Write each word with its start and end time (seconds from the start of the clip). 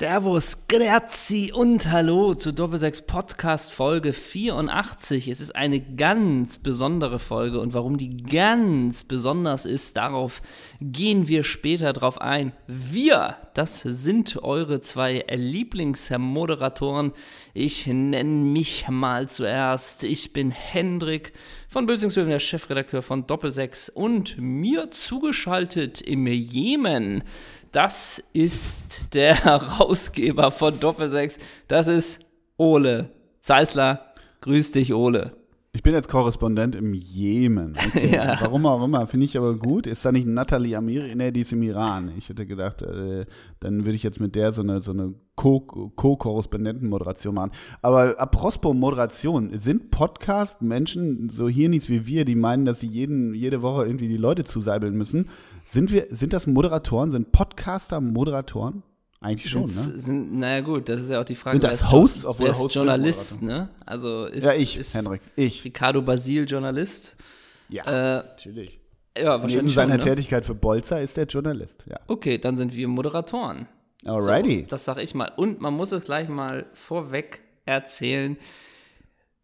Servus, 0.00 0.66
Grazi 0.66 1.52
und 1.54 1.90
Hallo 1.90 2.34
zu 2.34 2.54
Doppelsechs 2.54 3.02
Podcast 3.02 3.70
Folge 3.70 4.14
84. 4.14 5.28
Es 5.28 5.42
ist 5.42 5.54
eine 5.54 5.78
ganz 5.78 6.58
besondere 6.58 7.18
Folge 7.18 7.60
und 7.60 7.74
warum 7.74 7.98
die 7.98 8.16
ganz 8.16 9.04
besonders 9.04 9.66
ist, 9.66 9.98
darauf 9.98 10.40
gehen 10.80 11.28
wir 11.28 11.44
später 11.44 11.92
drauf 11.92 12.18
ein. 12.18 12.54
Wir, 12.66 13.36
das 13.52 13.82
sind 13.82 14.42
eure 14.42 14.80
zwei 14.80 15.22
Lieblingsmoderatoren. 15.30 17.12
Ich 17.52 17.86
nenne 17.86 18.46
mich 18.46 18.88
mal 18.88 19.28
zuerst. 19.28 20.04
Ich 20.04 20.32
bin 20.32 20.50
Hendrik 20.50 21.34
von 21.68 21.84
Bülzingshöfen, 21.84 22.30
der 22.30 22.38
Chefredakteur 22.38 23.02
von 23.02 23.26
Doppelsechs 23.26 23.90
und 23.90 24.38
mir 24.38 24.90
zugeschaltet 24.90 26.00
im 26.00 26.26
Jemen 26.26 27.22
das 27.72 28.22
ist 28.32 29.14
der 29.14 29.34
Herausgeber 29.44 30.50
von 30.50 30.80
Doppelsechs. 30.80 31.38
Das 31.68 31.88
ist 31.88 32.24
Ole 32.56 33.10
Zeisler. 33.40 34.06
Grüß 34.42 34.72
dich, 34.72 34.92
Ole. 34.94 35.32
Ich 35.72 35.84
bin 35.84 35.94
jetzt 35.94 36.08
Korrespondent 36.08 36.74
im 36.74 36.94
Jemen. 36.94 37.76
Okay. 37.90 38.14
ja. 38.14 38.38
Warum 38.40 38.66
auch 38.66 38.84
immer, 38.84 39.06
finde 39.06 39.26
ich 39.26 39.36
aber 39.38 39.56
gut. 39.56 39.86
Ist 39.86 40.04
da 40.04 40.12
nicht 40.12 40.26
Nathalie 40.26 40.76
Amiri? 40.76 41.14
Nee, 41.14 41.30
die 41.30 41.40
ist 41.40 41.52
im 41.52 41.62
Iran. 41.62 42.12
Ich 42.16 42.28
hätte 42.28 42.46
gedacht, 42.46 42.82
äh, 42.82 43.24
dann 43.60 43.84
würde 43.84 43.94
ich 43.94 44.02
jetzt 44.02 44.20
mit 44.20 44.34
der 44.34 44.52
so 44.52 44.62
eine, 44.62 44.80
so 44.80 44.92
eine 44.92 45.14
Co-Korrespondentenmoderation 45.36 47.34
machen. 47.34 47.52
Aber 47.82 48.20
apropos 48.20 48.74
Moderation, 48.74 49.58
sind 49.58 49.90
Podcast-Menschen 49.90 51.30
so 51.30 51.48
hier 51.48 51.68
nichts 51.68 51.88
wie 51.88 52.06
wir, 52.06 52.24
die 52.24 52.34
meinen, 52.36 52.64
dass 52.64 52.80
sie 52.80 52.88
jeden, 52.88 53.34
jede 53.34 53.62
Woche 53.62 53.86
irgendwie 53.86 54.08
die 54.08 54.16
Leute 54.16 54.44
zuseibeln 54.44 54.94
müssen? 54.96 55.28
Sind 55.72 55.92
wir, 55.92 56.08
sind 56.10 56.32
das 56.32 56.48
Moderatoren? 56.48 57.12
Sind 57.12 57.30
Podcaster 57.30 58.00
Moderatoren? 58.00 58.82
Eigentlich 59.20 59.50
schon, 59.50 59.68
Sind's, 59.68 59.94
ne? 59.94 60.00
Sind, 60.00 60.38
naja 60.38 60.62
gut, 60.62 60.88
das 60.88 60.98
ist 60.98 61.10
ja 61.10 61.20
auch 61.20 61.24
die 61.24 61.36
Frage. 61.36 61.60
Sind 61.60 61.64
das 61.64 61.92
Hosts, 61.92 62.24
obwohl 62.24 62.46
wer 62.46 62.52
ist 62.52 62.58
Host 62.58 62.74
Journalist, 62.74 63.42
ne? 63.42 63.68
Also 63.86 64.24
ist, 64.24 64.44
ja, 64.44 64.52
ich, 64.52 64.76
ist 64.76 64.94
Henrik, 64.94 65.20
ich. 65.36 65.64
Ricardo 65.64 66.02
Basil 66.02 66.44
Journalist? 66.48 67.14
Ja, 67.68 67.84
äh, 67.84 68.16
natürlich. 68.16 68.80
Ja, 69.16 69.30
wahrscheinlich 69.30 69.56
Neben 69.56 69.68
seiner 69.68 69.92
schon, 69.92 69.98
ne? 70.08 70.16
Tätigkeit 70.16 70.44
für 70.44 70.54
Bolzer 70.56 71.02
ist 71.02 71.16
der 71.16 71.26
Journalist, 71.26 71.84
ja. 71.88 71.98
Okay, 72.08 72.38
dann 72.38 72.56
sind 72.56 72.74
wir 72.74 72.88
Moderatoren. 72.88 73.68
Alrighty. 74.04 74.62
So, 74.62 74.66
das 74.70 74.84
sag 74.86 74.98
ich 74.98 75.14
mal. 75.14 75.30
Und 75.36 75.60
man 75.60 75.74
muss 75.74 75.92
es 75.92 76.04
gleich 76.04 76.28
mal 76.28 76.66
vorweg 76.72 77.42
erzählen. 77.64 78.36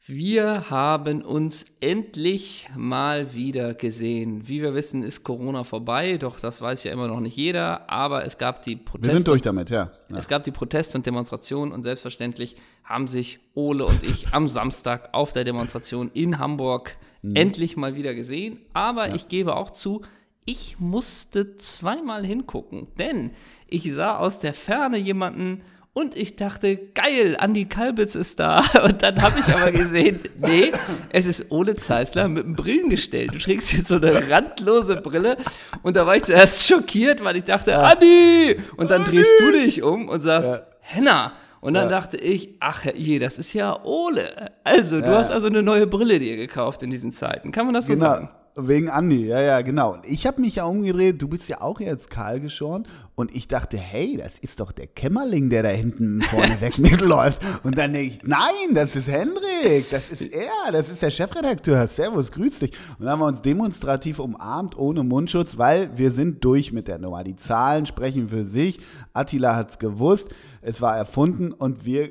Wir 0.09 0.71
haben 0.71 1.21
uns 1.23 1.67
endlich 1.81 2.69
mal 2.77 3.35
wieder 3.35 3.75
gesehen. 3.75 4.47
Wie 4.47 4.62
wir 4.62 4.73
wissen, 4.73 5.03
ist 5.03 5.25
Corona 5.25 5.65
vorbei, 5.65 6.17
doch 6.17 6.39
das 6.39 6.62
weiß 6.62 6.85
ja 6.85 6.93
immer 6.93 7.09
noch 7.09 7.19
nicht 7.19 7.37
jeder. 7.37 7.91
Aber 7.91 8.25
es 8.25 8.39
gab 8.39 8.62
die 8.62 8.77
Proteste. 8.77 9.11
Wir 9.11 9.19
sind 9.19 9.29
durch 9.29 9.43
damit, 9.43 9.69
ja. 9.69 9.91
ja. 10.09 10.17
Es 10.17 10.29
gab 10.29 10.45
die 10.45 10.53
Proteste 10.53 10.97
und 10.97 11.07
Demonstrationen 11.07 11.75
und 11.75 11.83
selbstverständlich 11.83 12.55
haben 12.84 13.09
sich 13.09 13.41
Ole 13.55 13.84
und 13.84 14.05
ich 14.05 14.29
am 14.29 14.47
Samstag 14.49 15.09
auf 15.11 15.33
der 15.33 15.43
Demonstration 15.43 16.12
in 16.15 16.39
Hamburg 16.39 16.97
mhm. 17.23 17.34
endlich 17.34 17.77
mal 17.77 17.97
wieder 17.97 18.15
gesehen. 18.15 18.61
Aber 18.75 19.09
ja. 19.09 19.15
ich 19.17 19.27
gebe 19.27 19.57
auch 19.57 19.73
zu, 19.73 20.03
ich 20.45 20.79
musste 20.79 21.57
zweimal 21.57 22.25
hingucken, 22.25 22.87
denn 22.97 23.33
ich 23.67 23.93
sah 23.93 24.19
aus 24.19 24.39
der 24.39 24.55
Ferne 24.55 24.99
jemanden 24.99 25.62
und 25.97 26.15
ich 26.15 26.37
dachte, 26.37 26.77
geil, 26.77 27.39
Andi 27.39 27.65
Kalbitz 27.65 28.17
ist 28.17 28.39
da. 28.39 28.63
Und 28.85 29.03
dann 29.03 29.23
habe 29.23 29.41
ich 29.41 29.47
aber 29.47 29.73
gesehen, 29.73 30.21
nee, 30.37 30.71
es 31.09 31.25
ist 31.25 31.51
Ole 31.51 31.75
Zeisler 31.77 32.29
mit 32.29 32.45
einem 32.45 32.55
Brillengestell. 32.55 33.29
Du 33.29 33.39
trägst 33.39 33.73
jetzt 33.73 33.89
so 33.89 33.95
eine 33.95 34.29
randlose 34.29 34.97
Brille. 34.97 35.39
Und 35.83 35.97
da 35.97 36.06
war 36.06 36.15
ich 36.15 36.25
zuerst 36.25 36.69
schockiert, 36.69 37.25
weil 37.25 37.37
ich 37.37 37.45
dachte, 37.45 37.71
ja. 37.71 37.81
Andi! 37.81 38.61
Und 38.77 38.91
dann 38.91 39.05
Andi! 39.05 39.17
drehst 39.17 39.33
du 39.41 39.53
dich 39.53 39.83
um 39.83 40.11
und 40.11 40.21
sagst, 40.21 40.51
ja. 40.51 40.67
Henna. 40.81 41.33
Und 41.62 41.73
dann 41.73 41.85
ja. 41.85 41.99
dachte 41.99 42.19
ich, 42.19 42.56
ach 42.61 42.85
je, 42.95 43.19
das 43.19 43.39
ist 43.39 43.55
ja 43.55 43.83
Ole. 43.83 44.53
Also, 44.65 45.01
du 45.01 45.17
hast 45.17 45.31
also 45.31 45.47
eine 45.47 45.62
neue 45.62 45.87
Brille 45.87 46.19
dir 46.19 46.37
gekauft 46.37 46.83
in 46.83 46.91
diesen 46.91 47.11
Zeiten. 47.11 47.53
Kann 47.53 47.65
man 47.65 47.75
das 47.75 47.87
so 47.87 47.95
genau. 47.95 48.05
sagen? 48.05 48.29
Wegen 48.59 48.89
Andi, 48.89 49.27
ja, 49.27 49.41
ja, 49.43 49.61
genau. 49.61 49.99
Ich 50.03 50.27
habe 50.27 50.41
mich 50.41 50.56
ja 50.56 50.65
umgedreht, 50.65 51.21
du 51.21 51.28
bist 51.28 51.47
ja 51.47 51.61
auch 51.61 51.78
jetzt 51.78 52.09
kahl 52.09 52.41
geschoren 52.41 52.87
und 53.15 53.34
ich 53.34 53.49
dachte, 53.49 53.77
hey, 53.77 54.17
das 54.17 54.39
ist 54.39 54.61
doch 54.61 54.72
der 54.72 54.87
Kämmerling, 54.87 55.50
der 55.50 55.62
da 55.62 55.69
hinten 55.69 56.22
vorne 56.22 56.59
weg 56.62 56.78
mitläuft. 56.78 57.39
Und 57.65 57.77
dann 57.77 57.93
denke 57.93 58.15
ich, 58.15 58.22
nein, 58.22 58.75
das 58.75 58.97
ist 58.97 59.09
Hendrik, 59.09 59.91
das 59.91 60.09
ist 60.09 60.33
er, 60.33 60.72
das 60.72 60.89
ist 60.89 61.03
der 61.03 61.11
Chefredakteur. 61.11 61.87
Servus, 61.87 62.33
grüß 62.33 62.61
dich. 62.61 62.72
Und 62.99 63.05
dann 63.05 63.11
haben 63.11 63.21
wir 63.21 63.27
uns 63.27 63.43
demonstrativ 63.43 64.21
umarmt, 64.21 64.75
ohne 64.78 65.03
Mundschutz, 65.03 65.59
weil 65.59 65.91
wir 65.99 66.11
sind 66.11 66.43
durch 66.43 66.73
mit 66.73 66.88
der 66.88 66.97
Nummer. 66.97 67.25
Die 67.25 67.37
Zahlen 67.37 67.84
sprechen 67.84 68.31
für 68.31 68.47
sich. 68.47 68.81
Attila 69.12 69.55
hat 69.55 69.73
es 69.73 69.78
gewusst, 69.78 70.31
es 70.62 70.81
war 70.81 70.97
erfunden 70.97 71.53
und 71.53 71.84
wir 71.84 72.11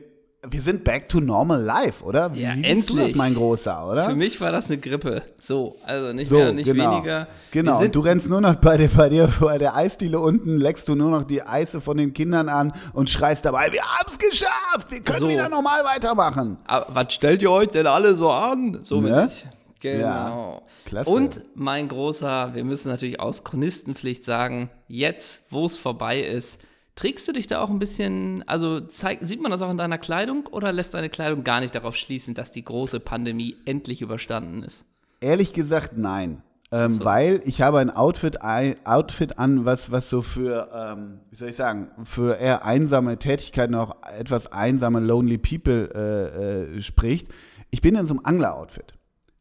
wir 0.49 0.61
sind 0.61 0.83
back 0.83 1.09
to 1.09 1.19
normal 1.19 1.61
life, 1.61 2.03
oder? 2.03 2.33
Wie, 2.33 2.41
ja, 2.41 2.51
endlich. 2.51 3.09
Das, 3.09 3.15
mein 3.15 3.33
Großer, 3.33 3.87
oder? 3.87 4.09
Für 4.09 4.15
mich 4.15 4.39
war 4.41 4.51
das 4.51 4.67
eine 4.67 4.77
Grippe. 4.79 5.23
So, 5.37 5.77
also 5.83 6.13
nicht 6.13 6.29
so, 6.29 6.37
mehr, 6.37 6.53
nicht 6.53 6.65
genau. 6.65 6.91
weniger. 6.91 7.27
Genau, 7.51 7.81
und 7.81 7.95
du 7.95 7.99
rennst 7.99 8.29
nur 8.29 8.41
noch 8.41 8.55
bei 8.55 8.77
dir, 8.77 8.89
bei 8.89 9.09
dir 9.09 9.29
bei 9.39 9.57
der 9.57 9.75
Eisdiele 9.75 10.19
unten, 10.19 10.57
leckst 10.57 10.87
du 10.87 10.95
nur 10.95 11.11
noch 11.11 11.23
die 11.23 11.41
Eise 11.41 11.81
von 11.81 11.97
den 11.97 12.13
Kindern 12.13 12.49
an 12.49 12.73
und 12.93 13.09
schreist 13.09 13.45
dabei, 13.45 13.71
wir 13.71 13.83
haben 13.83 14.07
es 14.07 14.19
geschafft, 14.19 14.91
wir 14.91 15.01
können 15.01 15.19
so. 15.19 15.29
wieder 15.29 15.49
normal 15.49 15.83
weitermachen. 15.83 16.57
Aber 16.65 16.87
was 16.93 17.13
stellt 17.13 17.41
ihr 17.41 17.51
euch 17.51 17.69
denn 17.69 17.87
alle 17.87 18.15
so 18.15 18.31
an? 18.31 18.79
So 18.81 19.01
bin 19.01 19.11
ne? 19.11 19.27
ich. 19.29 19.45
Genau. 19.79 20.63
Ja. 20.91 21.03
Und 21.03 21.41
mein 21.53 21.87
Großer, 21.87 22.55
wir 22.55 22.63
müssen 22.63 22.89
natürlich 22.89 23.19
aus 23.19 23.43
Chronistenpflicht 23.43 24.25
sagen, 24.25 24.69
jetzt, 24.87 25.43
wo 25.51 25.65
es 25.65 25.77
vorbei 25.77 26.21
ist, 26.21 26.59
Trägst 26.95 27.27
du 27.27 27.33
dich 27.33 27.47
da 27.47 27.61
auch 27.61 27.69
ein 27.69 27.79
bisschen, 27.79 28.43
also 28.47 28.79
zeig, 28.79 29.19
sieht 29.21 29.41
man 29.41 29.51
das 29.51 29.61
auch 29.61 29.69
in 29.69 29.77
deiner 29.77 29.97
Kleidung 29.97 30.47
oder 30.47 30.71
lässt 30.71 30.93
deine 30.93 31.09
Kleidung 31.09 31.43
gar 31.43 31.59
nicht 31.59 31.75
darauf 31.75 31.95
schließen, 31.97 32.33
dass 32.33 32.51
die 32.51 32.63
große 32.63 33.01
Pandemie 33.01 33.57
endlich 33.65 34.01
überstanden 34.01 34.63
ist? 34.63 34.85
Ehrlich 35.19 35.51
gesagt, 35.51 35.97
nein. 35.97 36.41
Ähm, 36.71 36.91
so. 36.91 37.03
Weil 37.05 37.41
ich 37.45 37.61
habe 37.61 37.79
ein 37.79 37.89
Outfit, 37.89 38.41
ein 38.41 38.75
Outfit 38.85 39.37
an, 39.37 39.65
was, 39.65 39.91
was 39.91 40.09
so 40.09 40.21
für, 40.21 40.69
ähm, 40.73 41.19
wie 41.29 41.35
soll 41.35 41.49
ich 41.49 41.55
sagen, 41.55 41.91
für 42.05 42.37
eher 42.37 42.65
einsame 42.65 43.19
Tätigkeiten, 43.19 43.75
auch 43.75 43.97
etwas 44.17 44.51
einsame, 44.51 45.01
lonely 45.01 45.37
people 45.37 45.89
äh, 45.93 46.77
äh, 46.77 46.81
spricht. 46.81 47.27
Ich 47.71 47.81
bin 47.81 47.95
in 47.95 48.05
so 48.05 48.13
einem 48.13 48.21
Angler-Outfit. 48.23 48.93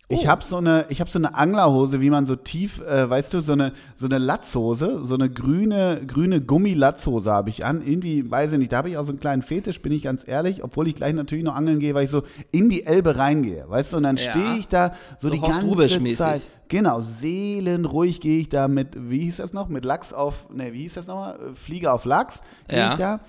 Ich 0.09 0.27
oh. 0.27 0.29
habe 0.29 0.45
so 0.45 0.59
eine, 0.59 0.85
ich 0.91 1.01
habe 1.01 1.09
so 1.09 1.19
eine 1.19 1.35
Anglerhose, 1.35 2.01
wie 2.03 2.11
man 2.11 2.27
so 2.27 2.37
tief, 2.37 2.79
äh, 2.81 3.09
weißt 3.09 3.33
du, 3.33 3.41
so 3.41 3.53
eine, 3.53 3.73
so 3.97 4.05
eine 4.05 4.19
Latzhose, 4.19 5.03
so 5.03 5.15
eine 5.15 5.31
grüne, 5.31 6.03
grüne 6.07 6.43
Gummilatzhose 6.43 7.33
habe 7.33 7.49
ich 7.49 7.65
an. 7.65 7.81
Irgendwie, 7.81 8.31
weiß 8.31 8.53
ich 8.53 8.59
nicht, 8.59 8.73
da 8.73 8.79
habe 8.79 8.91
ich 8.91 8.99
auch 8.99 9.05
so 9.05 9.13
einen 9.13 9.21
kleinen 9.21 9.41
Fetisch, 9.41 9.81
bin 9.81 9.93
ich 9.93 10.03
ganz 10.03 10.23
ehrlich, 10.27 10.63
obwohl 10.63 10.89
ich 10.89 10.95
gleich 10.95 11.15
natürlich 11.15 11.45
noch 11.45 11.55
angeln 11.57 11.81
gehe, 11.81 11.95
weil 11.95 12.05
ich 12.05 12.11
so 12.11 12.23
in 12.51 12.69
die 12.69 12.85
Elbe 12.85 13.17
reingehe, 13.17 13.65
weißt 13.67 13.95
du, 13.95 13.97
und 13.97 14.03
dann 14.03 14.17
ja. 14.17 14.31
stehe 14.31 14.57
ich 14.59 14.69
da 14.69 14.93
so, 15.19 15.29
so 15.29 15.35
die 15.35 15.41
Horst 15.41 15.63
ganze 15.63 16.15
Zeit. 16.15 16.43
Genau, 16.69 17.01
seelenruhig 17.01 18.21
gehe 18.21 18.41
ich 18.41 18.51
da 18.51 18.69
mit, 18.69 18.97
wie 18.99 19.21
hieß 19.21 19.39
das 19.39 19.55
noch, 19.55 19.69
mit 19.69 19.87
Lachs 19.87 20.13
auf, 20.13 20.51
ne, 20.51 20.75
wie 20.75 20.83
hieß 20.83 20.95
das 20.95 21.07
nochmal, 21.07 21.39
Flieger 21.55 21.95
auf 21.95 22.05
Lachs, 22.05 22.41
gehe 22.69 22.79
ja. 22.79 22.93
ich 22.93 22.99
da 22.99 23.21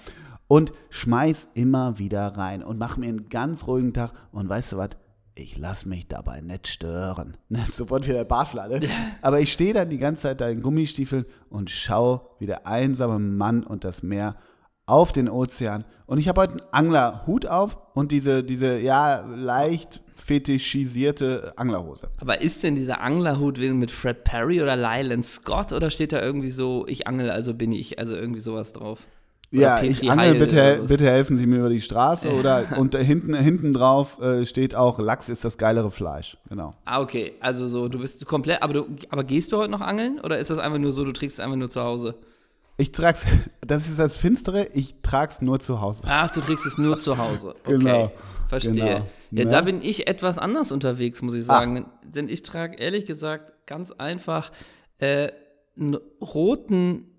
und 0.48 0.74
schmeiß 0.90 1.48
immer 1.54 2.00
wieder 2.00 2.28
rein 2.38 2.64
und 2.64 2.78
mache 2.78 3.00
mir 3.00 3.08
einen 3.08 3.30
ganz 3.30 3.66
ruhigen 3.68 3.94
Tag 3.94 4.12
und 4.32 4.48
weißt 4.50 4.74
du 4.74 4.78
was, 4.78 4.90
ich 5.36 5.58
lasse 5.58 5.88
mich 5.90 6.08
dabei 6.08 6.40
nicht 6.42 6.68
stören. 6.68 7.38
Sofort 7.76 8.06
wieder 8.06 8.20
der 8.20 8.26
Basler, 8.26 8.70
ne? 8.70 8.80
Aber 9.22 9.42
ich 9.42 9.52
stehe 9.52 9.74
dann 9.74 9.90
die 9.90 9.98
ganze 9.98 10.24
Zeit 10.24 10.42
da 10.42 10.50
in 10.50 10.62
Gummistiefeln 10.62 11.26
und 11.50 11.70
schaue 11.70 12.22
wie 12.40 12.46
der 12.46 12.66
einsame 12.66 13.20
Mann 13.20 13.64
und 13.64 13.84
das 13.84 14.02
Meer 14.02 14.38
auf 14.86 15.12
den 15.12 15.30
Ozean. 15.30 15.84
Und 16.06 16.20
ich 16.20 16.28
habe 16.28 16.42
heute 16.42 16.54
einen 16.54 16.72
Anglerhut 16.72 17.48
auf 17.48 17.78
und 17.96 18.12
diese, 18.12 18.44
diese 18.44 18.78
ja, 18.78 19.26
leicht 19.26 20.02
fetischisierte 20.14 21.54
Anglerhose. 21.58 22.10
Aber 22.18 22.42
ist 22.42 22.64
denn 22.64 22.76
dieser 22.76 23.02
Anglerhut 23.02 23.58
mit 23.58 23.92
Fred 23.92 24.24
Perry 24.24 24.62
oder 24.62 24.76
Lyle 24.76 25.22
Scott 25.24 25.74
oder 25.74 25.90
steht 25.90 26.14
da 26.14 26.22
irgendwie 26.22 26.52
so, 26.52 26.86
ich 26.88 27.08
angel, 27.08 27.32
also 27.32 27.54
bin 27.54 27.72
ich, 27.72 28.00
also 28.00 28.16
irgendwie 28.16 28.40
sowas 28.40 28.74
drauf? 28.74 29.08
Ja, 29.52 29.78
Petri 29.78 30.06
ich 30.06 30.12
angel, 30.12 30.36
bitte, 30.36 30.84
bitte 30.88 31.06
helfen 31.06 31.38
Sie 31.38 31.46
mir 31.46 31.60
über 31.60 31.70
die 31.70 31.82
Straße. 31.82 32.32
Oder 32.34 32.66
und 32.78 32.96
hinten, 32.96 33.34
hinten 33.34 33.74
drauf 33.74 34.20
äh, 34.22 34.46
steht 34.46 34.76
auch, 34.76 35.00
Lachs 35.00 35.30
ist 35.30 35.46
das 35.46 35.58
geilere 35.58 35.92
Fleisch. 35.92 36.38
Genau. 36.50 36.74
Ah, 36.86 37.02
okay. 37.02 37.34
Also 37.40 37.68
so, 37.68 37.88
du 37.88 38.00
bist 38.00 38.26
komplett, 38.26 38.62
aber 38.62 38.74
du, 38.74 38.86
aber 39.10 39.24
gehst 39.24 39.52
du 39.52 39.58
heute 39.58 39.72
noch 39.72 39.82
angeln? 39.82 40.20
Oder 40.22 40.40
ist 40.40 40.50
das 40.50 40.60
einfach 40.60 40.80
nur 40.80 40.92
so, 40.92 41.06
du 41.06 41.12
trägst 41.12 41.40
es 41.40 41.44
einfach 41.44 41.58
nur 41.58 41.70
zu 41.70 41.82
Hause? 41.82 42.16
Ich 42.78 42.92
trag's, 42.92 43.24
das 43.62 43.88
ist 43.88 44.00
das 44.00 44.18
Finstere, 44.18 44.68
ich 44.74 44.96
trag's 45.02 45.42
nur 45.42 45.60
zu 45.60 45.82
Hause. 45.82 46.02
Ach, 46.06 46.30
du 46.30 46.42
trägst 46.42 46.66
es 46.66 46.78
nur 46.78 46.98
zu 46.98 47.18
Hause. 47.18 47.56
Okay. 47.66 47.78
Genau. 47.78 48.12
Verstehe. 48.48 48.74
Genau. 48.74 49.06
Ja, 49.32 49.44
ja, 49.44 49.46
da 49.46 49.62
bin 49.62 49.82
ich 49.82 50.08
etwas 50.08 50.38
anders 50.38 50.72
unterwegs, 50.72 51.22
muss 51.24 51.34
ich 51.34 51.44
sagen. 51.44 51.88
Ach. 51.88 52.10
Denn 52.10 52.30
ich 52.30 52.44
trage 52.44 52.78
ehrlich 52.78 53.06
gesagt 53.06 53.66
ganz 53.66 53.92
einfach 53.92 54.52
äh, 55.00 55.30
einen 55.78 55.98
roten 56.22 57.15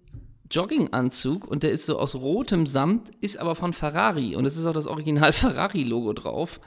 Jogginganzug 0.50 1.46
und 1.46 1.62
der 1.62 1.70
ist 1.70 1.87
so 1.87 1.98
aus 1.98 2.14
rotem 2.14 2.66
Samt, 2.66 3.10
ist 3.20 3.38
aber 3.38 3.54
von 3.54 3.72
Ferrari 3.72 4.37
und 4.37 4.44
es 4.44 4.56
ist 4.56 4.66
auch 4.66 4.72
das 4.72 4.87
Original 4.87 5.32
Ferrari-Logo 5.34 6.12
drauf. 6.12 6.60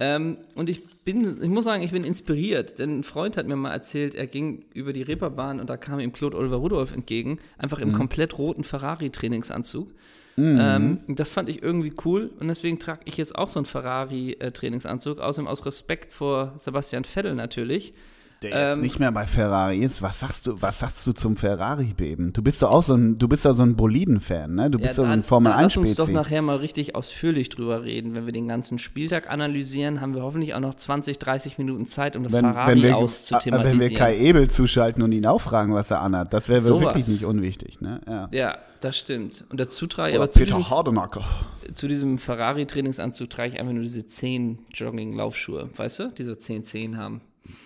Ähm, 0.00 0.38
und 0.54 0.70
ich 0.70 0.86
bin, 1.04 1.42
ich 1.42 1.48
muss 1.48 1.64
sagen, 1.64 1.82
ich 1.82 1.90
bin 1.90 2.04
inspiriert, 2.04 2.78
denn 2.78 3.00
ein 3.00 3.02
Freund 3.02 3.36
hat 3.36 3.48
mir 3.48 3.56
mal 3.56 3.72
erzählt, 3.72 4.14
er 4.14 4.28
ging 4.28 4.64
über 4.72 4.92
die 4.92 5.02
Reeperbahn 5.02 5.58
und 5.58 5.68
da 5.68 5.76
kam 5.76 5.98
ihm 5.98 6.12
Claude 6.12 6.36
Oliver 6.36 6.56
Rudolph 6.56 6.92
entgegen, 6.92 7.40
einfach 7.58 7.80
im 7.80 7.88
mhm. 7.88 7.94
komplett 7.94 8.38
roten 8.38 8.62
Ferrari-Trainingsanzug. 8.62 9.88
Mhm. 10.36 10.58
Ähm, 10.60 11.00
das 11.08 11.30
fand 11.30 11.48
ich 11.48 11.62
irgendwie 11.64 11.92
cool 12.04 12.30
und 12.38 12.46
deswegen 12.46 12.78
trage 12.78 13.00
ich 13.06 13.16
jetzt 13.16 13.34
auch 13.34 13.48
so 13.48 13.58
einen 13.58 13.66
Ferrari-Trainingsanzug, 13.66 15.18
außerdem 15.18 15.48
aus 15.48 15.66
Respekt 15.66 16.12
vor 16.12 16.54
Sebastian 16.58 17.02
Vettel 17.02 17.34
natürlich. 17.34 17.92
Der 18.42 18.50
jetzt 18.50 18.76
ähm, 18.76 18.82
nicht 18.82 19.00
mehr 19.00 19.10
bei 19.10 19.26
Ferrari 19.26 19.78
ist. 19.80 20.00
Was 20.00 20.20
sagst 20.20 20.46
du, 20.46 20.62
was 20.62 20.78
sagst 20.78 21.04
du 21.06 21.12
zum 21.12 21.36
Ferrari-Beben? 21.36 22.32
Du 22.32 22.40
bist 22.40 22.62
doch 22.62 22.70
auch 22.70 22.84
so 22.84 22.94
ein, 22.94 23.18
du 23.18 23.26
bist 23.26 23.44
doch 23.44 23.52
so 23.52 23.64
ein 23.64 23.74
Boliden-Fan, 23.74 24.54
ne? 24.54 24.70
Du 24.70 24.78
bist 24.78 24.90
ja, 24.90 24.94
so 24.94 25.02
ein 25.02 25.24
Formel 25.24 25.50
1 25.52 25.74
Lass 25.74 25.76
uns 25.76 25.94
doch 25.96 26.08
nachher 26.08 26.40
mal 26.42 26.56
richtig 26.56 26.94
ausführlich 26.94 27.48
drüber 27.48 27.82
reden. 27.82 28.14
Wenn 28.14 28.26
wir 28.26 28.32
den 28.32 28.46
ganzen 28.46 28.78
Spieltag 28.78 29.28
analysieren, 29.28 30.00
haben 30.00 30.14
wir 30.14 30.22
hoffentlich 30.22 30.54
auch 30.54 30.60
noch 30.60 30.74
20, 30.74 31.18
30 31.18 31.58
Minuten 31.58 31.86
Zeit, 31.86 32.14
um 32.14 32.22
das 32.22 32.32
wenn, 32.32 32.44
Ferrari 32.44 32.72
wenn 32.72 32.82
wir, 32.82 32.96
auszuthematisieren. 32.96 33.80
Wenn 33.80 33.90
wir 33.90 33.98
Kai 33.98 34.16
Ebel 34.16 34.48
zuschalten 34.48 35.02
und 35.02 35.10
ihn 35.10 35.26
auffragen, 35.26 35.74
was 35.74 35.90
er 35.90 36.00
anhat, 36.00 36.32
das 36.32 36.48
wäre 36.48 36.60
so 36.60 36.80
wirklich 36.80 37.08
nicht 37.08 37.24
unwichtig, 37.24 37.80
ne? 37.80 38.00
Ja. 38.06 38.28
ja, 38.30 38.58
das 38.80 38.96
stimmt. 38.96 39.44
Und 39.50 39.58
dazu 39.58 39.88
trage 39.88 40.12
ich 40.12 40.16
aber 40.16 40.30
zu 40.30 40.44
diesem, 40.44 40.64
zu 41.74 41.88
diesem 41.88 42.18
Ferrari-Trainingsanzug 42.18 43.30
trage 43.30 43.54
ich 43.54 43.58
einfach 43.58 43.72
nur 43.72 43.82
diese 43.82 44.06
10 44.06 44.58
Jogging-Laufschuhe, 44.72 45.70
weißt 45.74 45.98
du? 45.98 46.12
Die 46.16 46.22
so 46.22 46.36
10 46.36 46.64
10 46.64 46.96
haben. 46.96 47.20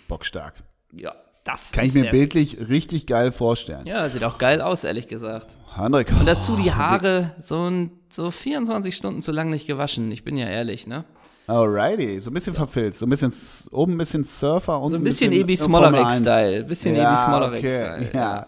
Bockstark. 0.08 0.62
Ja, 0.92 1.14
das 1.44 1.72
Kann 1.72 1.86
ich 1.86 1.94
mir 1.94 2.10
bildlich 2.10 2.68
richtig 2.68 3.06
geil 3.06 3.32
vorstellen. 3.32 3.86
Ja, 3.86 4.08
sieht 4.08 4.22
auch 4.22 4.38
geil 4.38 4.60
aus, 4.60 4.84
ehrlich 4.84 5.08
gesagt. 5.08 5.56
Hendrik. 5.74 6.12
Und 6.12 6.26
dazu 6.26 6.54
die 6.56 6.72
Haare 6.72 7.32
so, 7.40 7.68
ein, 7.68 7.90
so 8.08 8.30
24 8.30 8.94
Stunden 8.94 9.22
zu 9.22 9.32
lang 9.32 9.50
nicht 9.50 9.66
gewaschen. 9.66 10.12
Ich 10.12 10.22
bin 10.22 10.36
ja 10.36 10.46
ehrlich, 10.46 10.86
ne? 10.86 11.04
Alrighty, 11.48 12.20
so 12.20 12.30
ein 12.30 12.34
bisschen 12.34 12.54
so. 12.54 12.58
verfilzt, 12.58 13.00
so 13.00 13.06
ein 13.06 13.10
bisschen 13.10 13.32
oben 13.72 13.94
ein 13.94 13.98
bisschen 13.98 14.22
Surfer 14.22 14.80
und 14.80 14.90
so 14.90 14.96
ein 14.96 15.02
bisschen, 15.02 15.30
bisschen 15.30 15.42
Ebi 15.42 15.56
Smolarek-Style, 15.56 16.64
bisschen 16.64 16.94
ja, 16.94 17.08
Ebi 17.08 17.16
Smolarek-Style. 17.16 17.96
Okay. 17.96 18.10
Ja. 18.14 18.20
ja, 18.20 18.46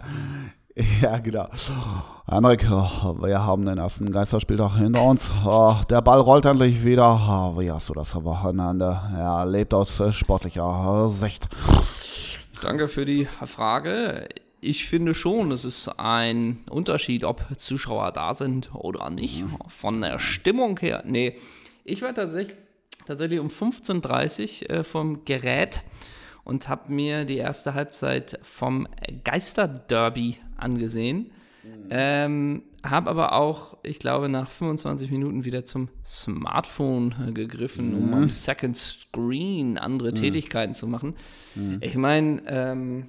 genau. 1.23 1.49
Henrik, 2.27 2.69
wir 2.69 3.45
haben 3.45 3.65
den 3.65 3.79
ersten 3.79 4.11
Geisterspieltag 4.11 4.77
hinter 4.77 5.03
uns. 5.03 5.31
Der 5.89 6.03
Ball 6.03 6.21
rollt 6.21 6.47
endlich 6.47 6.85
wieder. 6.85 7.55
Wie 7.57 7.71
hast 7.71 7.89
du 7.89 7.93
das 7.93 8.15
Wochenende 8.17 9.01
erlebt 9.17 9.73
aus 9.73 10.03
sportlicher 10.11 11.09
Sicht? 11.11 11.47
Danke 12.61 12.89
für 12.89 13.05
die 13.05 13.27
Frage. 13.45 14.29
Ich 14.61 14.87
finde 14.87 15.15
schon, 15.15 15.53
es 15.53 15.65
ist 15.65 15.89
ein 15.99 16.65
Unterschied, 16.71 17.23
ob 17.23 17.45
Zuschauer 17.57 18.11
da 18.11 18.35
sind 18.35 18.75
oder 18.75 19.11
nicht. 19.11 19.45
Von 19.69 20.01
der 20.01 20.19
Stimmung 20.19 20.79
her. 20.81 21.03
Nee, 21.07 21.37
ich 21.85 22.03
war 22.03 22.15
tatsächlich, 22.15 22.57
tatsächlich 23.07 23.39
um 23.39 23.49
15.30 23.49 24.63
Uhr 24.63 24.71
äh, 24.71 24.85
vom 24.85 25.25
Gerät 25.25 25.83
und 26.45 26.69
habe 26.69 26.93
mir 26.93 27.25
die 27.25 27.39
erste 27.39 27.75
Halbzeit 27.75 28.39
vom 28.43 28.87
Geisterderby 29.25 30.37
angesehen. 30.57 31.31
Mhm. 31.63 31.89
Ähm, 31.91 32.63
habe 32.85 33.09
aber 33.09 33.33
auch, 33.33 33.79
ich 33.83 33.99
glaube, 33.99 34.29
nach 34.29 34.51
25 34.51 35.11
Minuten 35.11 35.45
wieder 35.45 35.65
zum 35.65 35.89
Smartphone 36.05 37.33
gegriffen, 37.33 37.91
mhm. 37.93 37.97
um 37.97 38.15
am 38.15 38.31
Second 38.31 38.77
Screen 38.77 39.79
andere 39.79 40.11
mhm. 40.11 40.17
Tätigkeiten 40.17 40.75
zu 40.75 40.87
machen. 40.87 41.15
Mhm. 41.55 41.79
Ich 41.81 41.97
meine, 41.97 42.43
ähm, 42.47 43.07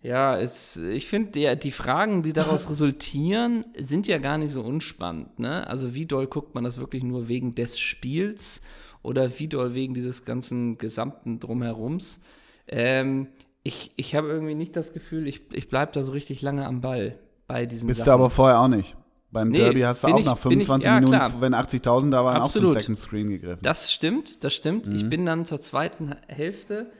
ja, 0.00 0.38
es, 0.38 0.76
ich 0.76 1.06
finde, 1.06 1.32
die, 1.32 1.58
die 1.58 1.70
Fragen, 1.70 2.22
die 2.22 2.32
daraus 2.32 2.70
resultieren, 2.70 3.66
sind 3.76 4.06
ja 4.06 4.18
gar 4.18 4.38
nicht 4.38 4.52
so 4.52 4.62
unspannend. 4.62 5.38
Ne? 5.38 5.66
Also 5.66 5.94
wie 5.94 6.06
doll 6.06 6.26
guckt 6.26 6.54
man 6.54 6.64
das 6.64 6.78
wirklich 6.78 7.02
nur 7.02 7.28
wegen 7.28 7.54
des 7.54 7.78
Spiels 7.78 8.62
oder 9.02 9.38
wie 9.38 9.48
doll 9.48 9.74
wegen 9.74 9.94
dieses 9.94 10.24
ganzen 10.24 10.78
gesamten 10.78 11.40
Drumherums? 11.40 12.20
Ähm, 12.68 13.28
ich 13.62 13.92
ich 13.96 14.14
habe 14.14 14.28
irgendwie 14.28 14.54
nicht 14.54 14.76
das 14.76 14.92
Gefühl, 14.92 15.26
ich, 15.26 15.42
ich 15.52 15.68
bleibe 15.68 15.92
da 15.92 16.02
so 16.02 16.12
richtig 16.12 16.42
lange 16.42 16.66
am 16.66 16.80
Ball 16.80 17.18
bei 17.46 17.66
diesen 17.66 17.86
Bist 17.86 18.00
Sachen. 18.00 18.08
du 18.08 18.12
aber 18.12 18.30
vorher 18.30 18.60
auch 18.60 18.68
nicht. 18.68 18.96
Beim 19.30 19.50
nee, 19.50 19.58
Derby 19.58 19.80
hast 19.82 20.04
du 20.04 20.08
auch 20.08 20.18
ich, 20.18 20.24
nach 20.24 20.38
25 20.38 20.78
ich, 20.78 20.84
ja, 20.84 20.94
Minuten, 20.94 21.16
klar. 21.16 21.40
wenn 21.40 21.54
80.000 21.54 22.10
da 22.10 22.24
waren, 22.24 22.40
Absolut. 22.40 22.70
auch 22.70 22.72
zum 22.74 22.80
Second 22.80 22.98
Screen 22.98 23.28
gegriffen. 23.28 23.58
Das 23.62 23.92
stimmt, 23.92 24.42
das 24.42 24.54
stimmt. 24.54 24.86
Mhm. 24.86 24.94
Ich 24.94 25.08
bin 25.08 25.26
dann 25.26 25.44
zur 25.44 25.60
zweiten 25.60 26.14
Hälfte 26.28 26.90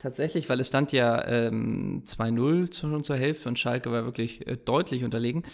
tatsächlich, 0.00 0.48
weil 0.48 0.58
es 0.58 0.66
stand 0.66 0.90
ja 0.90 1.24
ähm, 1.26 2.02
2-0 2.04 2.74
schon 2.76 3.04
zur 3.04 3.16
Hälfte 3.16 3.48
und 3.48 3.58
Schalke 3.58 3.92
war 3.92 4.04
wirklich 4.04 4.46
äh, 4.48 4.56
deutlich 4.56 5.04
unterlegen, 5.04 5.44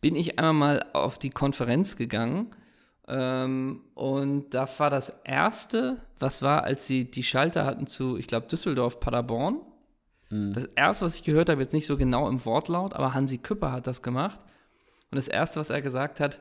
bin 0.00 0.16
ich 0.16 0.38
einmal 0.38 0.78
mal 0.78 0.86
auf 0.94 1.18
die 1.18 1.30
Konferenz 1.30 1.96
gegangen 1.96 2.50
ähm, 3.08 3.80
und 3.94 4.50
da 4.54 4.68
war 4.78 4.90
das 4.90 5.20
erste, 5.24 5.98
was 6.18 6.42
war, 6.42 6.64
als 6.64 6.86
sie 6.86 7.10
die 7.10 7.22
Schalter 7.22 7.64
hatten 7.64 7.86
zu, 7.86 8.16
ich 8.16 8.26
glaube, 8.26 8.46
Düsseldorf, 8.46 9.00
Paderborn. 9.00 9.60
Mhm. 10.30 10.52
Das 10.52 10.66
erste, 10.76 11.04
was 11.04 11.16
ich 11.16 11.24
gehört 11.24 11.48
habe, 11.48 11.60
jetzt 11.60 11.74
nicht 11.74 11.86
so 11.86 11.96
genau 11.96 12.28
im 12.28 12.44
Wortlaut, 12.44 12.94
aber 12.94 13.14
Hansi 13.14 13.38
Küpper 13.38 13.72
hat 13.72 13.86
das 13.86 14.02
gemacht. 14.02 14.40
Und 15.10 15.16
das 15.16 15.28
erste, 15.28 15.60
was 15.60 15.70
er 15.70 15.82
gesagt 15.82 16.20
hat, 16.20 16.40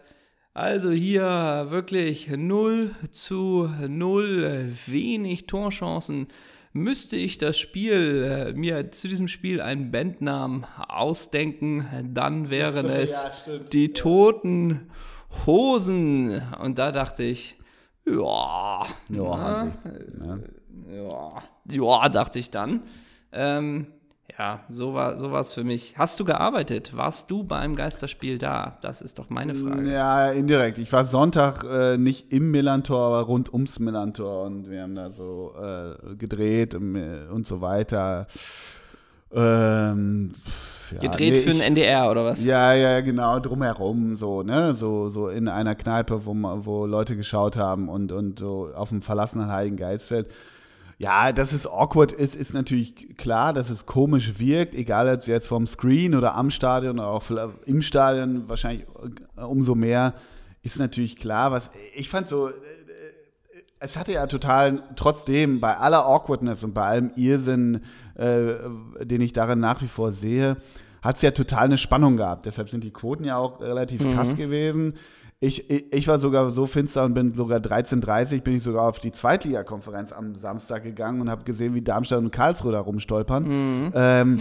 also 0.54 0.92
hier 0.92 1.68
wirklich 1.70 2.30
0 2.30 2.92
zu 3.12 3.70
0, 3.88 4.70
wenig 4.86 5.48
Torchancen. 5.48 6.28
Müsste 6.74 7.18
ich 7.18 7.38
das 7.38 7.58
Spiel, 7.58 8.24
äh, 8.24 8.54
mir 8.54 8.92
zu 8.92 9.10
diesem 9.10 9.28
Spiel 9.28 9.60
einen 9.62 9.92
Bandnamen 9.92 10.66
ausdenken, 10.88 11.86
dann 12.14 12.50
wären 12.50 12.86
so, 12.86 12.92
es 12.94 13.26
ja, 13.46 13.58
die 13.74 13.92
Toten 13.92 14.90
Hosen. 15.46 16.42
Und 16.62 16.78
da 16.78 16.92
dachte 16.92 17.24
ich, 17.24 17.58
ja, 18.06 18.86
ja, 19.10 19.72
ja, 20.26 20.40
ja, 20.90 21.44
ja, 21.70 22.10
dachte 22.10 22.40
ich 22.40 22.50
dann. 22.50 22.82
Ähm, 23.32 23.88
ja, 24.38 24.62
so 24.70 24.94
war 24.94 25.18
so 25.18 25.36
es 25.36 25.54
für 25.54 25.64
mich. 25.64 25.98
Hast 25.98 26.20
du 26.20 26.26
gearbeitet? 26.26 26.96
Warst 26.96 27.30
du 27.30 27.44
beim 27.44 27.76
Geisterspiel 27.76 28.38
da? 28.38 28.78
Das 28.82 29.02
ist 29.02 29.20
doch 29.20 29.30
meine 29.30 29.56
Frage. 29.56 29.92
Ja, 29.92 30.32
indirekt. 30.32 30.78
Ich 30.78 30.92
war 30.92 31.06
Sonntag 31.06 31.64
äh, 31.64 31.98
nicht 31.98 32.32
im 32.34 32.50
Millantor, 32.52 33.08
aber 33.08 33.22
rund 33.22 33.54
ums 33.54 33.80
Millantor 33.80 34.46
und 34.46 34.70
wir 34.70 34.84
haben 34.84 34.96
da 34.96 35.12
so 35.12 35.54
äh, 35.62 36.16
gedreht 36.16 36.76
und, 36.76 36.96
äh, 36.96 37.26
und, 37.32 37.46
so 37.46 37.62
weiter. 37.62 38.28
Ähm, 39.34 40.32
ja, 40.94 41.00
Gedreht 41.00 41.34
nee, 41.34 41.40
für 41.42 41.52
den 41.52 41.62
NDR 41.62 42.10
oder 42.12 42.26
was? 42.26 42.44
Ja, 42.44 42.74
ja, 42.74 43.02
genau, 43.02 43.40
drumherum, 43.40 44.16
so, 44.16 44.44
ne, 44.44 44.76
so, 44.76 45.10
so 45.10 45.30
in 45.30 45.48
einer 45.48 45.76
Kneipe, 45.76 46.26
wo, 46.26 46.34
wo 46.34 46.86
Leute 46.86 47.16
geschaut 47.16 47.58
haben 47.58 47.90
und, 47.90 48.12
und 48.12 48.40
so 48.40 48.70
auf 48.76 48.90
dem 48.90 49.02
verlassenen 49.02 49.52
Heiligen 49.52 49.78
Geistfeld. 49.78 50.28
Ja, 51.02 51.32
dass 51.32 51.52
es 51.52 51.66
awkward 51.66 52.12
ist, 52.12 52.36
ist 52.36 52.54
natürlich 52.54 53.18
klar, 53.18 53.54
dass 53.54 53.72
es 53.72 53.88
komisch 53.88 54.38
wirkt, 54.38 54.76
egal 54.76 55.12
ob 55.12 55.26
jetzt 55.26 55.48
vom 55.48 55.66
Screen 55.66 56.14
oder 56.14 56.36
am 56.36 56.52
Stadion 56.52 57.00
oder 57.00 57.08
auch 57.08 57.24
im 57.66 57.82
Stadion, 57.82 58.48
wahrscheinlich 58.48 58.86
äh, 59.36 59.42
umso 59.42 59.74
mehr, 59.74 60.14
ist 60.62 60.78
natürlich 60.78 61.16
klar. 61.16 61.52
Was 61.52 61.72
ich 61.96 62.08
fand 62.08 62.28
so, 62.28 62.50
äh, 62.50 62.54
es 63.80 63.98
hatte 63.98 64.14
ja 64.14 64.28
total, 64.28 64.84
trotzdem 64.96 65.60
bei 65.60 65.76
aller 65.76 66.06
Awkwardness 66.06 66.64
und 66.64 66.76
bei 66.76 66.84
allem 66.84 67.12
Irrsinn, 67.16 67.82
äh, 68.16 69.06
den 69.06 69.22
ich 69.22 69.34
darin 69.34 69.60
nach 69.60 69.82
wie 69.82 69.88
vor 69.88 70.12
sehe, 70.12 70.58
hat 71.02 71.16
es 71.16 71.22
ja 71.22 71.32
total 71.32 71.66
eine 71.66 71.78
Spannung 71.78 72.18
gehabt. 72.18 72.46
Deshalb 72.46 72.70
sind 72.70 72.84
die 72.84 72.92
Quoten 72.92 73.24
ja 73.24 73.38
auch 73.38 73.62
relativ 73.62 74.04
mhm. 74.04 74.14
krass 74.14 74.36
gewesen. 74.36 74.94
Ich, 75.44 75.72
ich, 75.72 75.92
ich, 75.92 76.08
war 76.08 76.20
sogar 76.20 76.52
so 76.52 76.68
finster 76.68 77.04
und 77.04 77.16
bin 77.16 77.34
sogar 77.34 77.58
13.30 77.58 78.44
bin 78.44 78.58
ich 78.58 78.62
sogar 78.62 78.88
auf 78.88 79.00
die 79.00 79.12
Zweitligakonferenz 79.12 80.12
am 80.12 80.36
Samstag 80.36 80.84
gegangen 80.84 81.20
und 81.20 81.32
habe 81.32 81.44
gesehen, 81.46 81.74
wie 81.74 81.82
Darmstadt 81.82 82.20
und 82.20 82.30
Karlsruhe 82.30 82.72
da 82.72 82.80
rumstolpern. 82.80 83.44
Mhm. 83.86 83.92
Ähm, 83.96 84.40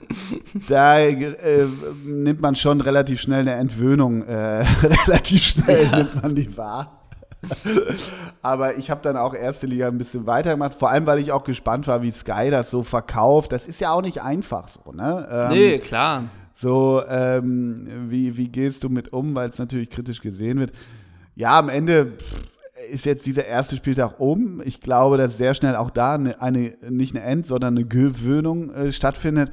da 0.70 0.98
äh, 1.00 1.66
nimmt 2.02 2.40
man 2.40 2.56
schon 2.56 2.80
relativ 2.80 3.20
schnell 3.20 3.40
eine 3.40 3.52
Entwöhnung, 3.52 4.22
äh, 4.22 4.64
relativ 5.06 5.42
schnell 5.42 5.84
ja. 5.84 5.98
nimmt 5.98 6.22
man 6.22 6.34
die 6.34 6.56
wahr. 6.56 7.01
Aber 8.42 8.76
ich 8.76 8.90
habe 8.90 9.00
dann 9.02 9.16
auch 9.16 9.34
erste 9.34 9.66
Liga 9.66 9.88
ein 9.88 9.98
bisschen 9.98 10.26
weitergemacht, 10.26 10.74
vor 10.74 10.90
allem 10.90 11.06
weil 11.06 11.18
ich 11.18 11.32
auch 11.32 11.44
gespannt 11.44 11.86
war, 11.86 12.02
wie 12.02 12.10
Sky 12.10 12.50
das 12.50 12.70
so 12.70 12.82
verkauft. 12.82 13.52
Das 13.52 13.66
ist 13.66 13.80
ja 13.80 13.92
auch 13.92 14.02
nicht 14.02 14.22
einfach 14.22 14.68
so, 14.68 14.92
ne? 14.92 15.28
Ähm, 15.30 15.48
nee, 15.48 15.78
klar. 15.78 16.24
So, 16.54 17.02
ähm, 17.08 18.08
wie, 18.08 18.36
wie 18.36 18.48
gehst 18.48 18.84
du 18.84 18.88
mit 18.88 19.12
um, 19.12 19.34
weil 19.34 19.50
es 19.50 19.58
natürlich 19.58 19.90
kritisch 19.90 20.20
gesehen 20.20 20.60
wird. 20.60 20.72
Ja, 21.34 21.58
am 21.58 21.68
Ende 21.68 22.12
ist 22.90 23.04
jetzt 23.04 23.26
dieser 23.26 23.46
erste 23.46 23.76
Spieltag 23.76 24.20
um. 24.20 24.60
Ich 24.64 24.80
glaube, 24.80 25.16
dass 25.16 25.36
sehr 25.36 25.54
schnell 25.54 25.76
auch 25.76 25.90
da 25.90 26.14
eine, 26.14 26.40
eine 26.40 26.74
nicht 26.88 27.16
eine 27.16 27.24
End, 27.24 27.46
sondern 27.46 27.76
eine 27.76 27.86
Gewöhnung 27.86 28.72
äh, 28.72 28.92
stattfindet. 28.92 29.50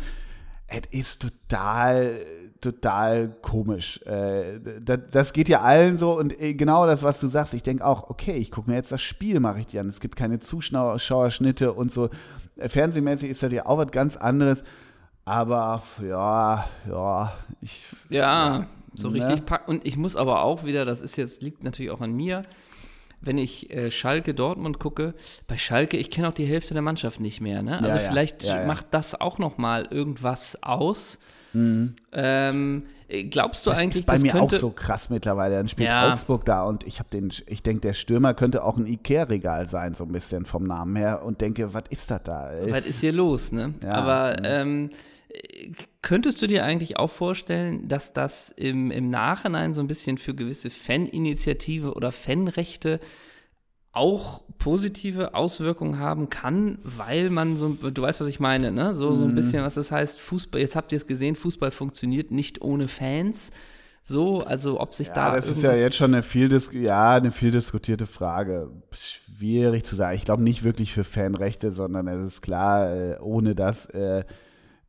Es 0.67 0.81
ist 0.91 1.21
total 1.21 2.11
total 2.61 3.35
komisch. 3.41 4.01
Äh, 4.05 4.59
das, 4.81 4.99
das, 5.11 5.33
geht 5.33 5.49
ja 5.49 5.61
allen 5.61 5.97
so 5.97 6.17
und 6.17 6.39
äh, 6.41 6.53
genau 6.53 6.85
das, 6.85 7.03
was 7.03 7.19
du 7.19 7.27
sagst. 7.27 7.53
Ich 7.53 7.63
denke 7.63 7.85
auch, 7.85 8.09
okay, 8.09 8.33
ich 8.33 8.51
gucke 8.51 8.69
mir 8.69 8.75
jetzt 8.75 8.91
das 8.91 9.01
Spiel, 9.01 9.39
mache 9.39 9.59
ich 9.61 9.67
dir 9.67 9.81
an. 9.81 9.89
Es 9.89 9.99
gibt 9.99 10.15
keine 10.15 10.39
Zuschauerschnitte 10.39 11.73
und 11.73 11.91
so. 11.91 12.09
Äh, 12.57 12.69
fernsehmäßig 12.69 13.29
ist 13.29 13.43
das 13.43 13.51
ja 13.51 13.65
auch 13.65 13.77
was 13.77 13.91
ganz 13.91 14.17
anderes. 14.17 14.63
Aber 15.25 15.83
ja, 16.01 16.65
ja, 16.89 17.33
ich. 17.61 17.85
Ja, 18.09 18.19
ja 18.59 18.67
so 18.93 19.09
ne? 19.09 19.19
richtig 19.19 19.45
packen. 19.45 19.69
Und 19.69 19.85
ich 19.85 19.97
muss 19.97 20.15
aber 20.15 20.41
auch 20.41 20.63
wieder, 20.63 20.85
das 20.85 21.01
ist 21.01 21.15
jetzt, 21.15 21.41
liegt 21.41 21.63
natürlich 21.63 21.91
auch 21.91 22.01
an 22.01 22.13
mir. 22.13 22.43
wenn 23.21 23.37
ich 23.37 23.69
äh, 23.69 23.91
Schalke 23.91 24.33
Dortmund 24.33 24.79
gucke, 24.79 25.13
bei 25.45 25.57
Schalke, 25.57 25.97
ich 25.97 26.09
kenne 26.09 26.29
auch 26.29 26.33
die 26.33 26.45
Hälfte 26.45 26.73
der 26.73 26.81
Mannschaft 26.81 27.19
nicht 27.19 27.41
mehr. 27.41 27.61
Ne? 27.61 27.77
Also 27.77 27.89
Ja, 27.89 28.01
ja. 28.01 28.09
vielleicht 28.09 28.47
macht 28.65 28.87
das 28.91 29.19
auch 29.19 29.37
noch 29.39 29.57
mal 29.57 29.87
irgendwas 29.91 30.63
aus. 30.63 31.19
Mhm. 31.53 31.95
Ähm, 32.11 32.83
äh, 33.07 33.23
glaubst 33.23 33.65
du 33.65 33.71
Das 33.71 33.79
eigentlich, 33.79 34.01
ist 34.01 34.05
bei 34.05 34.13
das 34.13 34.21
mir 34.21 34.35
auch 34.35 34.51
so 34.51 34.69
krass 34.69 35.09
mittlerweile. 35.09 35.55
Dann 35.55 35.67
spielt 35.67 35.89
Ja. 35.89 36.11
Augsburg 36.11 36.45
da 36.45 36.63
und 36.63 36.85
ich 36.85 36.99
habe 36.99 37.09
den, 37.09 37.31
ich 37.47 37.63
denke, 37.63 37.81
der 37.81 37.93
Stürmer 37.93 38.33
könnte 38.33 38.63
auch 38.63 38.77
ein 38.77 38.85
Ikea-Regal 38.85 39.67
sein, 39.67 39.95
so 39.95 40.03
ein 40.03 40.11
bisschen 40.11 40.45
vom 40.45 40.63
Namen 40.65 40.95
her 40.95 41.23
und 41.23 41.41
denke, 41.41 41.73
was 41.73 41.83
ist 41.89 42.09
das 42.11 42.21
da? 42.23 42.51
Ey? 42.51 42.71
was 42.71 42.85
ist 42.85 43.01
hier 43.01 43.13
los, 43.13 43.51
ne? 43.51 43.73
Ja, 43.83 43.93
Aber 43.93 44.43
ähm, 44.43 44.91
äh, 45.29 45.71
könntest 46.01 46.41
du 46.41 46.47
dir 46.47 46.63
eigentlich 46.63 46.97
auch 46.97 47.09
vorstellen, 47.09 47.87
dass 47.87 48.13
das 48.13 48.49
im, 48.51 48.91
im 48.91 49.09
Nachhinein 49.09 49.73
so 49.73 49.81
ein 49.81 49.87
bisschen 49.87 50.17
für 50.17 50.35
gewisse 50.35 50.69
Faninitiative 50.69 51.93
oder 51.93 52.11
Fanrechte 52.11 52.99
auch 53.99 54.41
positive 54.57 55.33
Auswirkungen 55.35 55.99
haben 55.99 56.29
kann, 56.29 56.79
weil 56.83 57.29
man 57.29 57.55
so, 57.55 57.69
du 57.69 58.01
weißt, 58.01 58.21
was 58.21 58.27
ich 58.27 58.39
meine, 58.39 58.71
ne? 58.71 58.93
So, 58.93 59.11
Mhm. 59.11 59.15
so 59.15 59.25
ein 59.25 59.35
bisschen, 59.35 59.63
was 59.63 59.75
das 59.75 59.91
heißt, 59.91 60.19
Fußball, 60.19 60.59
jetzt 60.61 60.75
habt 60.75 60.91
ihr 60.91 60.97
es 60.97 61.07
gesehen, 61.07 61.35
Fußball 61.35 61.71
funktioniert 61.71 62.31
nicht 62.31 62.61
ohne 62.61 62.87
Fans. 62.87 63.51
So, 64.03 64.41
also 64.43 64.79
ob 64.79 64.95
sich 64.95 65.07
Ja, 65.09 65.13
da. 65.13 65.35
das 65.35 65.47
ist 65.47 65.61
ja 65.61 65.73
jetzt 65.73 65.95
schon 65.95 66.13
eine 66.13 66.23
viel, 66.23 66.49
ja, 66.71 67.15
eine 67.15 67.31
viel 67.31 67.51
diskutierte 67.51 68.07
Frage. 68.07 68.71
Schwierig 68.91 69.83
zu 69.85 69.95
sagen. 69.95 70.15
Ich 70.15 70.25
glaube 70.25 70.41
nicht 70.43 70.63
wirklich 70.63 70.93
für 70.93 71.03
Fanrechte, 71.03 71.71
sondern 71.71 72.07
es 72.07 72.23
ist 72.25 72.41
klar, 72.41 72.91
äh, 72.91 73.17
ohne 73.19 73.53
das 73.55 73.85
äh, 73.87 74.23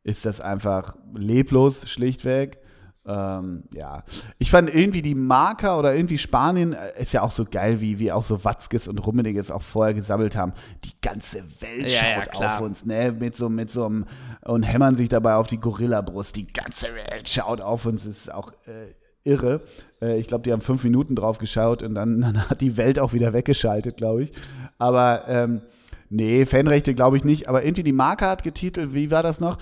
ist 0.03 0.25
das 0.25 0.41
einfach 0.41 0.95
leblos, 1.13 1.87
schlichtweg. 1.89 2.57
Ähm, 3.03 3.63
ja, 3.73 4.03
ich 4.37 4.51
fand 4.51 4.73
irgendwie 4.73 5.01
die 5.01 5.15
Marker 5.15 5.79
oder 5.79 5.95
irgendwie 5.95 6.19
Spanien 6.19 6.73
äh, 6.73 7.01
ist 7.01 7.13
ja 7.13 7.23
auch 7.23 7.31
so 7.31 7.45
geil, 7.45 7.81
wie, 7.81 7.97
wie 7.97 8.11
auch 8.11 8.23
so 8.23 8.43
Watzkes 8.43 8.87
und 8.87 8.99
Rummeniges 8.99 9.49
auch 9.49 9.63
vorher 9.63 9.95
gesammelt 9.95 10.35
haben. 10.35 10.53
Die 10.83 10.93
ganze 11.01 11.43
Welt 11.61 11.89
Ja, 11.89 12.01
ja, 12.07 12.15
schaut 12.15 12.31
klar. 12.31 12.55
auf 12.57 12.61
uns, 12.61 12.85
ne, 12.85 13.11
mit 13.11 13.35
so, 13.35 13.49
mit 13.49 13.71
so 13.71 13.85
einem, 13.85 14.05
und 14.43 14.61
hämmern 14.61 14.97
sich 14.97 15.09
dabei 15.09 15.33
auf 15.35 15.47
die 15.47 15.59
Gorillabrust. 15.59 16.35
Die 16.35 16.45
ganze 16.45 16.93
Welt 16.93 17.27
schaut 17.27 17.59
auf 17.59 17.87
uns, 17.87 18.03
das 18.03 18.17
ist 18.17 18.31
auch 18.31 18.51
äh, 18.67 18.93
irre. 19.23 19.61
Äh, 19.99 20.19
ich 20.19 20.27
glaube, 20.27 20.43
die 20.43 20.51
haben 20.51 20.61
fünf 20.61 20.83
Minuten 20.83 21.15
drauf 21.15 21.39
geschaut 21.39 21.81
und 21.81 21.95
dann, 21.95 22.21
dann 22.21 22.49
hat 22.49 22.61
die 22.61 22.77
Welt 22.77 22.99
auch 22.99 23.13
wieder 23.13 23.33
weggeschaltet, 23.33 23.97
glaube 23.97 24.23
ich. 24.23 24.31
Aber 24.77 25.23
ähm, 25.27 25.61
nee, 26.11 26.45
Fanrechte 26.45 26.93
glaube 26.93 27.17
ich 27.17 27.23
nicht. 27.23 27.49
Aber 27.49 27.63
irgendwie 27.63 27.83
die 27.83 27.93
Marke 27.93 28.27
hat 28.27 28.43
getitelt, 28.43 28.93
wie 28.93 29.09
war 29.09 29.23
das 29.23 29.39
noch? 29.39 29.57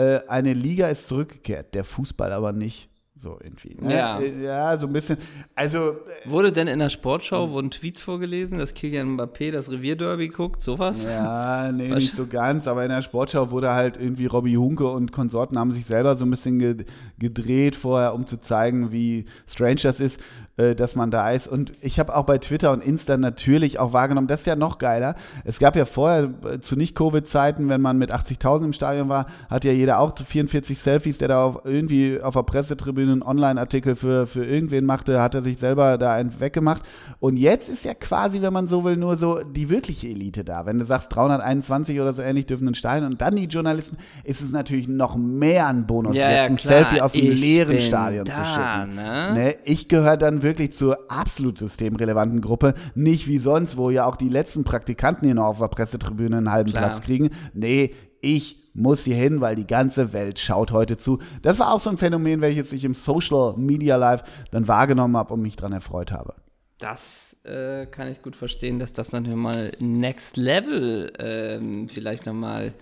Äh, 0.00 0.20
eine 0.28 0.54
Liga 0.54 0.88
ist 0.88 1.08
zurückgekehrt, 1.08 1.74
der 1.74 1.84
Fußball 1.84 2.32
aber 2.32 2.52
nicht. 2.52 2.88
So 3.18 3.38
irgendwie. 3.42 3.76
Ne? 3.78 3.92
Ja. 3.92 4.18
Äh, 4.18 4.42
ja, 4.42 4.78
so 4.78 4.86
ein 4.86 4.94
bisschen. 4.94 5.18
Also, 5.54 5.96
Wurde 6.24 6.52
denn 6.52 6.68
in 6.68 6.78
der 6.78 6.88
Sportschau, 6.88 7.50
wurden 7.50 7.70
Tweets 7.70 8.00
vorgelesen, 8.00 8.56
dass 8.56 8.72
Kilian 8.72 9.18
Mbappé 9.18 9.50
das 9.50 9.70
Revierderby 9.70 10.28
guckt, 10.28 10.62
sowas? 10.62 11.04
Ja, 11.04 11.70
nee, 11.70 11.90
nicht 11.90 12.14
so 12.14 12.26
ganz, 12.26 12.66
aber 12.66 12.82
in 12.82 12.88
der 12.88 13.02
Sportschau 13.02 13.50
wurde 13.50 13.74
halt 13.74 13.98
irgendwie 13.98 14.24
Robbie 14.24 14.56
Hunke 14.56 14.88
und 14.88 15.12
Konsorten 15.12 15.58
haben 15.58 15.72
sich 15.72 15.84
selber 15.84 16.16
so 16.16 16.24
ein 16.24 16.30
bisschen 16.30 16.58
ge 16.58 16.86
gedreht 17.18 17.76
vorher, 17.76 18.14
um 18.14 18.26
zu 18.26 18.40
zeigen, 18.40 18.90
wie 18.90 19.26
strange 19.46 19.80
das 19.82 20.00
ist, 20.00 20.18
äh, 20.56 20.74
dass 20.74 20.96
man 20.96 21.10
da 21.10 21.30
ist. 21.30 21.46
Und 21.48 21.72
ich 21.80 21.98
habe 21.98 22.14
auch 22.14 22.26
bei 22.26 22.38
Twitter 22.38 22.72
und 22.72 22.82
Insta 22.84 23.16
natürlich 23.16 23.78
auch 23.78 23.92
wahrgenommen, 23.92 24.26
das 24.26 24.40
ist 24.40 24.46
ja 24.46 24.56
noch 24.56 24.78
geiler. 24.78 25.14
Es 25.44 25.58
gab 25.58 25.76
ja 25.76 25.84
vorher 25.84 26.30
äh, 26.44 26.58
zu 26.60 26.76
Nicht-Covid-Zeiten, 26.76 27.68
wenn 27.68 27.80
man 27.80 27.98
mit 27.98 28.12
80.000 28.12 28.64
im 28.66 28.72
Stadion 28.72 29.08
war, 29.08 29.26
hat 29.48 29.64
ja 29.64 29.72
jeder 29.72 29.98
auch 30.00 30.14
44 30.16 30.78
Selfies, 30.78 31.18
der 31.18 31.28
da 31.28 31.44
auf, 31.44 31.60
irgendwie 31.64 32.20
auf 32.20 32.34
der 32.34 32.42
Pressetribüne 32.42 33.12
einen 33.12 33.22
Online-Artikel 33.22 33.96
für, 33.96 34.26
für 34.26 34.44
irgendwen 34.44 34.84
machte, 34.86 35.20
hat 35.22 35.34
er 35.34 35.42
sich 35.42 35.58
selber 35.58 35.98
da 35.98 36.12
einen 36.14 36.38
weggemacht. 36.40 36.82
Und 37.20 37.36
jetzt 37.36 37.68
ist 37.68 37.84
ja 37.84 37.94
quasi, 37.94 38.42
wenn 38.42 38.52
man 38.52 38.66
so 38.68 38.84
will, 38.84 38.96
nur 38.96 39.16
so 39.16 39.40
die 39.42 39.68
wirkliche 39.70 40.08
Elite 40.08 40.44
da. 40.44 40.66
Wenn 40.66 40.78
du 40.78 40.84
sagst, 40.84 41.14
321 41.14 42.00
oder 42.00 42.12
so 42.12 42.22
ähnlich 42.22 42.46
dürfen 42.46 42.68
in 42.68 42.74
Stadion 42.74 43.12
und 43.12 43.20
dann 43.20 43.36
die 43.36 43.44
Journalisten, 43.44 43.96
ist 44.24 44.40
es 44.40 44.50
natürlich 44.50 44.88
noch 44.88 45.16
mehr 45.16 45.66
ein 45.68 45.86
Bonus, 45.86 46.16
Ja, 46.16 46.30
ja, 46.30 46.42
jetzt 46.42 46.50
ein 46.50 46.56
klar. 46.56 46.84
Selfie 46.84 47.00
aus 47.00 47.12
dem 47.12 47.30
leeren 47.30 47.80
Stadion 47.80 48.24
da, 48.24 48.32
zu 48.34 48.44
schicken. 48.44 48.94
ne? 48.94 49.32
Ne? 49.34 49.54
Ich 49.64 49.88
gehöre 49.88 50.16
dann 50.16 50.39
wirklich 50.42 50.72
zur 50.72 51.10
absolut 51.10 51.58
systemrelevanten 51.58 52.40
Gruppe, 52.40 52.74
nicht 52.94 53.26
wie 53.26 53.38
sonst, 53.38 53.76
wo 53.76 53.90
ja 53.90 54.06
auch 54.06 54.16
die 54.16 54.28
letzten 54.28 54.64
Praktikanten 54.64 55.26
hier 55.26 55.34
noch 55.34 55.46
auf 55.46 55.58
der 55.58 55.68
Pressetribüne 55.68 56.38
einen 56.38 56.50
halben 56.50 56.70
Klar. 56.70 56.90
Platz 56.90 57.02
kriegen. 57.02 57.30
Nee, 57.54 57.94
ich 58.20 58.60
muss 58.74 59.04
hier 59.04 59.16
hin, 59.16 59.40
weil 59.40 59.56
die 59.56 59.66
ganze 59.66 60.12
Welt 60.12 60.38
schaut 60.38 60.72
heute 60.72 60.96
zu. 60.96 61.18
Das 61.42 61.58
war 61.58 61.72
auch 61.72 61.80
so 61.80 61.90
ein 61.90 61.98
Phänomen, 61.98 62.40
welches 62.40 62.72
ich 62.72 62.84
im 62.84 62.94
Social 62.94 63.54
Media 63.56 63.96
Live 63.96 64.22
dann 64.50 64.68
wahrgenommen 64.68 65.16
habe 65.16 65.34
und 65.34 65.42
mich 65.42 65.56
daran 65.56 65.72
erfreut 65.72 66.12
habe. 66.12 66.34
Das 66.78 67.36
äh, 67.44 67.86
kann 67.86 68.08
ich 68.08 68.22
gut 68.22 68.36
verstehen, 68.36 68.78
dass 68.78 68.92
das 68.92 69.12
natürlich 69.12 69.36
mal 69.36 69.72
Next 69.80 70.36
Level 70.36 71.12
ähm, 71.18 71.88
vielleicht 71.88 72.26
nochmal 72.26 72.72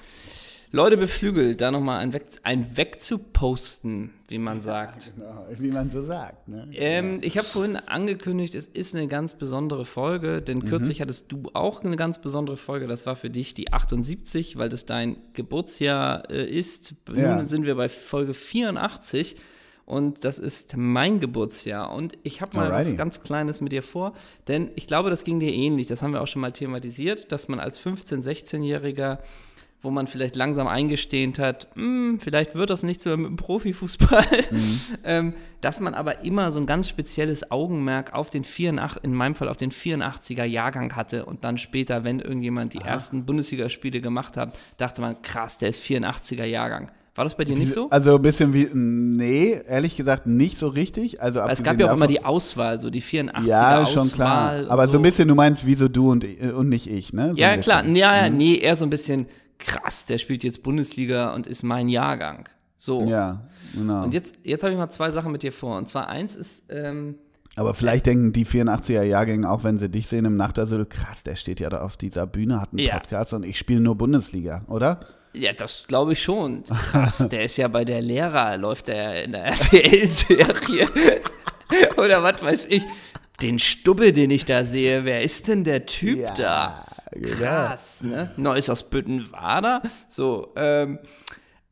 Leute 0.70 0.98
beflügelt, 0.98 1.60
da 1.60 1.70
nochmal 1.70 2.00
ein, 2.00 2.12
weg, 2.12 2.26
ein 2.42 2.76
wegzuposten, 2.76 4.10
wie 4.28 4.38
man 4.38 4.60
sagt. 4.60 5.12
Genau, 5.16 5.46
wie 5.58 5.70
man 5.70 5.88
so 5.88 6.02
sagt. 6.02 6.46
Ne? 6.46 6.68
Ähm, 6.74 7.20
ich 7.22 7.38
habe 7.38 7.46
vorhin 7.46 7.76
angekündigt, 7.76 8.54
es 8.54 8.66
ist 8.66 8.94
eine 8.94 9.08
ganz 9.08 9.34
besondere 9.34 9.86
Folge, 9.86 10.42
denn 10.42 10.64
kürzlich 10.64 11.00
hattest 11.00 11.32
du 11.32 11.50
auch 11.54 11.82
eine 11.82 11.96
ganz 11.96 12.20
besondere 12.20 12.58
Folge. 12.58 12.86
Das 12.86 13.06
war 13.06 13.16
für 13.16 13.30
dich 13.30 13.54
die 13.54 13.72
78, 13.72 14.58
weil 14.58 14.68
das 14.68 14.84
dein 14.84 15.16
Geburtsjahr 15.32 16.30
äh, 16.30 16.44
ist. 16.44 16.94
Ja. 17.14 17.36
Nun 17.36 17.46
sind 17.46 17.64
wir 17.64 17.76
bei 17.76 17.88
Folge 17.88 18.34
84 18.34 19.36
und 19.86 20.22
das 20.22 20.38
ist 20.38 20.76
mein 20.76 21.18
Geburtsjahr. 21.18 21.90
Und 21.94 22.18
ich 22.24 22.42
habe 22.42 22.54
mal 22.58 22.66
Alrighty. 22.66 22.90
was 22.90 22.96
ganz 22.98 23.22
Kleines 23.22 23.62
mit 23.62 23.72
dir 23.72 23.82
vor, 23.82 24.12
denn 24.46 24.70
ich 24.74 24.86
glaube, 24.86 25.08
das 25.08 25.24
ging 25.24 25.40
dir 25.40 25.50
ähnlich. 25.50 25.86
Das 25.86 26.02
haben 26.02 26.12
wir 26.12 26.20
auch 26.20 26.26
schon 26.26 26.42
mal 26.42 26.52
thematisiert, 26.52 27.32
dass 27.32 27.48
man 27.48 27.58
als 27.58 27.80
15-, 27.80 28.22
16-Jähriger 28.22 29.16
wo 29.80 29.90
man 29.90 30.06
vielleicht 30.08 30.34
langsam 30.34 30.66
eingestehnt 30.66 31.38
hat, 31.38 31.68
"Hm, 31.74 32.18
vielleicht 32.20 32.54
wird 32.56 32.68
das 32.70 32.82
nicht 32.82 33.00
so 33.00 33.16
mit 33.16 33.26
dem 33.28 33.36
Profifußball, 33.36 34.24
ähm, 35.04 35.34
dass 35.60 35.78
man 35.80 35.94
aber 35.94 36.24
immer 36.24 36.50
so 36.52 36.58
ein 36.60 36.66
ganz 36.66 36.88
spezielles 36.88 37.50
Augenmerk 37.50 38.12
auf 38.12 38.30
den 38.30 38.44
84, 38.44 39.04
in 39.04 39.14
meinem 39.14 39.34
Fall 39.34 39.48
auf 39.48 39.56
den 39.56 39.70
84er 39.70 40.44
Jahrgang 40.44 40.96
hatte 40.96 41.24
und 41.26 41.44
dann 41.44 41.58
später, 41.58 42.02
wenn 42.04 42.20
irgendjemand 42.20 42.74
die 42.74 42.80
ersten 42.80 43.24
Bundesligaspiele 43.24 44.00
gemacht 44.00 44.36
hat, 44.36 44.58
dachte 44.78 45.00
man, 45.00 45.22
krass, 45.22 45.58
der 45.58 45.68
ist 45.68 45.80
84er 45.82 46.44
Jahrgang. 46.44 46.90
War 47.14 47.24
das 47.24 47.36
bei 47.36 47.42
dir 47.44 47.56
nicht 47.56 47.72
so? 47.72 47.90
Also 47.90 48.14
ein 48.14 48.22
bisschen 48.22 48.54
wie, 48.54 48.68
nee, 48.72 49.60
ehrlich 49.66 49.96
gesagt 49.96 50.26
nicht 50.28 50.56
so 50.56 50.68
richtig. 50.68 51.20
Also 51.20 51.40
es 51.40 51.64
gab 51.64 51.74
ja 51.80 51.86
auch 51.86 51.90
davon- 51.90 51.96
immer 51.98 52.06
die 52.06 52.24
Auswahl, 52.24 52.78
so 52.78 52.90
die 52.90 53.02
84er 53.02 53.44
Ja, 53.44 53.82
Auswahl. 53.82 53.86
schon 54.04 54.12
klar. 54.12 54.54
Aber 54.68 54.86
so 54.86 54.98
ein 54.98 55.02
bisschen, 55.02 55.26
du 55.26 55.34
meinst, 55.34 55.66
wieso 55.66 55.88
du 55.88 56.12
und, 56.12 56.24
und 56.24 56.68
nicht 56.68 56.86
ich, 56.88 57.12
ne? 57.12 57.30
So 57.30 57.34
Ja, 57.40 57.56
klar. 57.56 57.84
Ja, 57.88 58.24
ja, 58.26 58.30
nee, 58.30 58.54
eher 58.58 58.76
so 58.76 58.84
ein 58.86 58.90
bisschen 58.90 59.26
krass, 59.58 60.04
der 60.06 60.18
spielt 60.18 60.44
jetzt 60.44 60.62
Bundesliga 60.62 61.34
und 61.34 61.46
ist 61.46 61.62
mein 61.62 61.88
Jahrgang. 61.88 62.48
So. 62.76 63.04
Ja, 63.04 63.48
genau. 63.74 64.04
Und 64.04 64.14
jetzt, 64.14 64.36
jetzt 64.44 64.62
habe 64.62 64.72
ich 64.72 64.78
mal 64.78 64.90
zwei 64.90 65.10
Sachen 65.10 65.32
mit 65.32 65.42
dir 65.42 65.52
vor. 65.52 65.76
Und 65.76 65.88
zwar 65.88 66.08
eins 66.08 66.36
ist, 66.36 66.66
ähm, 66.70 67.16
Aber 67.56 67.74
vielleicht 67.74 68.06
denken 68.06 68.32
die 68.32 68.46
84er-Jahrgänge 68.46 69.50
auch, 69.50 69.64
wenn 69.64 69.78
sie 69.78 69.88
dich 69.88 70.06
sehen 70.06 70.24
im 70.24 70.36
Nachtasyl, 70.36 70.84
krass, 70.86 71.24
der 71.24 71.34
steht 71.34 71.58
ja 71.60 71.68
da 71.70 71.80
auf 71.82 71.96
dieser 71.96 72.26
Bühne, 72.26 72.60
hat 72.60 72.70
einen 72.70 72.78
Ja. 72.78 72.98
Podcast 72.98 73.32
und 73.32 73.42
ich 73.44 73.58
spiele 73.58 73.80
nur 73.80 73.96
Bundesliga, 73.96 74.62
oder? 74.68 75.00
ja, 75.34 75.52
das 75.52 75.84
glaube 75.86 76.14
ich 76.14 76.22
schon. 76.22 76.64
Krass, 76.64 77.18
der 77.30 77.44
ist 77.44 77.58
ja 77.58 77.68
bei 77.68 77.84
der 77.84 78.00
Lehrer, 78.00 78.56
läuft 78.56 78.88
der 78.88 79.24
in 79.24 79.32
der 79.32 79.44
RTL-Serie. 79.46 80.88
Oder 81.96 82.22
was 82.22 82.42
weiß 82.42 82.66
ich. 82.70 82.84
Den 83.42 83.58
Stubbe, 83.58 84.12
den 84.12 84.30
ich 84.30 84.46
da 84.46 84.64
sehe, 84.64 85.04
wer 85.04 85.22
ist 85.22 85.46
denn 85.48 85.62
der 85.64 85.86
Typ 85.86 86.18
Ja, 86.18 86.34
da? 86.34 86.84
Krass, 87.38 88.02
ne? 88.02 88.30
Neues 88.36 88.68
aus 88.70 88.88
Büttenwader. 88.88 89.82
So, 90.08 90.52
ähm, 90.56 90.98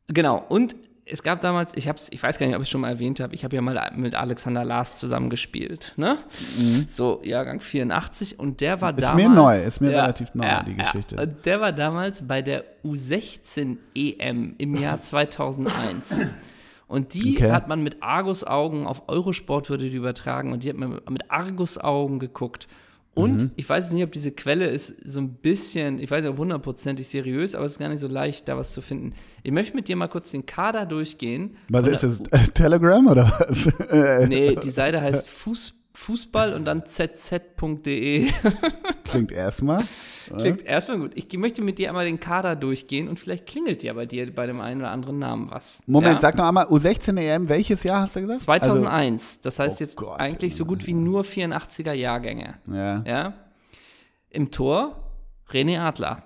genau. 0.07 0.43
Und 0.49 0.75
es 1.09 1.23
gab 1.23 1.39
damals, 1.39 1.71
ich 1.75 1.87
hab's, 1.87 2.07
ich 2.11 2.21
weiß 2.21 2.37
gar 2.37 2.47
nicht, 2.47 2.55
ob 2.57 2.61
ich 2.61 2.67
es 2.67 2.69
schon 2.69 2.81
mal 2.81 2.89
erwähnt 2.89 3.21
habe, 3.21 3.33
ich 3.33 3.45
habe 3.45 3.55
ja 3.55 3.61
mal 3.61 3.91
mit 3.95 4.13
Alexander 4.15 4.65
Lars 4.65 4.97
zusammengespielt, 4.97 5.93
ne? 5.95 6.17
So, 6.87 7.21
Jahrgang 7.23 7.61
84 7.61 8.39
und 8.39 8.59
der 8.59 8.81
war 8.81 8.91
Mhm. 8.91 8.97
Ist 8.97 9.03
damals. 9.05 9.27
mir 9.27 9.33
neu, 9.33 9.57
ist 9.57 9.79
mir 9.81 9.91
relativ 9.91 10.33
neu, 10.33 10.45
die 10.65 10.75
Geschichte. 10.75 11.15
Ja. 11.15 11.21
Und 11.21 11.45
der 11.45 11.61
war 11.61 11.71
damals 11.71 12.27
bei 12.27 12.41
der 12.41 12.65
U16 12.83 13.77
EM 13.95 14.55
im 14.57 14.75
Jahr 14.75 14.99
2001. 14.99 16.25
Und 16.89 17.13
die 17.13 17.35
Okay. 17.37 17.51
hat 17.51 17.67
man 17.67 17.83
mit 17.83 18.01
Argusaugen 18.01 18.85
auf 18.87 19.07
Eurosport 19.07 19.69
würde 19.69 19.89
die 19.89 19.95
übertragen 19.97 20.51
und 20.53 20.63
die 20.63 20.69
hat 20.69 20.77
man 20.77 20.99
mit 21.09 21.29
Argusaugen 21.31 22.19
geguckt. 22.19 22.67
Und 23.17 23.43
Mhm. 23.43 23.51
ich 23.55 23.67
weiß 23.67 23.85
jetzt 23.85 23.93
nicht, 23.95 24.03
ob 24.03 24.11
diese 24.11 24.31
Quelle 24.31 24.67
ist 24.67 24.93
so 25.03 25.19
ein 25.19 25.29
bisschen, 25.33 25.97
ich 25.97 26.11
weiß 26.11 26.21
nicht, 26.21 26.29
ob 26.31 26.37
hundertprozentig 26.37 27.07
seriös, 27.07 27.55
aber 27.55 27.65
es 27.65 27.71
ist 27.73 27.79
gar 27.79 27.89
nicht 27.89 27.99
so 27.99 28.07
leicht, 28.07 28.47
da 28.47 28.55
was 28.57 28.71
zu 28.73 28.81
finden. 28.81 29.13
Ich 29.41 29.51
möchte 29.51 29.75
mit 29.75 29.87
dir 29.87 29.95
mal 29.95 30.07
kurz 30.07 30.29
den 30.31 30.45
Kader 30.45 30.85
durchgehen. 30.85 31.57
Was 31.69 31.87
ist 31.87 32.03
das? 32.03 32.49
Telegram 32.53 33.07
oder 33.07 33.33
was? 33.39 34.27
Nee, 34.29 34.55
die 34.63 34.69
Seite 34.69 35.01
heißt 35.01 35.27
Fuß, 35.29 35.73
Fußball 35.97 36.53
und 36.53 36.65
dann 36.65 36.85
zz.de. 36.85 38.29
Klingt 39.03 39.31
erstmal. 39.31 39.83
Klingt 40.37 40.61
erstmal 40.63 40.99
gut. 40.99 41.11
Ich 41.15 41.35
möchte 41.37 41.63
mit 41.63 41.79
dir 41.79 41.89
einmal 41.89 42.05
den 42.05 42.19
Kader 42.19 42.55
durchgehen 42.55 43.09
und 43.09 43.19
vielleicht 43.19 43.47
klingelt 43.47 43.81
ja 43.81 43.93
bei 43.93 44.05
dir 44.05 44.33
bei 44.33 44.45
dem 44.45 44.61
einen 44.61 44.81
oder 44.81 44.91
anderen 44.91 45.17
Namen 45.17 45.49
was. 45.49 45.81
Moment, 45.87 46.13
ja? 46.13 46.19
sag 46.19 46.37
noch 46.37 46.47
einmal, 46.47 46.67
U16 46.67 47.19
EM, 47.19 47.49
welches 47.49 47.81
Jahr 47.83 48.03
hast 48.03 48.15
du 48.15 48.21
gesagt? 48.21 48.41
2001. 48.41 49.41
das 49.41 49.57
heißt 49.57 49.81
Oh 49.81 49.83
jetzt 49.83 49.97
Gott. 49.97 50.19
eigentlich 50.19 50.55
so 50.55 50.65
gut 50.65 50.85
wie 50.85 50.93
nur 50.93 51.23
84er 51.23 51.93
Jahrgänge. 51.93 52.59
Also, 52.67 52.77
ja. 52.77 53.03
Ja? 53.05 53.33
Im 54.29 54.51
Tor 54.51 55.03
René 55.49 55.79
Adler. 55.79 56.21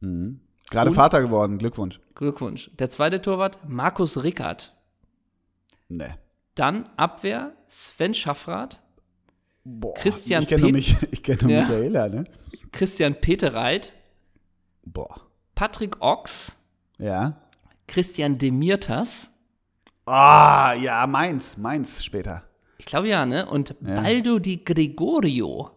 Mhm. 0.00 0.40
Gerade 0.70 0.90
Und- 0.90 0.96
Vater 0.96 1.20
geworden, 1.22 1.58
Glückwunsch. 1.58 2.00
Glückwunsch. 2.16 2.70
Der 2.80 2.90
zweite 2.90 3.22
Torwart 3.22 3.60
Markus 3.68 4.24
Rickert. 4.24 4.74
Nee. 5.88 6.14
Dann 6.56 6.88
Abwehr 6.96 7.52
Sven 7.68 8.12
Schaffrath, 8.14 8.80
Boah, 9.64 9.94
Christian 9.94 10.42
ich 10.42 10.48
kenne 10.48 10.62
nur, 10.62 10.72
mich, 10.72 10.96
ich 11.10 11.22
kenn 11.22 11.38
nur 11.42 11.50
Ja. 11.50 11.62
Michaela, 11.62 12.08
ne? 12.08 12.24
Christian 12.72 13.14
Petereit, 13.14 13.94
Boah. 14.84 15.20
Patrick 15.54 16.00
Ochs, 16.00 16.56
Ja. 16.98 17.40
Christian 17.86 18.38
Demirtas. 18.38 19.30
Ah, 20.06 20.74
ja, 20.74 21.06
meins, 21.06 21.56
meins 21.56 22.04
später. 22.04 22.42
Ich 22.78 22.86
glaube 22.86 23.08
ja, 23.08 23.24
ne? 23.24 23.46
Und 23.46 23.74
Ja. 23.80 24.00
Baldo 24.02 24.38
Di 24.38 24.62
Gregorio. 24.64 25.70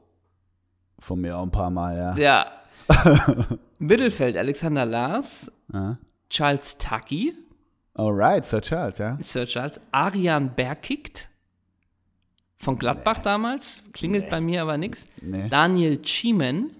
Von 0.99 1.21
mir 1.21 1.37
auch 1.37 1.43
ein 1.43 1.51
paar 1.51 1.69
Mal, 1.69 1.95
ja. 1.97 2.17
Ja. 2.17 2.51
Mittelfeld 3.79 4.35
Alexander 4.37 4.85
Lars, 4.85 5.51
ja. 5.71 5.97
Charles 6.29 6.77
Taki, 6.77 7.33
Alright, 7.93 8.45
Sir 8.45 8.61
Charles, 8.61 8.97
ja. 8.97 9.17
Sir 9.21 9.45
Charles, 9.45 9.79
Arian 9.91 10.53
Berkikt 10.55 11.29
von 12.57 12.77
Gladbach 12.77 13.19
damals, 13.19 13.83
klingelt 13.93 14.29
bei 14.29 14.41
mir 14.41 14.61
aber 14.63 14.77
nichts. 14.77 15.07
Nee. 15.21 15.47
Daniel 15.49 16.01
Chiemen, 16.01 16.71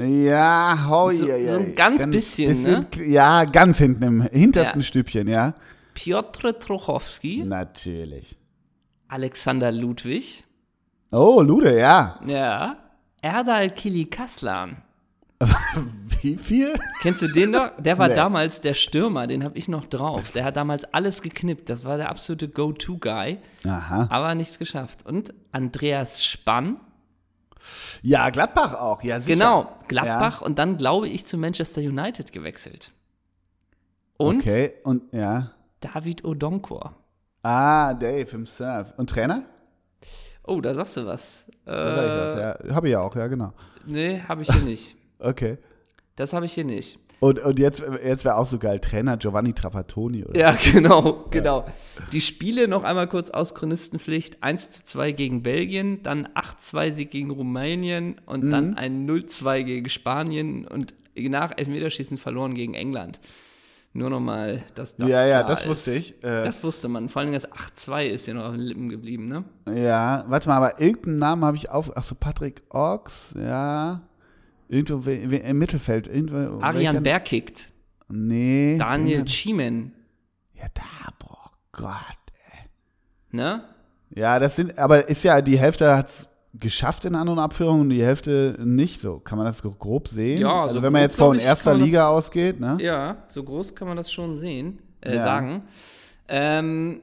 Ja, 0.00 0.86
hoi, 0.88 1.12
So- 1.14 1.26
hoi, 1.26 1.44
so 1.46 1.56
ein 1.56 1.66
hoi. 1.66 1.72
ganz 1.72 2.08
bisschen, 2.08 2.62
ne? 2.62 2.86
Ja, 3.04 3.44
ganz 3.44 3.78
hinten 3.78 4.04
im 4.04 4.22
hintersten 4.22 4.80
Ja. 4.80 4.86
Stübchen, 4.86 5.26
ja. 5.26 5.54
Piotr 5.94 6.56
Trochowski, 6.56 7.42
Natürlich. 7.44 8.36
Alexander 9.08 9.72
Ludwig, 9.72 10.44
Oh, 11.10 11.40
Lude, 11.42 11.76
ja. 11.76 12.20
ja, 12.26 12.76
Erdal 13.22 13.70
Kilikaslan. 13.70 14.76
Wie 16.22 16.36
viel? 16.36 16.74
Kennst 17.00 17.22
du 17.22 17.28
den 17.28 17.52
noch? 17.52 17.70
Der 17.78 17.96
war 17.98 18.08
Nee. 18.08 18.14
damals 18.14 18.60
der 18.60 18.74
Stürmer, 18.74 19.26
den 19.28 19.44
habe 19.44 19.56
ich 19.56 19.68
noch 19.68 19.84
drauf. 19.84 20.32
Der 20.32 20.44
hat 20.44 20.56
damals 20.56 20.84
alles 20.92 21.22
geknippt. 21.22 21.68
Das 21.68 21.84
war 21.84 21.96
der 21.96 22.08
absolute 22.08 22.48
Go-To-Guy, 22.48 23.38
Aha. 23.64 24.08
aber 24.10 24.34
nichts 24.34 24.58
geschafft. 24.58 25.06
Und 25.06 25.32
Andreas 25.52 26.24
Spann, 26.24 26.80
Ja, 28.02 28.30
Gladbach 28.30 28.74
auch, 28.74 29.02
ja, 29.02 29.20
sicher. 29.20 29.34
genau, 29.34 29.72
Gladbach 29.88 30.40
und 30.42 30.58
dann 30.58 30.76
glaube 30.76 31.08
ich 31.08 31.26
zu 31.26 31.36
Manchester 31.36 31.80
United 31.82 32.32
gewechselt. 32.32 32.92
Und 34.16 34.40
Okay, 34.40 34.72
und 34.84 35.12
ja. 35.14 35.52
David 35.80 36.24
Odonkor. 36.24 36.94
Ah, 37.42 37.94
Dave 37.94 38.28
himself. 38.30 38.92
Und 38.96 39.10
Trainer? 39.10 39.42
Oh, 40.44 40.60
da 40.60 40.74
sagst 40.74 40.96
du 40.96 41.06
was. 41.06 41.46
Da 41.64 41.94
sag 41.94 42.04
ich 42.04 42.10
Äh, 42.10 42.16
was, 42.56 42.64
ja. 42.68 42.74
Habe 42.74 42.88
ich 42.88 42.92
ja 42.92 43.00
auch, 43.00 43.14
ja, 43.14 43.26
genau. 43.28 43.52
nee, 43.86 44.20
habe 44.26 44.42
ich 44.42 44.50
hier 44.52 44.62
nicht. 44.62 44.96
Okay. 45.18 45.58
Das 46.16 46.32
habe 46.32 46.46
ich 46.46 46.52
hier 46.52 46.64
nicht. 46.64 46.98
Und, 47.20 47.40
und 47.40 47.58
jetzt, 47.58 47.82
jetzt 48.04 48.24
wäre 48.24 48.36
auch 48.36 48.46
so 48.46 48.58
geil, 48.60 48.78
Trainer 48.78 49.16
Giovanni 49.16 49.52
Trapattoni 49.52 50.24
oder 50.24 50.38
Ja, 50.38 50.56
genau, 50.72 51.24
genau. 51.32 51.64
Die 52.12 52.20
Spiele 52.20 52.68
noch 52.68 52.84
einmal 52.84 53.08
kurz 53.08 53.30
aus 53.30 53.54
Chronistenpflicht. 53.56 54.42
1 54.42 54.70
zu 54.70 54.84
2 54.84 55.12
gegen 55.12 55.42
Belgien, 55.42 56.02
dann 56.04 56.28
8-2 56.28 56.92
Sieg 56.92 57.10
gegen 57.10 57.30
Rumänien 57.30 58.20
und 58.26 58.44
Mhm. 58.44 58.50
dann 58.50 58.74
ein 58.76 59.06
0-2 59.08 59.64
gegen 59.64 59.88
Spanien 59.88 60.66
und 60.66 60.94
nach 61.16 61.52
Elfmeterschießen 61.56 62.18
verloren 62.18 62.54
gegen 62.54 62.74
England. 62.74 63.18
Nur 63.94 64.10
nochmal, 64.10 64.62
dass 64.76 64.94
das 64.96 65.08
Ja, 65.10 65.26
ja, 65.26 65.42
das 65.42 65.66
wusste 65.66 65.90
ist. 65.92 66.10
ich. 66.10 66.22
Äh, 66.22 66.44
das 66.44 66.62
wusste 66.62 66.86
man. 66.88 67.08
Vor 67.08 67.22
allem 67.22 67.32
das 67.32 67.50
8-2 67.50 68.06
ist 68.06 68.28
ja 68.28 68.34
noch 68.34 68.44
auf 68.44 68.52
den 68.52 68.60
Lippen 68.60 68.88
geblieben, 68.90 69.26
ne? 69.26 69.42
Ja, 69.74 70.24
warte 70.28 70.48
mal, 70.48 70.58
aber 70.58 70.80
irgendeinen 70.80 71.18
Namen 71.18 71.44
habe 71.44 71.56
ich 71.56 71.68
auf. 71.70 71.90
Ach 71.96 72.04
so, 72.04 72.14
Patrick 72.14 72.62
Ochs, 72.70 73.34
ja. 73.36 74.02
Irgendwo 74.68 75.10
im 75.10 75.58
Mittelfeld. 75.58 76.06
Irgendwo, 76.06 76.60
Arian 76.60 77.02
Berkikt, 77.02 77.70
Nee. 78.08 78.76
Daniel 78.78 79.18
den 79.18 79.20
hab- 79.22 79.28
Chiemen, 79.28 79.92
Ja, 80.54 80.64
da, 80.74 80.82
boah, 81.18 81.50
Gott. 81.72 81.92
ne? 83.30 83.62
Ja, 84.14 84.38
das 84.38 84.56
sind, 84.56 84.78
aber 84.78 85.08
ist 85.08 85.22
ja, 85.24 85.40
die 85.42 85.58
Hälfte 85.58 85.94
hat 85.96 86.08
es 86.08 86.28
geschafft 86.54 87.04
in 87.04 87.14
An- 87.14 87.28
und 87.28 87.38
Abführung 87.38 87.82
und 87.82 87.90
die 87.90 88.02
Hälfte 88.02 88.56
nicht 88.64 89.00
so. 89.00 89.18
Kann 89.20 89.36
man 89.38 89.46
das 89.46 89.62
grob 89.62 90.08
sehen? 90.08 90.40
Ja, 90.40 90.62
also 90.62 90.74
so 90.76 90.82
wenn 90.82 90.92
man 90.92 91.02
grob, 91.02 91.10
jetzt 91.10 91.18
von 91.18 91.36
ich, 91.38 91.44
erster 91.44 91.74
Liga 91.74 91.98
das- 92.00 92.08
ausgeht, 92.08 92.58
ne? 92.58 92.78
Ja, 92.80 93.18
so 93.26 93.42
groß 93.44 93.74
kann 93.74 93.86
man 93.88 93.96
das 93.98 94.10
schon 94.10 94.36
sehen, 94.36 94.78
äh, 95.02 95.16
Ja. 95.16 95.22
sagen. 95.22 95.62
Ähm, 96.26 97.00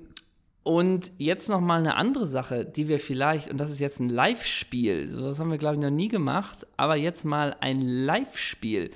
und 0.66 1.12
jetzt 1.18 1.48
noch 1.48 1.62
mal 1.62 1.80
eine 1.80 1.96
andere 1.96 2.26
Sache, 2.26 2.66
die 2.66 2.88
wir 2.88 3.00
vielleicht, 3.00 3.50
und 3.50 3.58
das 3.58 3.70
ist 3.70 3.80
jetzt 3.80 4.00
ein 4.00 4.10
Live-Spiel, 4.10 5.08
so 5.10 5.22
das 5.22 5.40
haben 5.40 5.52
wir, 5.52 5.58
glaube 5.58 5.76
ich, 5.76 5.82
noch 5.82 5.92
nie 5.92 6.10
gemacht, 6.10 6.68
aber 6.76 6.96
jetzt 6.96 7.24
mal 7.24 7.56
ein 7.62 7.82
Live-Spiel. 7.82 8.92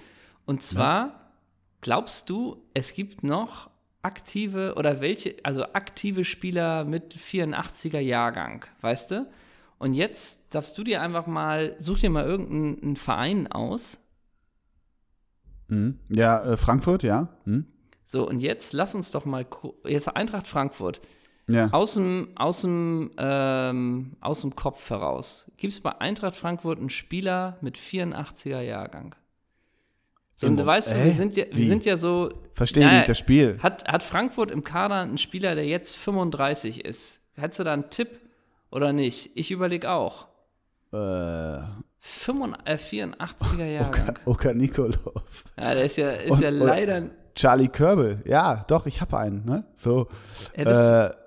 Und 0.45 0.63
zwar, 0.63 1.31
glaubst 1.81 2.29
du, 2.29 2.61
es 2.73 2.93
gibt 2.93 3.23
noch 3.23 3.69
aktive 4.01 4.73
oder 4.75 4.99
welche, 4.99 5.35
also 5.43 5.63
aktive 5.73 6.25
Spieler 6.25 6.85
mit 6.85 7.13
84er 7.13 7.99
Jahrgang, 7.99 8.65
weißt 8.81 9.11
du? 9.11 9.27
Und 9.77 9.93
jetzt 9.93 10.41
darfst 10.49 10.77
du 10.77 10.83
dir 10.83 11.01
einfach 11.01 11.27
mal, 11.27 11.75
such 11.77 11.99
dir 11.99 12.09
mal 12.09 12.25
irgendeinen 12.25 12.81
einen 12.81 12.95
Verein 12.95 13.47
aus, 13.47 13.99
Mhm. 15.69 15.99
Ja, 16.09 16.39
äh, 16.41 16.57
Frankfurt, 16.57 17.03
ja. 17.03 17.29
Mhm. 17.45 17.67
So, 18.03 18.27
und 18.27 18.41
jetzt 18.41 18.73
lass 18.73 18.95
uns 18.95 19.11
doch 19.11 19.25
mal, 19.25 19.45
jetzt 19.85 20.07
Eintracht 20.07 20.47
Frankfurt, 20.47 20.99
Ja. 21.49 21.69
aus 21.71 21.95
dem, 21.95 22.29
aus 22.35 22.61
dem, 22.61 23.11
ähm, 23.17 24.15
aus 24.21 24.41
dem 24.41 24.55
Kopf 24.55 24.89
heraus. 24.89 25.51
Gibt 25.57 25.73
es 25.73 25.81
bei 25.81 25.99
Eintracht 25.99 26.35
Frankfurt 26.35 26.79
einen 26.79 26.89
Spieler 26.89 27.57
mit 27.61 27.77
84er 27.77 28.61
Jahrgang? 28.61 29.15
So, 30.33 30.47
und 30.47 30.55
du 30.57 30.65
weißt, 30.65 30.93
du, 30.93 31.03
wir 31.03 31.11
sind 31.13 31.35
ja, 31.35 31.45
wir 31.49 31.55
Wie? 31.57 31.67
sind 31.67 31.83
ja 31.85 31.97
so. 31.97 32.29
Verstehe 32.53 32.85
Naja, 32.85 32.97
nicht 32.99 33.09
das 33.09 33.17
Spiel. 33.17 33.57
Hat, 33.61 33.85
hat 33.87 34.03
Frankfurt 34.03 34.51
im 34.51 34.63
Kader 34.63 34.95
einen 35.01 35.17
Spieler, 35.17 35.53
der 35.55 35.65
jetzt 35.65 35.95
35 35.97 36.85
ist? 36.85 37.19
Hättest 37.35 37.59
du 37.59 37.63
da 37.65 37.73
einen 37.73 37.89
Tipp 37.89 38.07
oder 38.71 38.93
nicht? 38.93 39.31
Ich 39.35 39.51
überlege 39.51 39.89
auch. 39.91 40.27
Äh, 40.93 41.59
85, 41.99 42.99
äh, 42.99 43.03
84er 43.05 43.65
Jahrgang. 43.65 44.17
Oka 44.25 44.53
Nikolov. 44.53 44.97
Ja, 45.57 45.73
der 45.73 45.83
ist 45.83 45.97
ja, 45.97 46.11
ist 46.11 46.31
Und- 46.31 46.41
ja 46.41 46.49
leider. 46.49 47.09
Charlie 47.35 47.67
Körbel. 47.69 48.21
Ja, 48.25 48.65
doch, 48.67 48.85
ich 48.85 48.99
habe 49.01 49.17
einen, 49.17 49.45
ne? 49.45 49.63
So. 49.75 50.07
Das, 50.55 51.11
äh, 51.13 51.17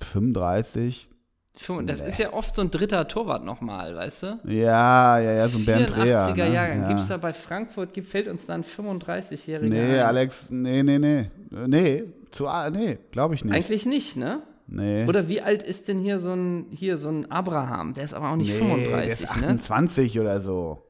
35. 0.00 1.08
fünf- 1.56 1.86
das 1.86 2.00
ist 2.00 2.18
ja 2.18 2.32
oft 2.32 2.54
so 2.54 2.62
ein 2.62 2.70
dritter 2.70 3.06
Torwart 3.06 3.44
nochmal, 3.44 3.94
weißt 3.94 4.22
du? 4.24 4.26
Ja, 4.44 5.18
ja, 5.20 5.32
ja, 5.32 5.48
so 5.48 5.58
ein 5.58 5.64
Bernd 5.64 5.90
Dreher. 5.90 6.18
84er 6.28 6.34
Ne? 6.48 6.54
Jahrgang. 6.54 6.82
Ja. 6.82 6.88
Gibt 6.88 7.00
es 7.00 7.08
da 7.08 7.16
bei 7.16 7.32
Frankfurt, 7.32 7.94
gibt, 7.94 8.08
fällt 8.08 8.28
uns 8.28 8.46
dann 8.46 8.64
35-Jähriger 8.64 9.68
Nee, 9.68 9.98
ein? 10.00 10.06
Alex, 10.06 10.50
nee, 10.50 10.82
nee, 10.82 10.98
nee. 10.98 11.30
Nee, 11.50 12.04
zu, 12.32 12.48
nee, 12.72 12.98
glaube 13.12 13.34
ich 13.36 13.44
nicht. 13.44 13.54
Eigentlich 13.54 13.86
nicht, 13.86 14.16
ne? 14.16 14.42
nee. 14.66 15.06
Oder 15.06 15.28
wie 15.28 15.40
alt 15.42 15.62
ist 15.62 15.86
denn 15.88 16.00
hier 16.00 16.18
so 16.18 16.32
ein, 16.32 16.66
hier 16.70 16.96
so 16.96 17.08
ein 17.08 17.30
Abraham? 17.30 17.92
Der 17.94 18.02
ist 18.04 18.14
aber 18.14 18.30
auch 18.32 18.36
nicht 18.36 18.50
nee, 18.52 18.58
35, 18.58 18.90
der 18.90 19.06
ist 19.12 19.20
ne? 19.20 19.48
28 19.48 20.18
oder 20.20 20.40
so. 20.40 20.82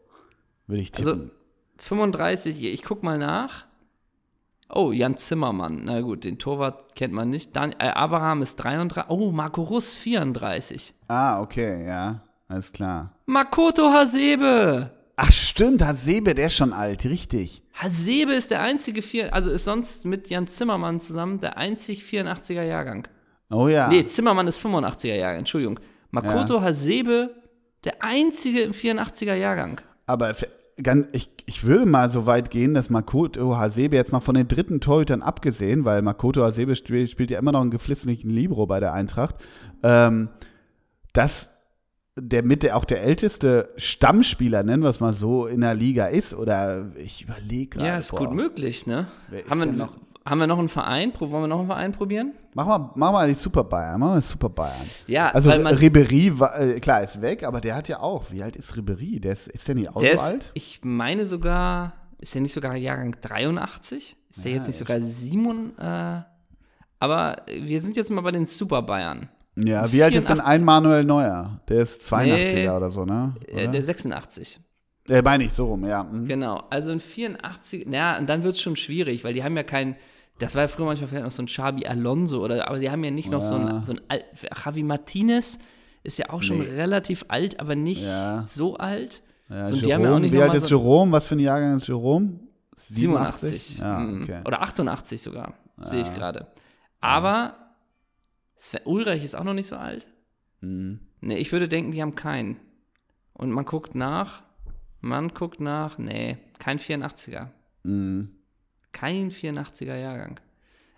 Würde 0.66 0.80
ich 0.80 0.92
tippen. 0.92 1.12
Also 1.12 1.30
35, 1.78 2.64
ich 2.64 2.82
guck 2.82 3.02
mal 3.02 3.18
nach. 3.18 3.66
Oh, 4.68 4.92
Jan 4.92 5.16
Zimmermann. 5.16 5.84
Na 5.84 6.00
gut, 6.00 6.24
den 6.24 6.38
Torwart 6.38 6.94
kennt 6.94 7.12
man 7.12 7.30
nicht. 7.30 7.54
Dan 7.54 7.72
äh, 7.72 7.88
Abraham 7.88 8.42
ist 8.42 8.56
33. 8.56 9.10
Oh, 9.10 9.30
Marco 9.30 9.62
Russ 9.62 9.94
34. 9.94 10.94
ah, 11.08 11.40
okay, 11.40 11.86
ja. 11.86 12.20
Alles 12.48 12.72
klar. 12.72 13.12
Makoto 13.26 13.90
Hasebe. 13.90 14.90
Ach, 15.16 15.32
stimmt, 15.32 15.82
Hasebe, 15.82 16.34
der 16.34 16.48
ist 16.48 16.56
schon 16.56 16.72
alt, 16.72 17.04
richtig. 17.04 17.62
Hasebe 17.72 18.32
ist 18.32 18.50
der 18.50 18.60
einzige, 18.62 19.00
vier, 19.00 19.32
also 19.32 19.50
ist 19.50 19.64
sonst 19.64 20.04
mit 20.04 20.28
Jan 20.28 20.46
Zimmermann 20.46 21.00
zusammen 21.00 21.40
der 21.40 21.56
einzig 21.56 22.02
84er 22.02 22.62
Jahrgang. 22.62 23.08
Oh 23.50 23.68
ja. 23.68 23.88
Nee, 23.88 24.04
Zimmermann 24.06 24.46
ist 24.48 24.60
85er 24.64 25.14
Jahrgang, 25.14 25.40
Entschuldigung. 25.40 25.80
Makoto 26.10 26.60
Hasebe, 26.60 27.34
der 27.84 28.02
einzige 28.02 28.60
im 28.62 28.72
84er 28.72 29.34
Jahrgang. 29.34 29.80
Aber 30.06 30.34
ganz, 30.82 31.08
ich, 31.12 31.30
ich 31.46 31.64
würde 31.64 31.86
mal 31.86 32.10
so 32.10 32.26
weit 32.26 32.50
gehen, 32.50 32.74
dass 32.74 32.90
Makoto 32.90 33.56
Hasebe 33.56 33.96
jetzt 33.96 34.12
mal 34.12 34.20
von 34.20 34.34
den 34.34 34.48
dritten 34.48 34.80
Torhütern 34.80 35.22
abgesehen, 35.22 35.84
weil 35.84 36.02
Makoto 36.02 36.42
Hasebe 36.42 36.76
spielt, 36.76 37.10
spielt 37.10 37.30
ja 37.30 37.38
immer 37.38 37.52
noch 37.52 37.60
einen 37.60 37.70
geflissenen 37.70 38.16
Libro 38.16 38.66
bei 38.66 38.80
der 38.80 38.92
Eintracht, 38.92 39.36
ähm, 39.82 40.28
dass 41.12 41.48
der 42.16 42.44
mit 42.44 42.62
der 42.62 42.76
auch 42.76 42.84
der 42.84 43.02
älteste 43.02 43.70
Stammspieler, 43.76 44.62
nennen 44.62 44.82
wir 44.82 44.90
es 44.90 45.00
mal 45.00 45.14
so, 45.14 45.46
in 45.46 45.60
der 45.62 45.74
Liga 45.74 46.06
ist. 46.06 46.32
Oder 46.32 46.92
ich 46.96 47.22
überlege 47.22 47.66
gerade. 47.66 47.86
Ja, 47.88 47.98
ist 47.98 48.12
boah. 48.12 48.18
gut 48.18 48.32
möglich, 48.32 48.86
ne? 48.86 49.08
Haben 49.48 49.58
wir, 49.60 49.66
noch? 49.66 49.92
Haben 50.26 50.38
wir 50.38 50.46
noch 50.46 50.58
einen 50.58 50.68
Verein? 50.68 51.12
Wollen 51.18 51.30
wir 51.32 51.46
noch 51.46 51.58
einen 51.58 51.66
Verein 51.68 51.92
probieren? 51.92 52.32
Mach 52.54 52.66
mal, 52.66 52.90
mach 52.94 53.12
mal 53.12 53.28
die 53.28 53.34
Super 53.34 53.64
Bayern. 53.64 54.00
Mach 54.00 54.08
mal 54.08 54.20
die 54.20 54.26
Super 54.26 54.48
Bayern. 54.48 54.86
Ja, 55.06 55.28
Also 55.30 55.50
Ribery, 55.50 56.38
war, 56.38 56.58
äh, 56.58 56.80
klar, 56.80 57.02
ist 57.02 57.20
weg, 57.20 57.42
aber 57.44 57.60
der 57.60 57.74
hat 57.76 57.88
ja 57.88 58.00
auch. 58.00 58.30
Wie 58.30 58.42
alt 58.42 58.56
ist 58.56 58.76
Ribery? 58.76 59.20
Der 59.20 59.32
ist, 59.32 59.48
ist 59.48 59.68
der 59.68 59.74
nicht 59.74 59.88
auch 59.90 60.00
der 60.00 60.16
so 60.16 60.22
ist, 60.24 60.30
alt? 60.30 60.50
ich 60.54 60.80
meine 60.82 61.26
sogar, 61.26 61.92
ist 62.18 62.34
der 62.34 62.42
nicht 62.42 62.52
sogar 62.52 62.74
Jahrgang 62.76 63.14
83? 63.20 64.16
Ist 64.30 64.44
der 64.44 64.50
Ja, 64.52 64.56
jetzt 64.58 64.66
nicht 64.66 64.78
sogar 64.78 65.00
7? 65.00 65.78
Äh, 65.78 66.22
aber 67.00 67.36
wir 67.46 67.80
sind 67.80 67.96
jetzt 67.96 68.10
mal 68.10 68.22
bei 68.22 68.32
den 68.32 68.46
Super 68.46 68.82
Bayern. 68.82 69.28
Ja, 69.56 69.92
wie 69.92 70.02
alt 70.02 70.14
ist 70.14 70.28
denn 70.28 70.36
84? 70.38 70.46
ein 70.60 70.64
Manuel 70.64 71.04
Neuer? 71.04 71.60
Der 71.68 71.82
ist 71.82 72.02
82er 72.02 72.54
Nee, 72.54 72.68
oder 72.70 72.90
so, 72.90 73.04
ne? 73.04 73.34
Äh, 73.46 73.52
Oder? 73.64 73.68
der 73.68 73.82
86. 73.82 74.58
Äh, 75.08 75.20
meine 75.22 75.44
ich, 75.44 75.52
so 75.52 75.66
rum, 75.66 75.84
ja. 75.84 76.02
Mhm. 76.02 76.26
Genau, 76.26 76.62
also 76.70 76.90
ein 76.90 76.98
84, 77.00 77.86
naja, 77.86 78.18
und 78.18 78.26
dann 78.28 78.42
wird 78.42 78.54
es 78.54 78.60
schon 78.62 78.74
schwierig, 78.74 79.22
weil 79.22 79.34
die 79.34 79.44
haben 79.44 79.54
ja 79.56 79.62
kein, 79.62 79.96
das 80.38 80.54
war 80.54 80.62
ja 80.62 80.68
früher 80.68 80.86
manchmal 80.86 81.08
vielleicht 81.08 81.24
noch 81.24 81.30
so 81.30 81.42
ein 81.42 81.46
Xabi 81.46 81.86
Alonso, 81.86 82.42
oder, 82.44 82.66
aber 82.68 82.78
die 82.78 82.90
haben 82.90 83.04
ja 83.04 83.10
nicht 83.10 83.30
noch 83.30 83.44
so 83.44 83.54
ein, 83.54 83.84
so 83.84 83.92
ein 83.92 84.00
Al- 84.08 84.24
Javi 84.64 84.82
Martinez 84.82 85.58
ist 86.02 86.18
ja 86.18 86.30
auch 86.30 86.42
schon 86.42 86.58
Nee. 86.58 86.64
relativ 86.70 87.24
alt, 87.28 87.60
aber 87.60 87.74
nicht 87.76 88.02
Ja. 88.04 88.44
so 88.46 88.76
alt. 88.76 89.22
Ja, 89.48 89.66
so, 89.66 89.74
und 89.74 89.84
die 89.86 89.92
haben 89.94 90.00
ja 90.02 90.08
auch 90.08 90.10
Jerome, 90.12 90.20
nicht 90.22 90.32
wie 90.32 90.42
alt 90.42 90.54
ist 90.54 90.62
so 90.66 90.76
Jerome? 90.76 91.12
Was 91.12 91.26
für 91.28 91.36
ein 91.36 91.40
Jahrgang 91.40 91.76
ist 91.78 91.86
Jerome? 91.86 92.40
87. 92.90 93.78
Ja, 93.78 93.98
mm, 93.98 94.22
okay. 94.22 94.40
Oder 94.46 94.62
88 94.62 95.22
sogar, 95.22 95.54
sehe 95.80 96.00
ich 96.00 96.12
gerade. 96.12 96.48
Aber 97.00 97.54
Sven 98.56 98.80
Ulreich 98.84 99.24
ist 99.24 99.34
auch 99.34 99.44
noch 99.44 99.54
nicht 99.54 99.66
so 99.68 99.76
alt. 99.76 100.08
Mhm. 100.60 101.00
Nee, 101.20 101.36
ich 101.38 101.52
würde 101.52 101.68
denken, 101.68 101.92
die 101.92 102.02
haben 102.02 102.14
keinen. 102.14 102.56
Und 103.32 103.50
man 103.50 103.64
guckt 103.64 103.94
nach, 103.94 104.42
man 105.00 105.28
guckt 105.28 105.60
nach, 105.60 105.98
nee, 105.98 106.38
kein 106.58 106.78
84er. 106.78 107.48
Mhm. 107.82 108.30
Kein 108.94 109.30
84er 109.30 109.96
Jahrgang. 109.96 110.40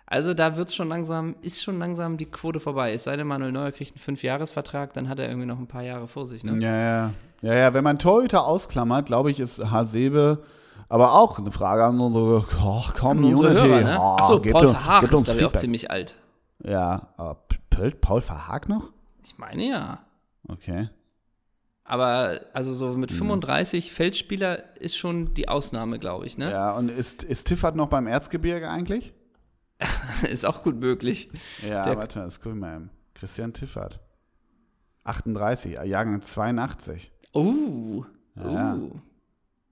Also 0.05 0.33
da 0.33 0.55
wird's 0.55 0.73
schon 0.73 0.87
langsam, 0.87 1.35
ist 1.41 1.61
schon 1.61 1.79
langsam 1.79 2.15
die 2.15 2.27
Quote 2.27 2.61
vorbei. 2.61 2.93
Es 2.93 3.03
sei 3.03 3.17
denn, 3.17 3.27
Manuel 3.27 3.51
Neuer 3.51 3.73
kriegt 3.73 3.91
einen 3.91 3.99
Fünfjahresvertrag, 3.99 4.93
dann 4.93 5.09
hat 5.09 5.19
er 5.19 5.27
irgendwie 5.27 5.47
noch 5.47 5.59
ein 5.59 5.67
paar 5.67 5.83
Jahre 5.83 6.07
vor 6.07 6.25
sich. 6.25 6.45
Ne? 6.45 6.57
Ja, 6.63 6.77
ja. 6.77 7.13
Ja, 7.41 7.53
ja, 7.53 7.73
wenn 7.73 7.83
man 7.83 7.99
Torhüter 7.99 8.45
ausklammert, 8.45 9.07
glaube 9.07 9.29
ich, 9.31 9.41
ist 9.41 9.59
Hasebe 9.69 10.43
aber 10.89 11.13
auch 11.13 11.37
eine 11.37 11.51
Frage 11.51 11.83
an 11.83 11.99
unsere, 11.99 12.45
oh, 12.61 12.83
komm, 12.97 13.17
An 13.19 13.25
unsere. 13.25 13.53
Hörer, 13.53 13.81
ne? 13.81 13.97
Oh, 13.99 14.15
Achso, 14.17 14.39
Paul 14.39 14.67
Verhaag 14.69 15.03
ist, 15.03 15.25
glaube 15.25 15.39
ich, 15.39 15.45
auch 15.45 15.53
ziemlich 15.53 15.91
alt. 15.91 16.15
Ja, 16.63 17.09
aber 17.17 17.37
Paul 18.01 18.21
Verhaag 18.21 18.69
noch? 18.69 18.91
Ich 19.23 19.37
meine 19.37 19.67
ja. 19.67 19.99
Okay. 20.47 20.89
Aber 21.87 22.41
also 22.53 22.73
so 22.73 22.97
mit 22.97 23.11
35 23.13 23.93
Feldspieler 23.93 24.75
ist 24.77 24.97
schon 24.97 25.33
die 25.33 25.47
Ausnahme, 25.47 25.99
glaube 25.99 26.25
ich. 26.25 26.37
Ne? 26.37 26.51
Ja, 26.51 26.73
und 26.75 26.91
ist, 26.91 27.23
ist 27.23 27.47
Tiffert 27.47 27.75
noch 27.77 27.87
beim 27.87 28.07
Erzgebirge 28.07 28.69
eigentlich? 28.69 29.13
Ist 30.29 30.43
auch 30.45 30.63
gut 30.63 30.79
möglich. 30.79 31.29
Ja, 31.61 31.83
Der- 31.83 31.97
warte, 31.97 32.19
das 32.19 32.41
mal 32.55 32.75
eben. 32.75 32.89
Christian 33.13 33.53
Tiffert. 33.53 33.99
38, 35.03 35.77
Jahrgang 35.85 36.21
82. 36.21 37.11
Oh, 37.33 38.03
Ja. 38.35 38.73
uh. 38.75 38.91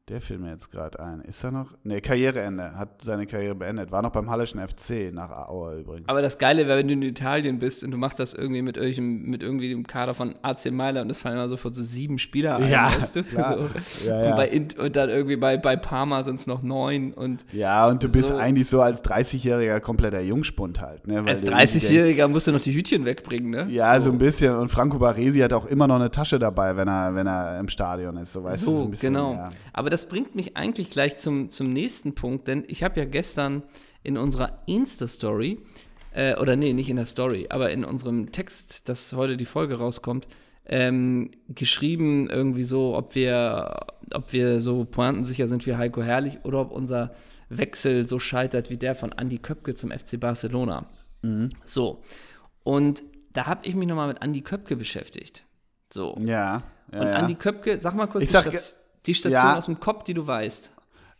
Der 0.07 0.21
fiel 0.21 0.37
mir 0.37 0.51
jetzt 0.51 0.69
gerade 0.71 0.99
ein. 0.99 1.21
Ist 1.21 1.43
er 1.43 1.49
noch? 1.49 1.71
Ne, 1.83 1.99
Karriereende. 1.99 2.75
Hat 2.77 3.01
seine 3.03 3.25
Karriere 3.25 3.55
beendet. 3.55 3.91
War 3.91 4.03
noch 4.03 4.11
beim 4.11 4.29
Hallischen 4.29 4.59
FC 4.59 5.11
nach 5.11 5.31
Aue 5.49 5.79
übrigens. 5.79 6.07
Aber 6.07 6.21
das 6.21 6.37
Geile 6.37 6.67
wäre, 6.67 6.77
wenn 6.77 6.87
du 6.87 6.93
in 6.93 7.01
Italien 7.01 7.57
bist 7.57 7.83
und 7.83 7.89
du 7.89 7.97
machst 7.97 8.19
das 8.19 8.35
irgendwie 8.35 8.61
mit 8.61 8.77
irgendeinem, 8.77 9.23
mit 9.31 9.41
irgendwie 9.41 9.67
dem 9.69 9.87
Kader 9.87 10.13
von 10.13 10.35
AC 10.43 10.69
Mailand 10.71 11.05
und 11.05 11.09
es 11.09 11.17
fallen 11.17 11.37
immer 11.37 11.49
sofort 11.49 11.73
so 11.73 11.81
sieben 11.81 12.19
Spieler 12.19 12.57
ein, 12.57 12.69
Ja, 12.69 12.93
weißt 12.95 13.15
du? 13.15 13.23
So. 13.23 13.39
Ja, 14.07 14.25
ja. 14.25 14.29
Und, 14.29 14.35
bei 14.77 14.83
und 14.85 14.95
dann 14.95 15.09
irgendwie 15.09 15.37
bei, 15.37 15.57
bei 15.57 15.75
Parma 15.75 16.23
sind 16.23 16.39
es 16.39 16.45
noch 16.45 16.61
neun 16.61 17.11
und 17.11 17.43
ja, 17.51 17.87
und 17.87 18.03
du 18.03 18.07
bist 18.07 18.29
So. 18.29 18.35
eigentlich 18.35 18.69
so 18.69 18.81
als 18.83 19.03
30-Jähriger 19.03 19.79
kompletter 19.79 20.21
Jungspund 20.21 20.81
halt. 20.81 21.07
Ne? 21.07 21.23
Als 21.25 21.41
du 21.41 21.47
irgendwie 21.47 21.65
denkst, 21.65 21.73
30-Jähriger 21.87 22.27
musst 22.27 22.45
du 22.45 22.51
noch 22.51 22.61
die 22.61 22.75
Hütchen 22.75 23.05
wegbringen, 23.05 23.49
ne? 23.49 23.67
Ja, 23.71 23.99
so. 23.99 24.11
ein 24.11 24.19
bisschen. 24.19 24.55
Und 24.55 24.69
Franco 24.69 24.99
Baresi 24.99 25.39
hat 25.39 25.51
auch 25.51 25.65
immer 25.65 25.87
noch 25.87 25.95
eine 25.95 26.11
Tasche 26.11 26.37
dabei, 26.37 26.77
wenn 26.77 26.87
er, 26.87 27.15
wenn 27.15 27.25
er 27.25 27.59
im 27.59 27.69
Stadion 27.69 28.17
ist. 28.17 28.33
So, 28.33 28.43
weißt 28.43 28.61
du, 28.61 28.65
So, 28.67 28.83
ein 28.83 28.91
bisschen, 28.91 29.13
genau. 29.15 29.49
Aber 29.73 29.94
das 29.95 30.09
bringt 30.09 30.35
mich 30.35 30.57
eigentlich 30.57 30.89
gleich 30.89 31.17
zum, 31.17 31.51
zum 31.51 31.71
nächsten 31.71 32.15
Punkt, 32.15 32.49
denn 32.49 32.65
ich 32.67 32.83
habe 32.83 32.99
ja 32.99 33.05
gestern 33.05 33.63
in 34.03 34.17
unserer 34.17 34.59
Insta-Story, 34.67 35.59
äh, 36.13 36.35
oder 36.35 36.57
nee, 36.57 36.73
nicht 36.73 36.89
in 36.89 36.97
der 36.97 37.05
Story, 37.05 37.47
aber 37.49 37.71
in 37.71 37.85
unserem 37.85 38.31
Text, 38.33 38.89
dass 38.89 39.13
heute 39.13 39.37
die 39.37 39.45
Folge 39.45 39.75
rauskommt, 39.77 40.27
ähm, 40.65 41.31
geschrieben 41.47 42.29
irgendwie 42.29 42.63
so, 42.63 42.93
ob 42.97 43.15
wir, 43.15 43.85
ob 44.13 44.33
wir 44.33 44.59
so 44.59 44.83
pointensicher 44.83 45.47
sind 45.47 45.65
wie 45.65 45.75
Heiko 45.77 46.03
Herrlich 46.03 46.39
oder 46.43 46.59
ob 46.59 46.71
unser 46.71 47.13
Wechsel 47.47 48.05
so 48.05 48.19
scheitert 48.19 48.69
wie 48.69 48.77
der 48.77 48.95
von 48.95 49.13
Andy 49.13 49.37
Köpke 49.37 49.75
zum 49.75 49.91
FC 49.91 50.19
Barcelona. 50.19 50.87
So. 51.63 52.03
Und 52.63 53.03
da 53.33 53.45
habe 53.45 53.65
ich 53.67 53.75
mich 53.75 53.87
nochmal 53.87 54.07
mit 54.09 54.21
Andy 54.21 54.41
Köpke 54.41 54.75
beschäftigt. 54.75 55.45
So. 55.93 56.17
Ja. 56.19 56.63
ja, 56.91 56.99
Und 56.99 57.07
ja. 57.07 57.13
Andi 57.13 57.35
Köpke, 57.35 57.79
sag 57.79 57.95
mal 57.95 58.07
kurz 58.07 58.23
Ich 58.25 58.31
sag 58.31 58.41
Stat- 58.43 58.53
ge- 58.53 58.61
die 59.07 59.13
Station 59.15 59.33
Ja. 59.43 59.57
aus 59.57 59.65
dem 59.65 59.79
Kopf, 59.79 60.03
die 60.03 60.13
du 60.13 60.25
weißt. 60.27 60.71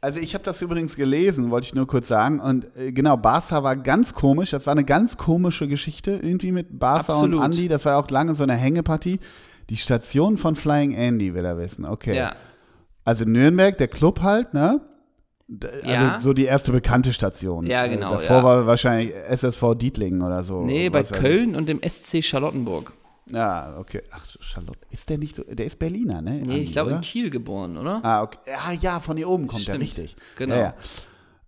Also 0.02 0.19
ich 0.19 0.34
habe 0.36 0.43
das 0.43 0.62
übrigens 0.62 0.95
gelesen, 0.95 1.50
wollte 1.50 1.65
ich 1.65 1.74
nur 1.74 1.88
kurz 1.88 2.08
sagen. 2.08 2.39
Und 2.39 2.67
äh, 2.78 2.91
genau, 2.91 3.17
Barca 3.17 3.63
war 3.63 3.76
ganz 3.76 4.13
komisch. 4.13 4.52
Das 4.52 4.67
war 4.67 4.71
eine 4.74 4.84
ganz 4.84 5.17
komische 5.17 5.67
Geschichte 5.67 6.12
irgendwie 6.12 6.52
mit 6.52 6.78
Barca 6.80 7.13
Absolut. 7.13 7.39
und 7.39 7.45
Andy. 7.45 7.67
Das 7.67 7.86
war 7.86 7.98
auch 7.98 8.10
lange 8.12 8.36
so 8.36 8.43
eine 8.43 8.54
Hängepartie. 8.54 9.19
Die 9.71 9.78
Station 9.78 10.38
von 10.38 10.56
Flying 10.56 10.93
Andy 10.93 11.34
will 11.34 11.43
er 11.45 11.58
wissen. 11.58 11.86
Okay. 11.86 12.15
Ja. 12.15 12.36
Also 13.04 13.26
Nürnberg, 13.26 13.78
der 13.80 13.88
Club 13.88 14.21
halt, 14.21 14.54
ne? 14.54 14.82
Also 15.62 15.89
Ja. 15.89 16.19
so 16.21 16.34
die 16.34 16.45
erste 16.45 16.71
bekannte 16.71 17.13
Station. 17.13 17.65
Ja, 17.65 17.88
genau, 17.88 18.12
Davor 18.12 18.38
ja. 18.38 18.43
war 18.43 18.65
wahrscheinlich 18.67 19.13
SSV 19.30 19.76
Dietlingen 19.76 20.21
oder 20.21 20.43
so. 20.43 20.62
Nee, 20.63 20.89
bei 20.89 21.04
Köln 21.04 21.56
und 21.56 21.67
dem 21.69 21.80
SC 21.88 22.24
Charlottenburg. 22.24 22.93
Ja, 23.32 23.78
okay. 23.78 24.04
Ach, 24.12 24.26
Charlotte. 24.40 24.80
Ist 24.92 25.10
der 25.10 25.18
nicht 25.18 25.36
so, 25.36 25.44
der 25.44 25.66
ist 25.66 25.80
Berliner, 25.80 26.22
ne? 26.22 26.34
Nee, 26.34 26.42
Andi, 26.42 26.58
ich 26.60 26.72
glaube 26.74 26.92
in 26.92 27.02
Kiel 27.02 27.30
geboren, 27.30 27.76
oder? 27.78 28.04
Ah, 28.04 28.22
okay. 28.22 28.38
Ja, 28.46 28.72
ja, 28.72 29.00
von 29.00 29.18
hier 29.18 29.28
oben 29.30 29.48
kommt 29.48 29.64
Stimmt. 29.64 29.78
er 29.78 29.82
richtig. 29.82 30.16
Genau. 30.36 30.56
Ja, 30.56 30.62
ja. 30.62 30.74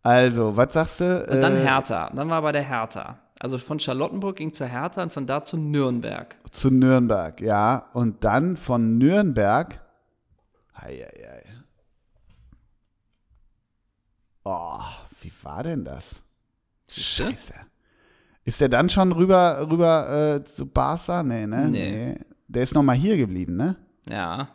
Also, 0.02 0.56
was 0.56 0.74
sagst 0.74 1.02
du? 1.02 1.26
Und 1.30 1.42
dann 1.42 1.56
Äh, 1.56 1.60
Hertha. 1.66 2.10
Dann 2.16 2.30
war 2.30 2.40
er 2.40 2.42
bei 2.42 2.52
der 2.52 2.64
Hertha. 2.64 3.20
Also 3.40 3.60
von 3.60 3.80
Charlottenburg 3.80 4.38
ging 4.38 4.52
zur 4.54 4.66
Hertha 4.66 5.04
und 5.04 5.14
von 5.14 5.28
da 5.28 5.44
zu 5.44 5.58
Nürnberg. 5.58 6.36
Zu 6.52 6.72
Nürnberg, 6.72 7.40
ja. 7.42 7.90
Und 7.94 8.24
dann 8.24 8.58
von 8.58 8.98
Nürnberg. 8.98 9.80
Ei, 10.74 11.06
ei, 11.06 11.30
ei. 11.30 11.44
Oh, 14.44 14.80
wie 15.22 15.32
war 15.44 15.62
denn 15.62 15.84
das? 15.84 16.16
Scheiße. 16.90 17.54
Ist 18.48 18.62
der 18.62 18.70
dann 18.70 18.88
schon 18.88 19.12
rüber, 19.12 19.68
rüber 19.70 20.38
äh, 20.38 20.44
zu 20.46 20.66
Barca? 20.66 21.22
Nee, 21.22 21.46
ne? 21.46 21.68
Nee. 21.68 22.16
Der 22.48 22.64
ist 22.64 22.74
noch 22.74 22.82
mal 22.82 22.96
hier 22.96 23.18
geblieben, 23.18 23.58
ne? 23.58 23.76
Ja. 24.10 24.48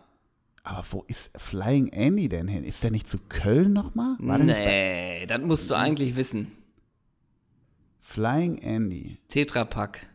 Aber 0.65 0.83
wo 0.93 1.05
ist 1.09 1.31
Flying 1.37 1.89
Andy 1.89 2.31
denn 2.31 2.49
hin? 2.49 2.65
Ist 2.65 2.83
der 2.83 2.91
nicht 2.91 3.07
zu 3.07 3.19
Köln 3.29 3.75
noch 3.75 3.95
mal? 3.95 4.17
War 4.19 4.39
der 4.39 4.47
nicht 4.47 4.57
bei 4.57 4.65
Nee, 4.65 5.27
das 5.27 5.43
musst 5.43 5.71
du 5.71 5.75
eigentlich 5.75 6.17
wissen. 6.17 6.51
Flying 8.01 8.57
Andy. 8.63 9.19
Tetrapack. 9.29 10.07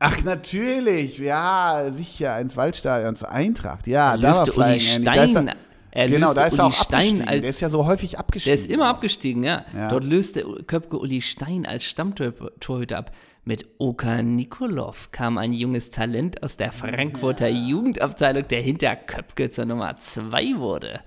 Ach, 0.00 0.22
natürlich. 0.22 1.16
Ja, 1.16 1.90
sicher. 1.90 2.38
Ins 2.38 2.58
Waldstadion 2.58 3.16
zur 3.16 3.30
Eintracht. 3.30 3.86
Ja, 3.86 4.18
da 4.18 4.22
war 4.22 4.44
löste 4.44 4.52
Uli 4.52 4.80
Flying 4.80 5.06
Andy. 5.06 5.30
Stein. 5.30 5.54
Er, 5.90 6.08
genau, 6.08 6.26
löste 6.26 6.40
da 6.40 6.46
ist 6.46 6.52
Uli 6.52 6.60
er 6.60 6.66
auch 6.66 6.72
Stein 6.72 6.98
abgestiegen. 6.98 7.28
als 7.28 7.40
der 7.40 7.50
ist 7.50 7.60
ja 7.60 7.70
so 7.70 7.86
häufig 7.86 8.18
abgestiegen. 8.18 8.56
Der 8.56 8.64
ist 8.64 8.70
immer 8.70 8.86
abgestiegen, 8.88 9.42
ja. 9.42 9.64
Ja. 9.74 9.88
Dort 9.88 10.04
löste 10.04 10.42
Köpke 10.66 10.98
Uli 10.98 11.20
Stein 11.20 11.66
als 11.66 11.84
Stammtorhüter 11.84 12.98
ab. 12.98 13.12
Mit 13.44 13.66
Oka 13.78 14.20
Nikolov 14.22 15.10
kam 15.10 15.38
ein 15.38 15.54
junges 15.54 15.90
Talent 15.90 16.42
aus 16.42 16.58
der 16.58 16.70
Frankfurter 16.70 17.48
Jugendabteilung, 17.48 18.46
der 18.46 18.60
hinter 18.60 18.94
Köpke 18.94 19.48
zur 19.48 19.64
Nummer 19.64 19.96
2 19.96 20.58
wurde. 20.58 21.00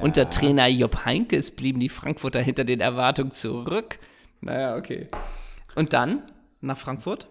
Unter 0.00 0.30
Trainer 0.30 0.68
Jupp 0.68 1.04
Heinkes 1.04 1.50
blieben 1.50 1.80
die 1.80 1.88
Frankfurter 1.88 2.40
hinter 2.40 2.62
den 2.62 2.78
Erwartungen 2.80 3.32
zurück. 3.32 3.98
Naja, 4.40 4.76
okay. 4.76 5.08
Und 5.74 5.92
dann 5.92 6.22
nach 6.60 6.78
Frankfurt? 6.78 7.28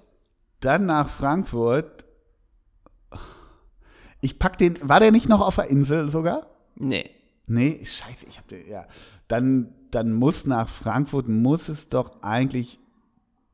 Dann 0.59 0.85
nach 0.85 1.09
Frankfurt. 1.09 2.03
Ich 4.19 4.37
pack 4.37 4.57
den. 4.57 4.77
War 4.81 4.99
der 4.99 5.11
nicht 5.11 5.29
noch 5.29 5.39
auf 5.39 5.55
der 5.55 5.69
Insel 5.69 6.11
sogar? 6.11 6.47
Nee. 6.79 7.09
Nee, 7.47 7.79
scheiße, 7.83 8.25
ich 8.29 8.37
hab 8.37 8.47
den. 8.47 8.67
Ja. 8.69 8.85
Dann, 9.27 9.73
dann 9.91 10.11
muss 10.13 10.45
nach 10.45 10.69
Frankfurt, 10.69 11.27
muss 11.29 11.69
es 11.69 11.87
doch 11.87 12.21
eigentlich 12.21 12.79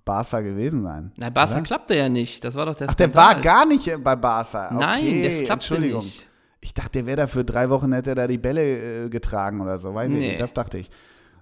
Barca 0.04 0.42
gewesen 0.42 0.84
sein. 0.84 1.12
Na, 1.18 1.30
Barca 1.30 1.54
oder? 1.54 1.62
klappte 1.62 1.96
ja 1.96 2.10
nicht. 2.10 2.44
Das 2.44 2.56
war 2.56 2.66
doch 2.66 2.76
der 2.76 2.90
Ach, 2.90 2.96
der 2.96 3.10
Skandal. 3.10 3.36
war 3.36 3.42
gar 3.42 3.66
nicht 3.66 4.04
bei 4.04 4.16
Barca. 4.16 4.68
Okay, 4.68 4.76
Nein, 4.80 5.24
das 5.24 5.36
klappte 5.44 5.54
Entschuldigung. 5.54 6.04
nicht. 6.04 6.30
Ich 6.62 6.74
dachte, 6.74 6.92
der 6.94 7.06
wäre 7.06 7.18
da 7.18 7.28
für 7.28 7.44
drei 7.44 7.70
Wochen, 7.70 7.92
hätte 7.94 8.12
er 8.12 8.16
da 8.16 8.28
die 8.28 8.38
Bälle 8.38 9.06
äh, 9.06 9.10
getragen 9.10 9.62
oder 9.62 9.80
so. 9.80 9.94
Weiß 9.94 10.10
ich 10.10 10.18
Nee. 10.18 10.28
nicht, 10.30 10.42
das 10.42 10.54
dachte 10.54 10.78
ich. 10.78 10.90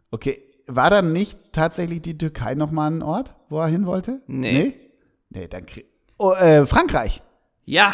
Okay, 0.10 0.44
war 0.68 0.90
dann 0.90 1.12
nicht 1.12 1.38
tatsächlich 1.54 2.02
die 2.02 2.18
Türkei 2.18 2.56
nochmal 2.56 2.92
ein 2.92 3.02
Ort, 3.02 3.34
wo 3.50 3.60
er 3.60 3.68
hin 3.68 3.86
wollte? 3.86 4.22
Nee. 4.28 4.52
Nee, 4.52 4.76
nee 5.30 5.48
dann 5.48 5.66
krieg 5.66 5.86
oh, 6.18 6.34
äh, 6.34 6.66
Frankreich. 6.66 7.22
Ja, 7.66 7.94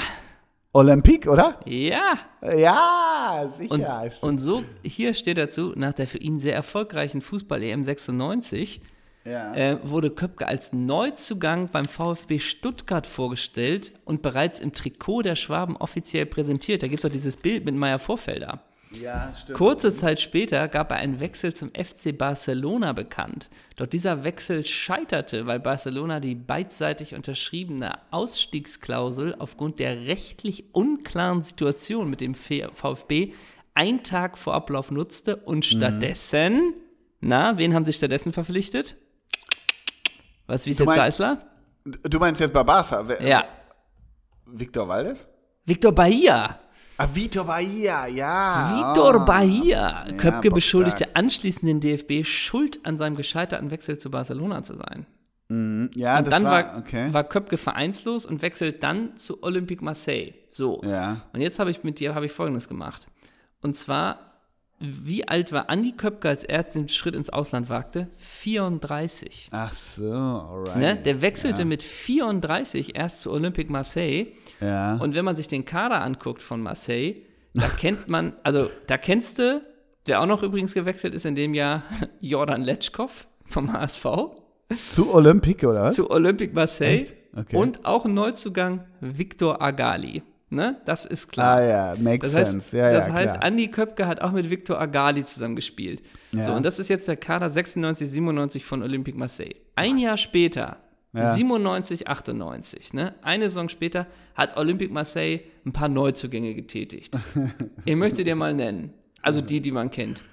Olympique, 0.74 1.28
oder? 1.30 1.60
ja. 1.66 2.18
Ja, 2.42 3.50
sicher. 3.58 3.74
Und, 4.22 4.24
und 4.24 4.38
so, 4.38 4.64
hier 4.84 5.14
steht 5.14 5.38
dazu, 5.38 5.74
nach 5.76 5.94
der 5.94 6.08
für 6.08 6.20
ihn 6.20 6.40
sehr 6.40 6.54
erfolgreichen 6.54 7.22
Fußball-EM 7.22 7.84
96 7.84 8.82
ja. 9.26 9.54
äh, 9.56 9.78
wurde 9.84 10.12
Köpke 10.12 10.48
als 10.48 10.74
Neuzugang 10.74 11.70
beim 11.72 11.86
VfB 11.86 12.40
Stuttgart 12.40 13.06
vorgestellt 13.06 13.94
und 14.06 14.22
bereits 14.22 14.60
im 14.60 14.74
Trikot 14.74 15.24
der 15.24 15.36
Schwaben 15.36 15.76
offiziell 15.78 16.26
präsentiert. 16.26 16.84
Da 16.84 16.88
gibt 16.88 17.00
es 17.00 17.04
doch 17.04 17.12
dieses 17.12 17.38
Bild 17.38 17.66
mit 17.66 17.76
Meier 17.76 18.00
Vorfelder. 18.00 18.62
Ja, 19.02 19.34
stimmt. 19.42 19.58
Kurze 19.58 19.94
Zeit 19.94 20.20
später 20.20 20.68
gab 20.68 20.92
er 20.92 20.98
einen 20.98 21.20
Wechsel 21.20 21.54
zum 21.54 21.70
FC 21.70 22.18
Barcelona 22.18 22.94
bekannt. 22.94 23.50
Doch 23.76 23.86
dieser 23.88 24.24
Wechsel 24.24 24.66
scheiterte, 24.66 25.46
weil 25.46 25.60
Barcelona 25.60 26.20
die 26.20 26.36
beidseitig 26.36 27.14
unterschriebene 27.16 28.00
Ausstiegsklausel 28.12 29.36
aufgrund 29.40 29.80
der 29.80 30.06
rechtlich 30.08 30.74
unklaren 30.74 31.42
Situation 31.42 32.10
mit 32.10 32.22
dem 32.22 32.34
VfB 32.36 33.34
einen 33.74 34.04
Tag 34.04 34.38
vor 34.38 34.54
Ablauf 34.56 34.90
nutzte 34.92 35.36
und 35.38 35.64
stattdessen, 35.66 36.74
na, 37.20 37.58
wen 37.58 37.74
haben 37.74 37.86
sie 37.86 37.94
stattdessen 37.94 38.34
verpflichtet? 38.34 38.96
Was, 40.48 40.66
wie 40.66 40.72
ist 40.72 40.80
jetzt 40.80 40.94
Seisler? 40.96 41.40
Du 41.86 42.20
meinst 42.20 42.42
jetzt 42.42 42.54
Barbaza? 42.54 43.08
Wer- 43.08 43.22
Ja. 43.22 43.46
Victor 44.46 44.88
Valdes? 44.88 45.28
Victor 45.66 45.92
Bahia. 45.92 46.60
Ah, 46.98 47.08
Vitor 47.14 47.46
Bahia, 47.46 48.08
ja. 48.08 48.74
Vitor 48.76 49.16
Ah. 49.16 49.20
Bahia. 49.26 50.04
Köpke 50.06 50.18
bockstark. 50.50 50.54
beschuldigte 50.54 51.16
anschließend 51.16 51.68
den 51.68 51.80
DFB, 51.80 52.24
schuld 52.26 52.80
an 52.86 52.98
seinem 52.98 53.16
gescheiterten 53.16 53.70
Wechsel 53.72 53.98
zu 53.98 54.10
Barcelona 54.10 54.64
zu 54.64 54.76
sein. 54.76 55.06
Ja, 55.50 56.18
Und 56.18 56.28
das 56.28 56.30
dann 56.34 56.44
war, 56.44 56.52
war, 56.52 56.78
okay. 56.80 57.14
war 57.14 57.24
Köpke 57.24 57.58
vereinslos 57.58 58.26
und 58.26 58.42
wechselt 58.42 58.84
dann 58.84 59.16
zu 59.16 59.42
Olympique 59.44 59.82
Marseille. 59.84 60.34
So. 60.50 60.82
Ja. 60.84 61.22
Und 61.32 61.40
jetzt 61.40 61.60
habe 61.60 61.72
ich 61.72 61.84
mit 61.86 62.00
dir 62.02 62.16
habe 62.16 62.26
ich 62.26 62.34
Folgendes 62.34 62.68
gemacht. 62.68 63.08
Und 63.62 63.76
zwar, 63.76 64.37
wie 64.80 65.28
alt 65.28 65.52
war 65.52 65.70
Andi 65.70 65.94
Köpke, 65.94 66.30
als 66.30 66.44
er 66.44 66.64
den 66.64 66.88
Schritt 66.88 67.16
ins 67.16 67.32
Ausland 67.32 67.70
wagte? 67.70 68.10
34. 68.18 69.50
Ach 69.52 69.74
so, 69.74 70.12
alright. 70.12 70.78
Ne? 70.78 70.96
Der 70.98 71.22
wechselte 71.22 71.62
ja. 71.62 71.66
mit 71.66 71.82
34 71.82 72.96
erst 72.96 73.22
zu 73.22 73.32
Olympique 73.32 73.72
Marseille. 73.72 74.28
Ja. 74.62 74.98
Und 74.98 75.16
wenn 75.16 75.26
man 75.26 75.36
sich 75.36 75.48
den 75.48 75.66
Kader 75.66 76.02
anguckt 76.02 76.44
von 76.44 76.62
Marseille, 76.62 77.24
da 77.56 77.68
kennt 77.78 78.08
man, 78.08 78.34
also 78.44 78.70
da 78.86 78.98
kennst 78.98 79.40
du, 79.40 79.62
der 80.06 80.22
auch 80.22 80.28
noch 80.28 80.44
übrigens 80.44 80.74
gewechselt 80.76 81.16
ist 81.16 81.26
in 81.26 81.34
dem 81.36 81.56
Jahr, 81.56 81.84
Jordan 82.22 82.64
Letschkow 82.64 83.28
vom 83.46 83.74
HSV 83.74 84.06
Zu 84.92 85.14
Olympique, 85.14 85.68
oder 85.68 85.84
was? 85.84 85.96
zu 85.96 86.10
Olympique 86.12 86.54
Marseille. 86.54 87.08
Okay. 87.36 87.56
Und 87.56 87.86
auch 87.86 88.06
Neuzugang 88.06 88.86
Victor 89.00 89.62
Agali. 89.62 90.22
Ne? 90.50 90.78
Das 90.86 91.06
ist 91.06 91.28
klar. 91.28 91.58
ah 91.58 91.62
ja, 91.62 91.94
makes 92.00 92.26
Das 92.28 92.36
heißt, 92.36 92.52
sense. 92.54 92.78
Ja, 92.78 92.92
das 92.94 93.08
ja, 93.08 93.14
heißt 93.14 93.34
klar. 93.34 93.44
Andi 93.44 93.68
Köpke 93.68 94.08
hat 94.08 94.22
auch 94.22 94.32
mit 94.32 94.50
Victor 94.50 94.80
Agali 94.80 95.26
zusammen 95.26 95.56
gespielt. 95.58 96.02
Ja. 96.32 96.44
So, 96.44 96.54
und 96.54 96.66
das 96.66 96.80
ist 96.80 96.90
jetzt 96.90 97.08
der 97.08 97.18
Kader 97.18 97.50
96, 97.50 98.10
97 98.10 98.66
von 98.66 98.82
Olympique 98.82 99.18
Marseille. 99.18 99.56
Ein 99.76 99.98
Jahr 99.98 100.16
später, 100.16 100.78
Ja. 101.14 101.32
97, 101.34 102.08
98, 102.08 102.94
ne? 102.94 103.16
eine 103.22 103.50
Saison 103.50 103.68
später, 103.68 104.08
hat 104.36 104.56
Olympique 104.56 104.94
Marseille 104.94 105.42
ein 105.66 105.74
paar 105.74 105.90
Neuzugänge 105.90 106.54
getätigt. 106.56 107.18
ich 107.86 107.96
möchte 107.98 108.24
dir 108.24 108.36
mal 108.36 108.54
nennen, 108.54 108.94
also 109.22 109.42
die, 109.42 109.60
die 109.62 109.72
man 109.72 109.90
kennt. 109.90 110.24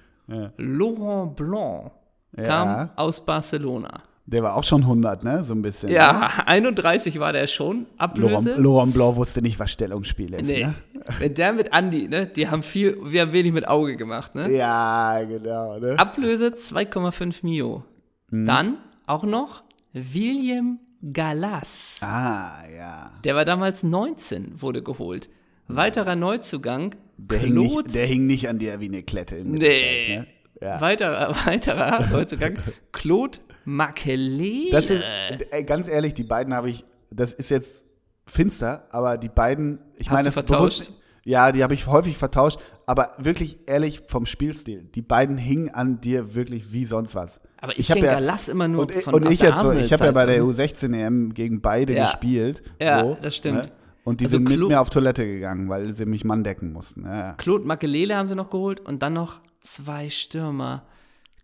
Laurent 0.57 1.35
Blanc 1.37 1.91
kam 2.37 2.91
aus 2.97 3.25
Barcelona. 3.25 4.03
Der 4.27 4.43
war 4.43 4.57
auch 4.57 4.65
schon 4.65 4.83
100, 4.83 5.23
ne? 5.23 5.45
So 5.45 5.53
ein 5.53 5.61
bisschen. 5.61 5.91
ne? 5.91 5.97
Ja, 5.97 6.31
31 6.47 7.19
war 7.21 7.33
der 7.35 7.47
schon. 7.47 7.87
Ablöse. 7.99 8.33
Laurent, 8.33 8.57
Laurent 8.59 8.95
Blanc 8.95 9.17
wusste 9.17 9.43
nicht, 9.43 9.59
was 9.59 9.71
Stellungsspiel 9.71 10.33
ist. 10.33 10.47
Nee. 10.47 10.65
Ne? 10.65 10.75
Wenn 11.19 11.35
der 11.35 11.53
mit 11.53 11.73
Andi, 11.75 12.09
ne, 12.09 12.27
die 12.27 12.49
haben 12.49 12.63
viel, 12.63 12.97
wir 13.05 13.21
haben 13.23 13.33
wenig 13.33 13.53
mit 13.53 13.69
Auge 13.69 13.97
gemacht, 13.97 14.35
ne? 14.35 14.51
Ja, 14.51 15.23
genau. 15.25 15.79
Ne? 15.79 15.99
Ablöse 15.99 16.49
2,5 16.49 17.41
Mio. 17.43 17.85
Mhm. 18.31 18.47
Dann 18.47 18.77
auch 19.07 19.25
noch 19.25 19.63
William 19.93 20.79
Gallas. 21.13 22.01
Ah, 22.03 22.63
ja. 22.75 23.11
Der 23.25 23.35
war 23.35 23.45
damals 23.45 23.83
19, 23.83 24.63
wurde 24.63 24.83
geholt. 24.83 25.29
Weiterer 25.69 26.17
Neuzugang, 26.17 26.95
Der 27.19 27.39
hing, 27.41 27.55
nicht, 27.55 27.95
der 27.95 28.07
hing 28.07 28.27
nicht 28.27 28.49
an 28.49 28.59
dir 28.59 28.81
wie 28.81 28.87
eine 28.89 29.03
Klette 29.03 29.37
im 29.37 29.53
Nee. 29.53 30.19
Ne? 30.21 30.27
Ja. 30.63 30.81
weiterer, 30.81 31.35
weiterer 31.47 32.07
Neuzugang, 32.11 32.57
Claude 32.93 33.39
Makelele. 33.65 34.71
Das 34.71 34.91
ist, 34.91 35.03
ey, 35.51 35.65
ganz 35.65 35.89
ehrlich, 35.89 36.15
die 36.15 36.25
beiden 36.25 36.55
habe 36.55 36.71
ich, 36.71 36.85
das 37.11 37.33
ist 37.33 37.51
jetzt 37.51 37.85
finster, 38.27 38.87
aber 38.91 39.19
die 39.19 39.29
beiden, 39.29 39.79
ich 39.97 40.09
Hast 40.09 40.15
meine, 40.15 40.25
das 40.27 40.35
vertauscht? 40.35 40.79
bewusst- 40.87 40.93
ja, 41.27 41.53
die 41.53 41.63
habe 41.63 41.73
ich 41.73 41.87
häufig 41.87 42.19
vertauscht, 42.19 42.59
aber 42.85 43.13
wirklich 43.19 43.59
ehrlich 43.67 44.03
vom 44.09 44.27
Spielstil, 44.27 44.85
die 44.95 45.01
beiden 45.01 45.39
hingen 45.39 45.71
an 45.71 46.01
dir 46.01 46.35
wirklich 46.35 46.71
wie 46.71 46.85
sonst 46.85 47.15
was. 47.15 47.41
Aber 47.63 47.79
ich 47.79 47.91
hab 47.91 47.97
kenn 47.97 48.07
Gallas 48.07 48.49
immer 48.49 48.69
nur 48.69 48.83
und, 48.83 48.93
von 48.93 49.15
und 49.15 49.31
ich 49.31 49.41
jetzt 49.41 49.59
so, 49.59 49.73
ich 49.73 49.91
habe 49.91 50.05
ja 50.05 50.13
bei 50.13 50.27
der 50.27 50.43
Arsenal-Zeit. 50.43 50.77
U16 50.83 50.95
EM 50.95 51.33
gegen 51.33 51.63
beide 51.63 51.95
Ja. 51.95 52.07
gespielt. 52.11 52.63
Ja, 52.79 53.01
so, 53.01 53.17
das 53.23 53.37
stimmt. 53.37 53.57
Ne? 53.65 53.71
Und 54.05 54.21
die 54.21 54.27
Also 54.27 54.37
sind 54.37 54.45
mit 54.51 54.59
Klo- 54.59 54.69
mir 54.69 54.83
auf 54.83 54.91
Toilette 54.91 55.25
gegangen, 55.25 55.71
weil 55.71 55.95
sie 55.95 56.05
mich 56.05 56.25
Mann 56.25 56.45
decken 56.45 56.75
mussten. 56.75 57.05
Ja, 57.07 57.17
ja. 57.17 57.33
Claude 57.39 57.65
Makelele 57.65 58.15
haben 58.17 58.27
sie 58.27 58.35
noch 58.35 58.51
geholt 58.51 58.81
und 58.81 59.03
dann 59.03 59.15
noch 59.15 59.41
zwei 59.63 60.11
Stürmer. 60.11 60.83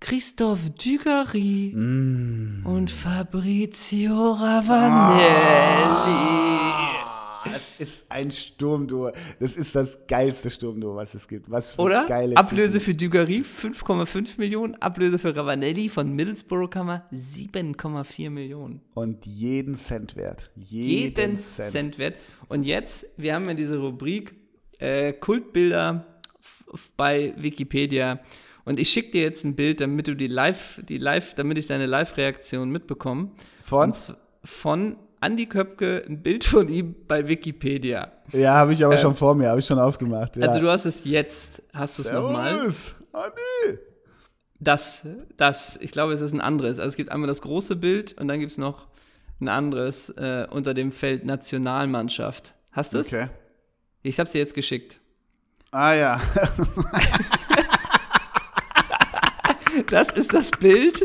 Christophe 0.00 0.70
Dugarry 0.70 1.72
Mm. 1.74 2.64
und 2.64 2.90
Fabrizio 2.90 4.32
Ravanelli. 4.32 5.20
Das 7.44 7.62
ist 7.78 8.04
ein 8.10 8.30
Sturmduo. 8.30 9.12
Das 9.40 9.56
ist 9.56 9.74
das 9.74 9.98
geilste 10.08 10.50
Sturmduo, 10.50 10.94
was 10.96 11.14
es 11.14 11.26
gibt. 11.28 11.50
Was 11.50 11.70
für 11.70 11.80
Oder? 11.82 12.06
geile 12.06 12.36
Ablöse 12.36 12.80
für 12.80 12.94
Dugarry 12.94 13.42
5,5 13.42 14.38
Millionen, 14.38 14.74
Ablöse 14.76 15.18
für 15.18 15.34
Ravanelli 15.34 15.88
von 15.88 16.12
Middlesbrough 16.14 16.68
Kammer 16.70 17.06
7,4 17.12 18.30
Millionen. 18.30 18.80
Und 18.94 19.24
jeden 19.26 19.74
Cent 19.76 20.16
wert. 20.16 20.50
Jeden, 20.56 20.88
Jeden 20.88 21.38
Cent. 21.38 21.70
Cent. 21.72 21.98
wert. 21.98 22.16
Und 22.48 22.64
jetzt, 22.64 23.06
wir 23.16 23.34
haben 23.34 23.46
ja 23.48 23.54
diese 23.54 23.78
Rubrik 23.78 24.34
äh, 24.78 25.12
Kultbilder 25.14 26.06
bei 26.96 27.32
Wikipedia. 27.36 28.20
Und 28.70 28.78
ich 28.78 28.88
schicke 28.90 29.10
dir 29.10 29.22
jetzt 29.22 29.44
ein 29.44 29.56
Bild, 29.56 29.80
damit 29.80 30.06
du 30.06 30.14
die 30.14 30.28
live, 30.28 30.80
die 30.88 30.98
live, 30.98 31.34
damit 31.34 31.58
ich 31.58 31.66
deine 31.66 31.86
Live-Reaktion 31.86 32.70
mitbekomme. 32.70 33.32
Von? 33.64 33.92
Von 34.44 34.96
Andy 35.20 35.46
Köpke, 35.46 36.04
ein 36.08 36.22
Bild 36.22 36.44
von 36.44 36.68
ihm 36.68 36.94
bei 37.08 37.26
Wikipedia. 37.26 38.12
Ja, 38.30 38.54
habe 38.54 38.72
ich 38.72 38.84
aber 38.84 38.96
schon 38.98 39.16
vor 39.16 39.34
mir, 39.34 39.48
habe 39.48 39.58
ich 39.58 39.66
schon 39.66 39.80
aufgemacht. 39.80 40.36
Ja. 40.36 40.46
Also 40.46 40.60
du 40.60 40.70
hast 40.70 40.84
es 40.84 41.04
jetzt, 41.04 41.64
hast 41.72 41.98
du 41.98 42.02
es 42.02 42.12
nochmal. 42.12 42.60
Andi. 42.60 43.78
Das, 44.60 45.04
das, 45.36 45.76
ich 45.80 45.90
glaube, 45.90 46.12
es 46.12 46.20
ist 46.20 46.32
ein 46.32 46.40
anderes. 46.40 46.78
Also 46.78 46.90
es 46.90 46.96
gibt 46.96 47.10
einmal 47.10 47.26
das 47.26 47.42
große 47.42 47.74
Bild 47.74 48.12
und 48.20 48.28
dann 48.28 48.38
gibt 48.38 48.52
es 48.52 48.58
noch 48.58 48.86
ein 49.40 49.48
anderes 49.48 50.10
äh, 50.10 50.46
unter 50.48 50.74
dem 50.74 50.92
Feld 50.92 51.24
Nationalmannschaft. 51.24 52.54
Hast 52.70 52.94
du 52.94 52.98
es? 52.98 53.08
Okay. 53.08 53.30
Ich 54.04 54.20
habe 54.20 54.28
es 54.28 54.32
dir 54.32 54.38
jetzt 54.38 54.54
geschickt. 54.54 55.00
Ah 55.72 55.92
ja. 55.92 56.20
Das 59.88 60.10
ist 60.10 60.32
das 60.34 60.50
Bild 60.50 61.02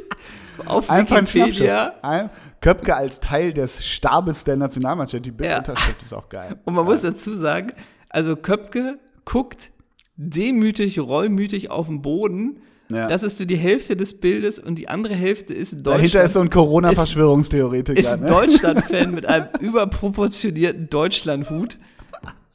auf 0.65 0.89
Einfach 0.89 1.17
ein 1.17 1.27
Wikipedia. 1.27 1.93
Ein- 2.01 2.29
Köpke 2.61 2.95
als 2.95 3.19
Teil 3.19 3.53
des 3.53 3.85
Stabes 3.85 4.43
der 4.43 4.57
Nationalmannschaft. 4.57 5.25
Die 5.25 5.31
Bildunterschrift 5.31 6.01
ist 6.01 6.13
auch 6.13 6.29
geil. 6.29 6.55
Und 6.65 6.73
man 6.73 6.85
muss 6.85 7.01
dazu 7.01 7.35
sagen, 7.35 7.73
also 8.09 8.35
Köpke 8.35 8.97
guckt 9.23 9.71
demütig, 10.15 10.99
reumütig 10.99 11.69
auf 11.69 11.87
den 11.87 12.01
Boden. 12.01 12.61
Ja. 12.89 13.07
Das 13.07 13.23
ist 13.23 13.37
so 13.37 13.45
die 13.45 13.55
Hälfte 13.57 13.95
des 13.95 14.19
Bildes 14.19 14.57
und 14.59 14.75
die 14.75 14.87
andere 14.87 15.13
Hälfte 15.15 15.53
ist 15.53 15.73
Dahinter 15.85 16.03
ist 16.05 16.13
Deutschland. 16.13 16.31
so 16.31 16.39
ein 16.39 16.49
Corona-Verschwörungstheoretiker. 16.49 17.99
Ist 17.99 18.13
ein 18.13 18.21
ne? 18.21 18.27
Deutschland-Fan 18.27 19.11
mit 19.13 19.25
einem 19.25 19.47
überproportionierten 19.59 20.89
Deutschland-Hut. 20.89 21.77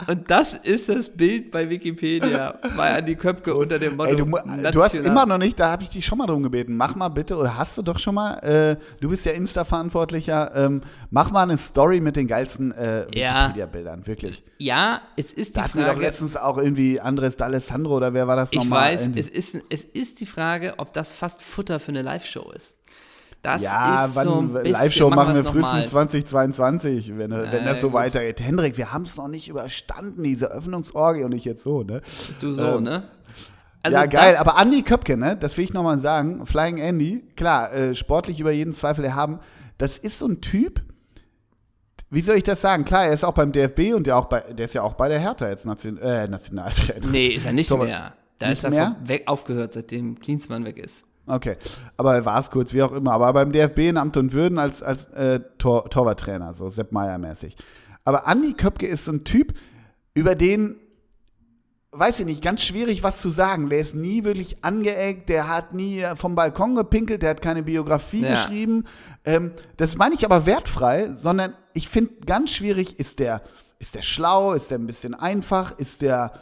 Und 0.07 0.31
das 0.31 0.55
ist 0.55 0.89
das 0.89 1.09
Bild 1.11 1.51
bei 1.51 1.69
Wikipedia 1.69 2.59
bei 2.77 2.97
Andi 2.97 3.15
Köpke 3.17 3.55
unter 3.55 3.79
dem 3.79 3.97
Motto 3.97 4.11
Ey, 4.11 4.17
du, 4.17 4.25
du 4.73 4.83
hast 4.83 4.95
immer 4.95 5.27
noch 5.27 5.39
nicht, 5.39 5.59
da 5.59 5.71
habe 5.71 5.83
ich 5.83 5.89
dich 5.91 6.05
schon 6.07 6.19
mal 6.19 6.27
drum 6.27 6.43
gebeten, 6.43 6.77
mach 6.77 6.95
mal 6.95 7.09
bitte, 7.09 7.37
oder 7.37 7.57
hast 7.57 7.77
du 7.79 7.83
doch 7.83 7.99
schon 7.99 8.15
mal, 8.15 8.35
äh, 8.39 8.77
du 9.01 9.09
bist 9.11 9.25
ja 9.27 9.33
Insta-Verantwortlicher, 9.33 10.53
ähm, 10.55 10.83
mach 11.11 11.31
mal 11.31 11.43
eine 11.43 11.59
Story 11.59 12.01
mit 12.01 12.17
den 12.17 12.27
geilsten 12.27 12.73
äh. 12.73 13.07
Wikipedia-Bildern, 13.09 14.07
wirklich. 14.07 14.43
Ja, 14.59 15.03
es 15.17 15.33
ist 15.33 15.57
Da 15.57 15.61
die 15.61 15.65
hatten 15.65 15.79
wir 15.79 15.85
doch 15.87 15.93
Frage. 15.93 16.07
letztens 16.07 16.37
auch 16.37 16.59
irgendwie 16.59 17.01
Andres 17.01 17.39
D'Alessandro 17.39 17.91
oder 17.97 18.15
wer 18.15 18.27
war 18.27 18.37
das 18.37 18.51
Ich 18.53 18.59
nochmal? 18.59 18.93
weiß, 18.93 19.03
Irgendwie- 19.03 19.21
es 19.21 19.29
ist, 19.29 19.65
es 19.71 19.85
ist 19.85 20.21
die 20.21 20.27
Frage, 20.27 20.75
ob 20.79 20.93
das 20.93 21.13
fast 21.13 21.43
Futter 21.43 21.79
für 21.81 21.89
eine 21.93 22.03
Live-Show 22.03 22.51
ist. 22.55 22.77
Das 23.43 23.63
ja, 23.63 24.05
ist 24.05 24.17
wann, 24.17 24.25
so 24.25 24.39
ein 24.39 24.53
bisschen, 24.53 24.73
Live-Show 24.73 25.11
machen 25.11 25.35
wir 25.35 25.45
frühestens 25.45 25.89
2022, 25.91 27.17
wenn, 27.17 27.31
wenn 27.31 27.65
das 27.65 27.81
so 27.81 27.89
gut. 27.89 27.95
weitergeht. 28.01 28.41
Hendrik, 28.41 28.77
wir 28.77 28.93
haben 28.93 29.05
es 29.05 29.17
noch 29.17 29.29
nicht 29.29 29.49
überstanden, 29.49 30.23
diese 30.23 30.51
Öffnungsorgie 30.51 31.25
und 31.25 31.33
ich 31.33 31.45
jetzt 31.47 31.63
so, 31.63 31.83
ne? 31.83 32.03
Du 32.39 32.53
so, 32.53 32.77
Ähm, 32.77 32.83
ne? 32.85 33.05
Also 33.83 33.97
ja, 33.97 34.05
geil, 34.05 34.37
aber 34.37 34.61
Andy 34.61 34.83
Köpke, 34.83 35.17
ne, 35.17 35.39
das 35.39 35.57
will 35.57 35.65
ich 35.65 35.73
nochmal 35.73 35.99
sagen, 35.99 36.45
Flying 36.45 36.77
Andy, 36.77 37.25
klar, 37.35 37.73
äh, 37.73 37.95
sportlich 37.95 38.39
über 38.39 38.53
jeden 38.53 38.75
Zweifel 38.75 39.07
erhaben, 39.07 39.41
das 39.79 39.97
ist 39.97 40.19
so 40.19 40.27
ein 40.29 40.43
Typ, 40.43 40.83
wie 42.11 42.21
soll 42.21 42.37
ich 42.37 42.45
das 42.45 42.61
sagen? 42.61 42.85
Klar, 42.85 43.07
er 43.07 43.15
ist 43.15 43.25
auch 43.25 43.33
beim 43.33 43.53
DFB 43.53 43.95
und 43.95 44.07
der, 44.07 44.19
auch 44.19 44.27
bei, 44.27 44.41
der 44.41 44.67
ist 44.67 44.75
ja 44.75 44.83
auch 44.83 44.95
bei 44.95 45.09
der 45.09 45.19
Hertha 45.19 45.49
jetzt 45.49 45.65
Nation, 45.65 45.97
äh, 45.97 46.29
Nationaltrainer. 46.29 47.07
Nee, 47.11 47.29
ist 47.29 47.47
er 47.47 47.55
nicht 47.55 47.69
So, 47.69 47.79
mehr. 47.79 48.13
Da 48.39 48.49
nicht 48.49 48.59
ist 48.59 48.65
er 48.65 48.71
mehr? 48.71 48.97
weg 49.03 49.23
aufgehört, 49.27 49.73
seitdem 49.73 50.19
Klinsmann 50.19 50.67
weg 50.67 50.77
ist. 50.77 51.05
Okay, 51.31 51.57
aber 51.97 52.15
er 52.17 52.25
war 52.25 52.41
es 52.41 52.51
kurz, 52.51 52.73
wie 52.73 52.83
auch 52.83 52.93
immer. 52.93 53.13
Aber 53.13 53.33
beim 53.33 53.53
DFB 53.53 53.79
in 53.81 53.97
Amt 53.97 54.17
und 54.17 54.33
Würden 54.33 54.59
als, 54.59 54.83
als 54.83 55.07
äh, 55.09 55.41
Tor, 55.59 55.89
Torwarttrainer, 55.91 56.55
so 56.55 56.71
Sepp 56.71 56.93
Meier-mäßig. 56.93 57.57
Aber 58.05 58.27
Andi 58.27 58.55
Köpke 58.55 58.87
ist 58.87 59.05
so 59.05 59.13
ein 59.13 59.25
Typ, 59.25 59.55
über 60.15 60.35
den, 60.35 60.77
weiß 61.93 62.21
ich 62.21 62.27
nicht, 62.27 62.43
ganz 62.43 62.63
schwierig 62.63 63.03
was 63.03 63.21
zu 63.21 63.31
sagen. 63.31 63.69
Der 63.69 63.81
ist 63.81 63.95
nie 63.95 64.25
wirklich 64.25 64.65
angeeckt, 64.65 65.29
der 65.29 65.49
hat 65.49 65.75
nie 65.75 66.05
vom 66.17 66.35
Balkon 66.35 66.75
gepinkelt, 66.75 67.23
der 67.23 67.31
hat 67.31 67.43
keine 67.43 67.63
Biografie 67.63 68.23
Ja. 68.23 68.31
geschrieben. 68.31 68.85
Ähm, 69.25 69.53
das 69.77 69.97
meine 69.97 70.15
ich 70.15 70.25
aber 70.25 70.47
wertfrei, 70.47 71.11
sondern 71.15 71.55
ich 71.75 71.89
finde 71.89 72.15
ganz 72.27 72.51
schwierig, 72.53 72.99
ist 72.99 73.19
der, 73.19 73.43
ist 73.79 73.95
der 73.95 74.03
schlau, 74.03 74.53
ist 74.55 74.71
der 74.71 74.79
ein 74.79 74.87
bisschen 74.87 75.15
einfach, 75.15 75.79
ist 75.79 76.03
der, 76.03 76.33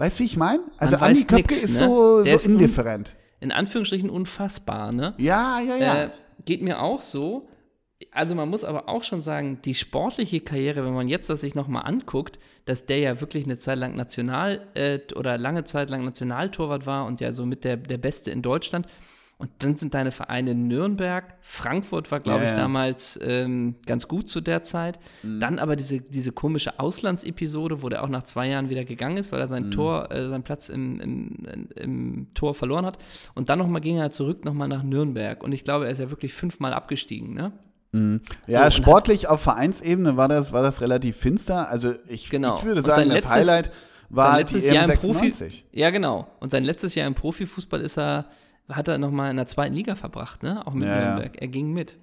Weißt 0.00 0.18
du, 0.18 0.20
wie 0.20 0.26
ich 0.26 0.36
meine? 0.36 0.62
Also 0.76 0.96
Man 0.96 1.08
Andi 1.10 1.24
Köpke 1.24 1.52
nix, 1.54 1.64
ist 1.64 1.72
ne? 1.72 1.78
so, 1.80 2.22
so 2.22 2.28
ist 2.28 2.46
un- 2.46 2.52
indifferent. 2.52 3.16
In 3.40 3.52
Anführungsstrichen 3.52 4.10
unfassbar, 4.10 4.92
ne? 4.92 5.14
Ja, 5.18 5.60
ja, 5.60 5.76
ja. 5.76 6.02
Äh, 6.04 6.10
geht 6.44 6.62
mir 6.62 6.82
auch 6.82 7.02
so. 7.02 7.48
Also 8.12 8.34
man 8.34 8.48
muss 8.48 8.62
aber 8.62 8.88
auch 8.88 9.02
schon 9.02 9.20
sagen, 9.20 9.60
die 9.64 9.74
sportliche 9.74 10.40
Karriere, 10.40 10.84
wenn 10.84 10.94
man 10.94 11.08
jetzt 11.08 11.28
das 11.30 11.40
sich 11.40 11.54
nochmal 11.54 11.84
anguckt, 11.84 12.38
dass 12.64 12.86
der 12.86 12.98
ja 12.98 13.20
wirklich 13.20 13.44
eine 13.44 13.58
Zeit 13.58 13.78
lang 13.78 13.96
National 13.96 14.66
äh, 14.74 15.00
oder 15.16 15.36
lange 15.36 15.64
Zeit 15.64 15.90
lang 15.90 16.04
Nationaltorwart 16.04 16.86
war 16.86 17.06
und 17.06 17.20
ja 17.20 17.32
so 17.32 17.44
mit 17.44 17.64
der, 17.64 17.76
der 17.76 17.98
Beste 17.98 18.30
in 18.30 18.42
Deutschland. 18.42 18.86
Und 19.40 19.50
dann 19.60 19.76
sind 19.76 19.94
deine 19.94 20.10
Vereine 20.10 20.52
Nürnberg, 20.56 21.34
Frankfurt 21.42 22.10
war, 22.10 22.18
glaube 22.18 22.40
Ja, 22.40 22.44
ich, 22.46 22.50
ja. 22.50 22.56
Mhm. 22.56 22.60
damals 22.60 23.18
ähm, 23.22 23.76
ganz 23.86 24.08
gut 24.08 24.28
zu 24.28 24.40
der 24.40 24.64
Zeit. 24.64 24.98
Dann 25.22 25.60
aber 25.60 25.76
diese, 25.76 26.00
diese 26.00 26.32
komische 26.32 26.80
Auslandsepisode, 26.80 27.80
wo 27.82 27.88
der 27.88 28.02
auch 28.02 28.08
nach 28.08 28.24
zwei 28.24 28.48
Jahren 28.48 28.68
wieder 28.68 28.84
gegangen 28.84 29.16
ist, 29.16 29.30
weil 29.30 29.38
er 29.38 29.46
Mhm. 29.46 29.50
sein 29.50 29.70
Tor, 29.70 30.10
äh, 30.10 30.28
seinen 30.28 30.42
Platz 30.42 30.68
im, 30.70 31.00
im, 31.00 31.68
im 31.76 32.26
Tor 32.34 32.56
verloren 32.56 32.84
hat. 32.84 32.98
Und 33.36 33.48
dann 33.48 33.60
nochmal 33.60 33.80
ging 33.80 33.96
er 33.98 34.10
zurück 34.10 34.44
nochmal 34.44 34.66
nach 34.66 34.82
Nürnberg. 34.82 35.40
Und 35.44 35.52
ich 35.52 35.62
glaube, 35.62 35.84
er 35.86 35.92
ist 35.92 35.98
ja 36.00 36.10
wirklich 36.10 36.32
fünfmal 36.34 36.74
abgestiegen, 36.74 37.32
ne? 37.34 37.52
Ja, 38.48 38.66
und 38.66 38.74
sportlich 38.74 39.28
auf 39.28 39.40
Vereinsebene 39.40 40.16
war 40.16 40.28
das, 40.28 40.52
war 40.52 40.62
das 40.62 40.80
relativ 40.82 41.16
finster. 41.16 41.68
Also 41.70 41.94
ich, 42.08 42.28
Genau. 42.28 42.58
ich 42.58 42.64
würde 42.64 42.82
sagen, 42.82 43.04
das 43.08 43.14
letztes- 43.20 43.32
Highlight 43.32 43.70
war 44.10 44.24
sein 44.26 44.34
halt 44.34 44.50
die 44.50 44.54
letztes 44.54 44.72
Jahr 44.74 44.84
im 44.90 44.98
Profi. 44.98 45.26
M96. 45.28 45.62
Ja, 45.72 45.90
genau. 45.90 46.26
Und 46.40 46.50
sein 46.50 46.64
letztes 46.64 46.94
Jahr 46.96 47.06
im 47.06 47.14
Profifußball 47.14 47.80
ist 47.80 47.96
er, 47.96 48.26
hat 48.68 48.88
er 48.88 48.98
nochmal 48.98 49.30
in 49.30 49.36
der 49.36 49.46
zweiten 49.46 49.74
Liga 49.74 49.94
verbracht, 49.94 50.42
ne? 50.42 50.66
Auch 50.66 50.74
mit 50.74 50.86
Ja, 50.88 50.94
ja. 50.98 51.04
Nürnberg. 51.06 51.40
Er 51.40 51.48
ging 51.48 51.72
mit. 51.72 51.96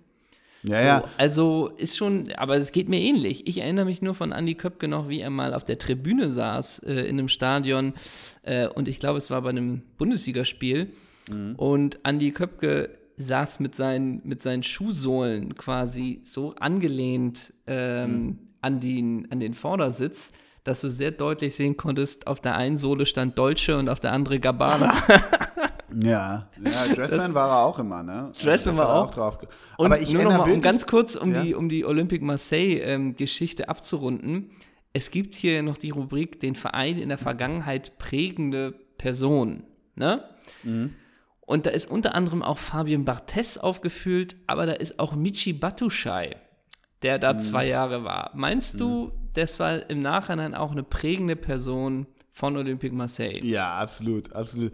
Ja, 0.63 0.77
So, 0.79 0.85
ja. 0.85 1.03
Also 1.17 1.71
ist 1.77 1.95
schon, 1.95 2.31
aber 2.37 2.57
es 2.57 2.71
geht 2.71 2.89
mir 2.89 2.99
ähnlich. 2.99 3.47
Ich 3.47 3.59
erinnere 3.59 3.85
mich 3.85 4.01
nur 4.01 4.15
von 4.15 4.31
Andy 4.31 4.55
Köpke 4.55 4.87
noch, 4.87 5.09
wie 5.09 5.19
er 5.19 5.29
mal 5.29 5.53
auf 5.53 5.63
der 5.63 5.77
Tribüne 5.77 6.31
saß 6.31 6.79
äh, 6.79 6.93
in 7.01 7.19
einem 7.19 7.27
Stadion 7.27 7.93
äh, 8.41 8.67
und 8.67 8.87
ich 8.87 8.99
glaube, 8.99 9.19
es 9.19 9.29
war 9.29 9.41
bei 9.43 9.49
einem 9.49 9.81
Bundesligaspiel 9.97 10.91
Mhm. 11.29 11.55
und 11.55 11.99
Andy 12.03 12.31
Köpke 12.31 12.89
saß 13.17 13.59
mit 13.59 13.73
seinen, 13.75 14.21
mit 14.25 14.41
seinen 14.43 14.61
Schuhsohlen 14.61 15.55
quasi 15.55 16.19
so 16.23 16.53
angelehnt 16.59 17.51
ähm, 17.65 18.11
Mhm. 18.25 18.39
an, 18.61 18.79
den, 18.79 19.27
an 19.31 19.39
den 19.39 19.53
Vordersitz, 19.55 20.31
dass 20.63 20.81
du 20.81 20.89
sehr 20.91 21.11
deutlich 21.11 21.53
sehen 21.55 21.77
konntest, 21.77 22.27
auf 22.27 22.41
der 22.41 22.55
einen 22.55 22.77
Sohle 22.77 23.05
stand 23.05 23.37
Deutsche 23.39 23.77
und 23.77 23.87
auf 23.89 23.99
der 23.99 24.11
andere 24.13 24.39
Gabbana. 24.39 24.93
Ja, 25.97 26.49
ja 26.63 26.93
Dressman 26.93 27.33
war 27.33 27.49
er 27.49 27.65
auch 27.65 27.79
immer, 27.79 28.03
ne? 28.03 28.31
Dressman 28.41 28.77
war 28.77 28.89
er 28.89 28.95
auch. 29.03 29.11
drauf. 29.11 29.37
Und 29.77 29.85
Aber 29.85 30.01
ich 30.01 30.11
nur 30.11 30.23
noch 30.23 30.31
erinnere 30.31 30.47
mal, 30.49 30.53
um 30.55 30.61
ganz 30.61 30.85
kurz, 30.85 31.15
um, 31.15 31.33
Ja? 31.33 31.41
die, 31.41 31.55
um 31.55 31.69
die 31.69 31.85
Olympique 31.85 32.23
Marseille-Geschichte 32.25 33.69
abzurunden. 33.69 34.51
Es 34.93 35.11
gibt 35.11 35.35
hier 35.35 35.61
noch 35.63 35.77
die 35.77 35.89
Rubrik 35.89 36.39
den 36.39 36.55
Verein 36.55 36.97
in 36.97 37.09
der 37.09 37.17
Vergangenheit 37.17 37.97
prägende 37.97 38.73
Person. 38.97 39.63
Ne? 39.95 40.23
Mhm. 40.63 40.93
Und 41.41 41.65
da 41.65 41.69
ist 41.69 41.91
unter 41.91 42.15
anderem 42.15 42.41
auch 42.41 42.57
Fabien 42.57 43.05
Barthez 43.05 43.57
aufgeführt, 43.57 44.35
aber 44.47 44.65
da 44.65 44.73
ist 44.73 44.99
auch 44.99 45.13
Michi 45.15 45.53
Batuschai, 45.53 46.37
der 47.03 47.17
Mhm. 47.17 47.21
da 47.21 47.37
zwei 47.37 47.67
Jahre 47.67 48.03
war. 48.03 48.31
Meinst 48.33 48.79
du, 48.79 49.11
das 49.33 49.59
war 49.59 49.89
im 49.89 49.99
Nachhinein 50.01 50.55
auch 50.55 50.71
eine 50.71 50.83
prägende 50.83 51.35
Person 51.35 52.07
von 52.31 52.55
Olympique 52.57 52.95
Marseille? 52.95 53.41
Ja, 53.43 53.75
absolut, 53.77 54.33
absolut. 54.33 54.71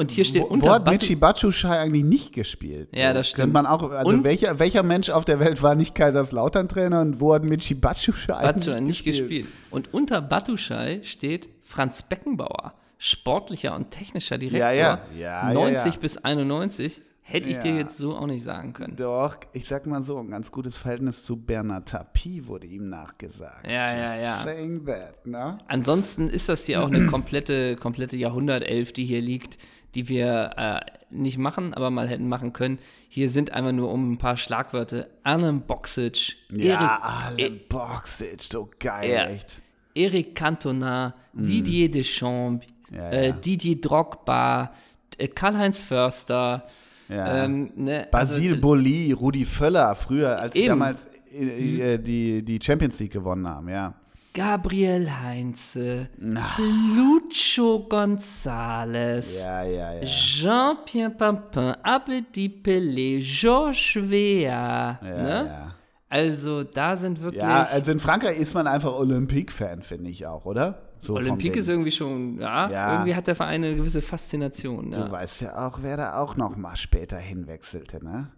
Und 0.00 0.10
hier 0.12 0.24
steht 0.24 0.42
Wo, 0.42 0.46
unter 0.46 0.70
wo 0.70 0.74
hat 0.76 0.86
Michi 0.86 1.14
Batschuschai 1.14 1.78
eigentlich 1.78 2.04
nicht 2.04 2.32
gespielt? 2.32 2.88
Ja, 2.96 3.12
das 3.12 3.28
stimmt. 3.28 3.52
Man 3.52 3.66
auch, 3.66 3.90
also 3.90 4.10
Und- 4.10 4.24
welcher, 4.24 4.58
welcher 4.58 4.82
Mensch 4.82 5.10
auf 5.10 5.26
der 5.26 5.40
Welt 5.40 5.62
war 5.62 5.74
nicht 5.74 5.94
Kaiserslautern-Trainer 5.94 7.02
und 7.02 7.20
wo 7.20 7.34
hat 7.34 7.44
Michi 7.44 7.74
Batschuschai 7.74 8.40
Batu 8.42 8.80
nicht 8.80 9.04
gespielt. 9.04 9.46
Und 9.70 9.92
unter 9.92 10.22
Batuschai 10.22 11.00
steht 11.02 11.50
Franz 11.60 12.02
Beckenbauer, 12.02 12.72
sportlicher 12.96 13.76
und 13.76 13.90
technischer 13.90 14.38
Direktor, 14.38 14.70
Ja, 14.70 14.72
ja. 14.72 15.00
Ja, 15.18 15.48
ja, 15.48 15.52
90 15.52 15.94
ja. 15.96 16.00
bis 16.00 16.16
91. 16.16 17.02
Hätte 17.22 17.48
ich 17.50 17.58
dir 17.58 17.72
Ja. 17.72 17.76
jetzt 17.80 17.96
so 17.96 18.16
auch 18.16 18.26
nicht 18.26 18.42
sagen 18.42 18.72
können. 18.72 18.96
Doch, 18.96 19.36
ich 19.52 19.68
sag 19.68 19.86
mal 19.86 20.02
so, 20.02 20.18
ein 20.18 20.30
ganz 20.30 20.50
gutes 20.50 20.76
Verhältnis 20.76 21.24
zu 21.24 21.36
Bernard 21.36 21.88
Tapie 21.88 22.44
wurde 22.48 22.66
ihm 22.66 22.88
nachgesagt. 22.88 23.66
Ja, 23.70 23.94
ja, 23.94 24.14
Just 24.14 24.22
ja. 24.24 24.42
Saying 24.42 24.84
that, 24.86 25.26
ne? 25.26 25.58
Ansonsten 25.68 26.28
ist 26.28 26.48
das 26.48 26.64
hier 26.64 26.82
auch 26.82 26.88
eine 26.90 27.06
komplette, 27.06 27.76
komplette 27.76 28.16
Jahrhundertelf, 28.16 28.92
die 28.92 29.04
hier 29.04 29.20
liegt, 29.20 29.58
die 29.94 30.08
wir 30.08 30.50
äh, 30.56 30.80
nicht 31.10 31.38
machen, 31.38 31.74
aber 31.74 31.90
mal 31.90 32.08
hätten 32.08 32.28
machen 32.28 32.52
können. 32.52 32.78
Hier 33.08 33.28
sind 33.28 33.52
einfach 33.52 33.72
nur 33.72 33.90
um 33.92 34.12
ein 34.12 34.18
paar 34.18 34.36
Schlagwörter. 34.36 35.08
Alan 35.24 35.62
Boxic, 35.62 36.36
Ja, 36.50 36.74
Erik, 36.74 37.46
alle 37.48 37.50
Boxic, 37.68 38.42
so 38.42 38.68
geil, 38.78 39.10
Ja. 39.10 39.24
echt. 39.28 39.60
Eric 39.94 40.34
Cantona, 40.36 41.14
Didier 41.32 41.90
Deschamps, 41.90 42.66
Mhm. 42.90 42.96
Ja, 42.96 43.10
Äh. 43.10 43.32
Didier 43.40 43.80
Drogba, 43.80 44.72
äh, 45.18 45.28
Karl-Heinz 45.28 45.78
Förster, 45.80 46.66
ähm, 47.08 47.72
ne, 47.74 48.06
Basil 48.10 48.50
also, 48.50 48.60
Boli, 48.60 49.10
Rudi 49.12 49.44
Völler, 49.44 49.94
früher, 49.96 50.38
als 50.38 50.54
sie 50.54 50.66
damals 50.66 51.08
äh, 51.32 51.94
äh, 51.94 51.98
die, 51.98 52.44
die 52.44 52.58
Champions 52.62 52.98
League 53.00 53.12
gewonnen 53.12 53.48
haben, 53.48 53.68
ja. 53.68 53.94
Gabriel 54.32 55.10
Heinze, 55.22 56.08
Lucho 56.18 57.86
González, 57.88 59.38
Ja, 59.44 59.62
ja, 59.64 59.94
ja. 59.94 60.04
Jean-Pierre 60.04 61.10
Papin, 61.10 61.74
Abedi 61.82 62.48
Pelé, 62.48 63.18
Georges 63.20 63.96
Weah. 64.10 64.98
Ne? 65.02 65.72
Also 66.08 66.64
da 66.64 66.96
sind 66.96 67.20
wirklich. 67.22 67.42
ja, 67.42 67.62
also 67.62 67.92
in 67.92 68.00
Frankreich 68.00 68.38
ist 68.38 68.54
man 68.54 68.66
einfach 68.66 68.92
Olympique-Fan, 68.92 69.82
finde 69.82 70.10
ich 70.10 70.26
auch, 70.26 70.44
oder? 70.44 70.82
So 70.98 71.14
Olympique 71.14 71.58
ist 71.60 71.68
irgendwie 71.68 71.92
schon, 71.92 72.40
ja, 72.40 72.68
Ja. 72.70 72.92
irgendwie 72.92 73.14
hat 73.14 73.26
der 73.26 73.36
Verein 73.36 73.64
eine 73.64 73.76
gewisse 73.76 74.02
Faszination. 74.02 74.90
Du 74.90 74.98
Ja. 74.98 75.10
weißt 75.10 75.40
ja 75.42 75.66
auch, 75.66 75.78
wer 75.82 75.96
da 75.96 76.18
auch 76.20 76.36
noch 76.36 76.56
mal 76.56 76.76
später 76.76 77.16
hinwechselte, 77.16 78.04
ne? 78.04 78.28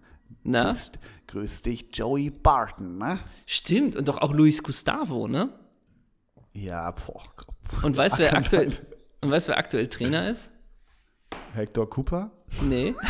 Na? 0.45 0.65
Grüß, 0.71 0.93
grüß 1.29 1.63
dich, 1.63 1.87
Joey 1.93 2.31
Barton, 2.31 2.99
ne? 2.99 3.19
Stimmt, 3.47 3.97
und 3.97 4.07
doch 4.09 4.19
auch 4.19 4.33
Luis 4.33 4.63
Gustavo, 4.63 5.27
ne? 5.29 5.49
Ja, 6.55 6.91
boah. 6.91 7.23
Und 7.83 7.97
weißt 7.97 8.19
du, 8.19 8.23
wer 8.23 8.35
aktuell, 8.37 8.71
und 9.21 9.31
weißt, 9.31 9.49
wer 9.49 9.59
aktuell 9.59 9.87
Trainer 9.89 10.29
ist? 10.29 10.51
Hector 11.55 11.89
Cooper? 11.89 12.31
Nee. 12.63 12.95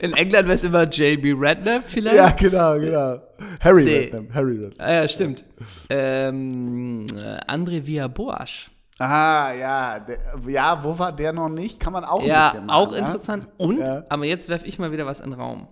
In 0.00 0.12
England 0.14 0.46
wäre 0.46 0.54
es 0.54 0.64
immer 0.64 0.84
JB 0.84 1.34
Redknapp 1.38 1.84
vielleicht? 1.86 2.16
Ja, 2.16 2.30
genau, 2.30 2.78
genau. 2.78 3.20
Harry 3.60 3.84
Nee. 3.84 3.98
Redknapp, 3.98 4.34
Harry 4.34 4.56
Redknapp. 4.60 4.86
Ah, 4.88 4.92
ja, 4.92 5.08
stimmt. 5.08 5.44
Ähm, 5.90 7.06
äh, 7.16 7.38
André 7.50 7.84
Villa-Boas. 7.86 8.70
Ah, 8.98 9.52
ja, 9.52 9.98
der, 10.00 10.18
ja, 10.48 10.82
wo 10.82 10.98
war 10.98 11.12
der 11.14 11.32
noch 11.32 11.48
nicht? 11.48 11.80
Kann 11.80 11.92
man 11.92 12.04
auch 12.04 12.20
ein 12.20 12.26
Ja, 12.26 12.50
bisschen 12.50 12.66
machen, 12.66 12.76
auch 12.76 12.92
ne? 12.92 12.98
interessant. 12.98 13.46
Und, 13.58 13.78
Ja. 13.80 14.04
aber 14.08 14.24
jetzt 14.24 14.48
werfe 14.48 14.66
ich 14.66 14.78
mal 14.78 14.90
wieder 14.92 15.04
was 15.04 15.20
in 15.20 15.30
den 15.30 15.40
Raum. 15.40 15.68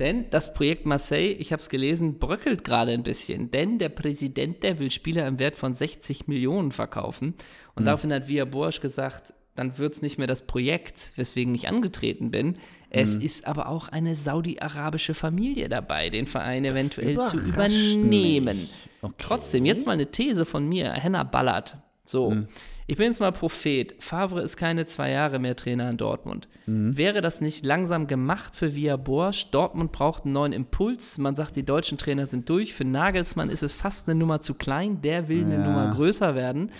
Denn 0.00 0.30
das 0.30 0.54
Projekt 0.54 0.86
Marseille, 0.86 1.32
ich 1.32 1.52
habe 1.52 1.60
es 1.60 1.68
gelesen, 1.68 2.18
bröckelt 2.18 2.64
gerade 2.64 2.92
ein 2.92 3.02
bisschen. 3.02 3.50
Denn 3.50 3.78
der 3.78 3.90
Präsident, 3.90 4.62
der 4.62 4.78
will 4.78 4.90
Spieler 4.90 5.26
im 5.28 5.38
Wert 5.38 5.56
von 5.56 5.74
60 5.74 6.26
Millionen 6.26 6.72
verkaufen. 6.72 7.34
Und 7.74 7.84
daraufhin 7.86 8.12
hat 8.12 8.26
Villa 8.26 8.46
Boas 8.46 8.80
gesagt, 8.80 9.34
dann 9.56 9.76
wird 9.78 9.92
es 9.92 10.00
nicht 10.02 10.16
mehr 10.16 10.26
das 10.26 10.46
Projekt, 10.46 11.12
weswegen 11.16 11.54
ich 11.54 11.68
angetreten 11.68 12.30
bin. 12.30 12.56
Es 12.88 13.14
Hm. 13.14 13.20
ist 13.20 13.46
aber 13.46 13.68
auch 13.68 13.88
eine 13.88 14.14
saudi-arabische 14.14 15.12
Familie 15.12 15.68
dabei, 15.68 16.08
den 16.08 16.26
Verein 16.26 16.64
eventuell 16.64 17.20
zu 17.22 17.36
übernehmen. 17.36 18.68
Okay. 19.02 19.14
Trotzdem, 19.18 19.66
jetzt 19.66 19.86
mal 19.86 19.92
eine 19.92 20.10
These 20.10 20.44
von 20.46 20.68
mir, 20.68 20.92
Henna 20.92 21.24
Ballert. 21.24 21.76
So, 22.04 22.30
Hm. 22.30 22.48
Ich 22.90 22.96
bin 22.96 23.06
jetzt 23.06 23.20
mal 23.20 23.30
Prophet. 23.30 23.94
Favre 24.02 24.40
ist 24.42 24.56
keine 24.56 24.84
zwei 24.84 25.12
Jahre 25.12 25.38
mehr 25.38 25.54
Trainer 25.54 25.88
in 25.88 25.96
Dortmund. 25.96 26.48
Hm. 26.64 26.96
Wäre 26.96 27.20
das 27.20 27.40
nicht 27.40 27.64
langsam 27.64 28.08
gemacht 28.08 28.56
für 28.56 28.74
Via 28.74 28.96
Borsch? 28.96 29.52
Dortmund 29.52 29.92
braucht 29.92 30.24
einen 30.24 30.32
neuen 30.32 30.52
Impuls. 30.52 31.16
Man 31.16 31.36
sagt, 31.36 31.54
die 31.54 31.64
deutschen 31.64 31.98
Trainer 31.98 32.26
sind 32.26 32.48
durch. 32.48 32.74
Für 32.74 32.84
Nagelsmann 32.84 33.48
ist 33.48 33.62
es 33.62 33.74
fast 33.74 34.08
eine 34.08 34.18
Nummer 34.18 34.40
zu 34.40 34.54
klein. 34.54 35.00
Der 35.02 35.28
will 35.28 35.44
eine 35.44 35.54
Ja. 35.54 35.64
Nummer 35.64 35.94
größer 35.94 36.34
werden. 36.34 36.72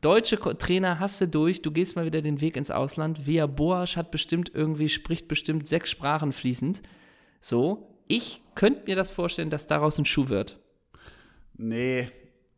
Deutsche 0.00 0.36
Trainer 0.58 0.98
hast 0.98 1.20
du 1.20 1.28
durch, 1.28 1.62
du 1.62 1.70
gehst 1.70 1.94
mal 1.94 2.06
wieder 2.06 2.22
den 2.22 2.40
Weg 2.40 2.56
ins 2.56 2.72
Ausland. 2.72 3.28
Via 3.28 3.46
Boas 3.46 3.96
hat 3.96 4.10
bestimmt 4.10 4.50
irgendwie, 4.52 4.88
spricht 4.88 5.28
bestimmt 5.28 5.68
sechs 5.68 5.90
Sprachen 5.90 6.32
fließend. 6.32 6.82
So, 7.40 7.86
ich 8.08 8.42
könnte 8.56 8.82
mir 8.86 8.96
das 8.96 9.12
vorstellen, 9.12 9.50
dass 9.50 9.68
daraus 9.68 9.96
ein 9.96 10.06
Schuh 10.06 10.28
wird. 10.28 10.58
Nee. 11.56 12.08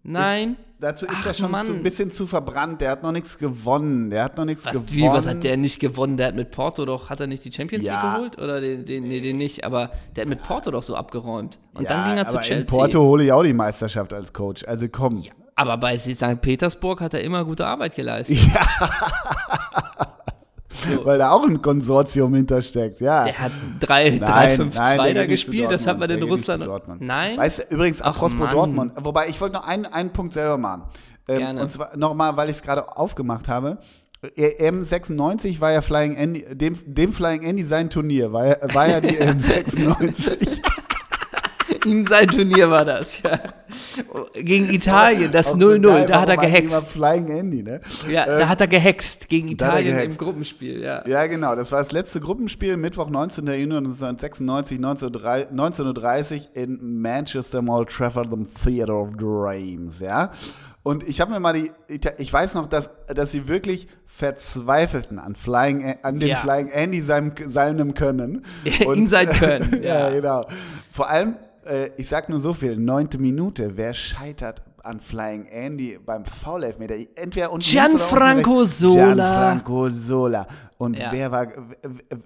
Nein. 0.04 0.56
Dazu 0.80 1.06
ist 1.06 1.14
Ach, 1.16 1.26
er 1.28 1.34
schon 1.34 1.50
Mann. 1.50 1.66
ein 1.66 1.82
bisschen 1.82 2.10
zu 2.10 2.26
verbrannt. 2.26 2.80
Der 2.82 2.90
hat 2.90 3.02
noch 3.02 3.10
nichts 3.12 3.38
gewonnen. 3.38 4.10
Der 4.10 4.24
hat 4.24 4.36
noch 4.36 4.44
nichts 4.44 4.64
Was, 4.66 4.72
gewonnen. 4.74 4.90
wie, 4.92 5.06
was 5.08 5.26
hat 5.26 5.42
der 5.42 5.56
nicht 5.56 5.80
gewonnen? 5.80 6.18
Der 6.18 6.26
hat 6.28 6.34
mit 6.34 6.50
Porto 6.50 6.84
doch, 6.84 7.08
hat 7.08 7.20
er 7.20 7.26
nicht 7.26 7.42
die 7.44 7.50
Champions 7.52 7.84
League 7.84 7.94
Ja. 7.94 8.16
geholt? 8.16 8.36
Oder 8.38 8.60
den, 8.60 8.84
den, 8.84 9.08
nee, 9.08 9.20
den 9.20 9.38
nicht, 9.38 9.64
aber 9.64 9.90
der 10.14 10.22
hat 10.22 10.28
mit 10.28 10.42
Porto 10.42 10.70
doch 10.70 10.82
so 10.82 10.94
abgeräumt. 10.94 11.58
Und 11.72 11.84
ja, 11.84 11.88
dann 11.88 12.04
ging 12.08 12.18
er 12.18 12.28
zu 12.28 12.36
Chelsea. 12.38 12.58
In 12.58 12.66
Porto 12.66 13.00
hole 13.00 13.24
ich 13.24 13.32
auch 13.32 13.42
die 13.42 13.54
Meisterschaft 13.54 14.12
als 14.12 14.32
Coach. 14.34 14.64
Also 14.68 14.86
komm. 14.88 15.22
Aber 15.56 15.78
bei 15.78 15.96
St. 15.96 16.42
Petersburg 16.42 17.00
hat 17.00 17.14
er 17.14 17.22
immer 17.22 17.44
gute 17.44 17.64
Arbeit 17.66 17.94
geleistet. 17.94 18.38
Weil 21.04 21.18
da 21.18 21.30
auch 21.30 21.46
ein 21.46 21.62
Konsortium 21.62 22.34
hintersteckt. 22.34 23.00
Ja. 23.00 23.24
Der 23.24 23.38
hat 23.38 23.52
3, 23.80 24.18
3 24.18 24.48
5, 24.56 24.74
2 24.74 25.12
da 25.12 25.26
gespielt, 25.26 25.70
das 25.70 25.86
hat 25.86 25.98
man 25.98 26.10
in 26.10 26.22
Russland. 26.22 26.66
Nein? 27.00 27.36
Weißt 27.36 27.58
du, 27.58 27.74
übrigens, 27.74 28.02
apropos 28.02 28.34
Mann. 28.34 28.50
Dortmund, 28.50 28.92
wobei 29.00 29.28
ich 29.28 29.40
wollte 29.40 29.54
noch 29.54 29.66
einen, 29.66 29.86
einen 29.86 30.12
Punkt 30.12 30.32
selber 30.32 30.58
machen. 30.58 30.84
Ähm, 31.28 31.38
Gerne. 31.38 31.62
Und 31.62 31.70
zwar 31.70 31.96
nochmal, 31.96 32.36
weil 32.36 32.50
ich 32.50 32.56
es 32.56 32.62
gerade 32.62 32.96
aufgemacht 32.96 33.48
habe. 33.48 33.78
M96 34.36 35.60
war 35.60 35.72
ja 35.72 35.82
Flying 35.82 36.16
Andy, 36.16 36.44
dem, 36.54 36.78
dem 36.86 37.12
Flying 37.12 37.42
Andy 37.42 37.64
sein 37.64 37.90
Turnier, 37.90 38.32
war 38.32 38.46
ja, 38.46 38.56
war 38.74 38.88
ja 38.88 39.00
die 39.00 39.20
M96. 39.20 40.62
Ihm 41.84 42.06
sein 42.06 42.28
Turnier 42.28 42.70
war 42.70 42.84
das, 42.84 43.22
ja. 43.22 43.38
Gegen 44.34 44.70
Italien, 44.70 45.30
das 45.32 45.48
Auch 45.48 45.52
so 45.52 45.68
0-0, 45.68 45.80
geil, 45.82 46.06
da 46.06 46.20
hat 46.20 46.28
er 46.28 46.36
gehext. 46.36 46.92
Flying 46.92 47.28
Andy, 47.28 47.62
ne? 47.62 47.80
Ja, 48.10 48.26
da 48.26 48.48
hat 48.48 48.60
er 48.60 48.68
gehext 48.68 49.28
gegen 49.28 49.48
Italien 49.48 49.94
gehext. 49.96 50.12
im 50.12 50.18
Gruppenspiel, 50.18 50.80
ja. 50.82 51.06
Ja, 51.06 51.26
genau. 51.26 51.54
Das 51.54 51.72
war 51.72 51.80
das 51.80 51.92
letzte 51.92 52.20
Gruppenspiel, 52.20 52.76
Mittwoch, 52.76 53.10
19. 53.10 53.46
Juni 53.46 53.76
1996, 53.76 54.78
19.30 54.78 56.34
Uhr 56.34 56.40
in 56.54 57.00
Manchester 57.00 57.62
Mall 57.62 57.86
Trafford, 57.86 58.32
im 58.32 58.46
Theater 58.54 58.94
of 58.94 59.10
Dreams, 59.16 60.00
ja. 60.00 60.30
Und 60.84 61.08
ich 61.08 61.22
habe 61.22 61.32
mir 61.32 61.40
mal 61.40 61.54
die, 61.54 61.72
ich 62.18 62.30
weiß 62.30 62.52
noch, 62.54 62.68
dass, 62.68 62.90
dass 63.06 63.30
sie 63.30 63.48
wirklich 63.48 63.88
verzweifelten 64.04 65.18
an 65.18 65.34
Flying, 65.34 65.96
an 66.02 66.20
dem 66.20 66.28
Ja. 66.28 66.36
Flying 66.36 66.68
Andy 66.68 67.00
seinem, 67.00 67.32
seinem 67.46 67.94
Können. 67.94 68.44
In 68.94 69.08
sein 69.08 69.30
Können, 69.30 69.80
ja, 69.82 70.10
ja. 70.10 70.10
genau. 70.10 70.46
Vor 70.92 71.08
allem, 71.08 71.36
äh, 71.66 71.90
ich 71.96 72.08
sag 72.08 72.28
nur 72.28 72.40
so 72.40 72.54
viel, 72.54 72.76
neunte 72.76 73.18
Minute, 73.18 73.76
wer 73.76 73.94
scheitert 73.94 74.62
an 74.82 75.00
Flying 75.00 75.46
Andy 75.46 75.98
beim 76.04 76.24
Foul-Elfmeter? 76.24 76.94
Entweder 77.14 77.52
unten 77.52 77.64
Gianfranco. 77.66 78.64
Sola. 78.64 79.14
Gianfranco 79.14 79.88
Sola. 79.88 80.46
Und 80.78 80.98
Ja. 80.98 81.12
wer 81.12 81.30
war, 81.32 81.46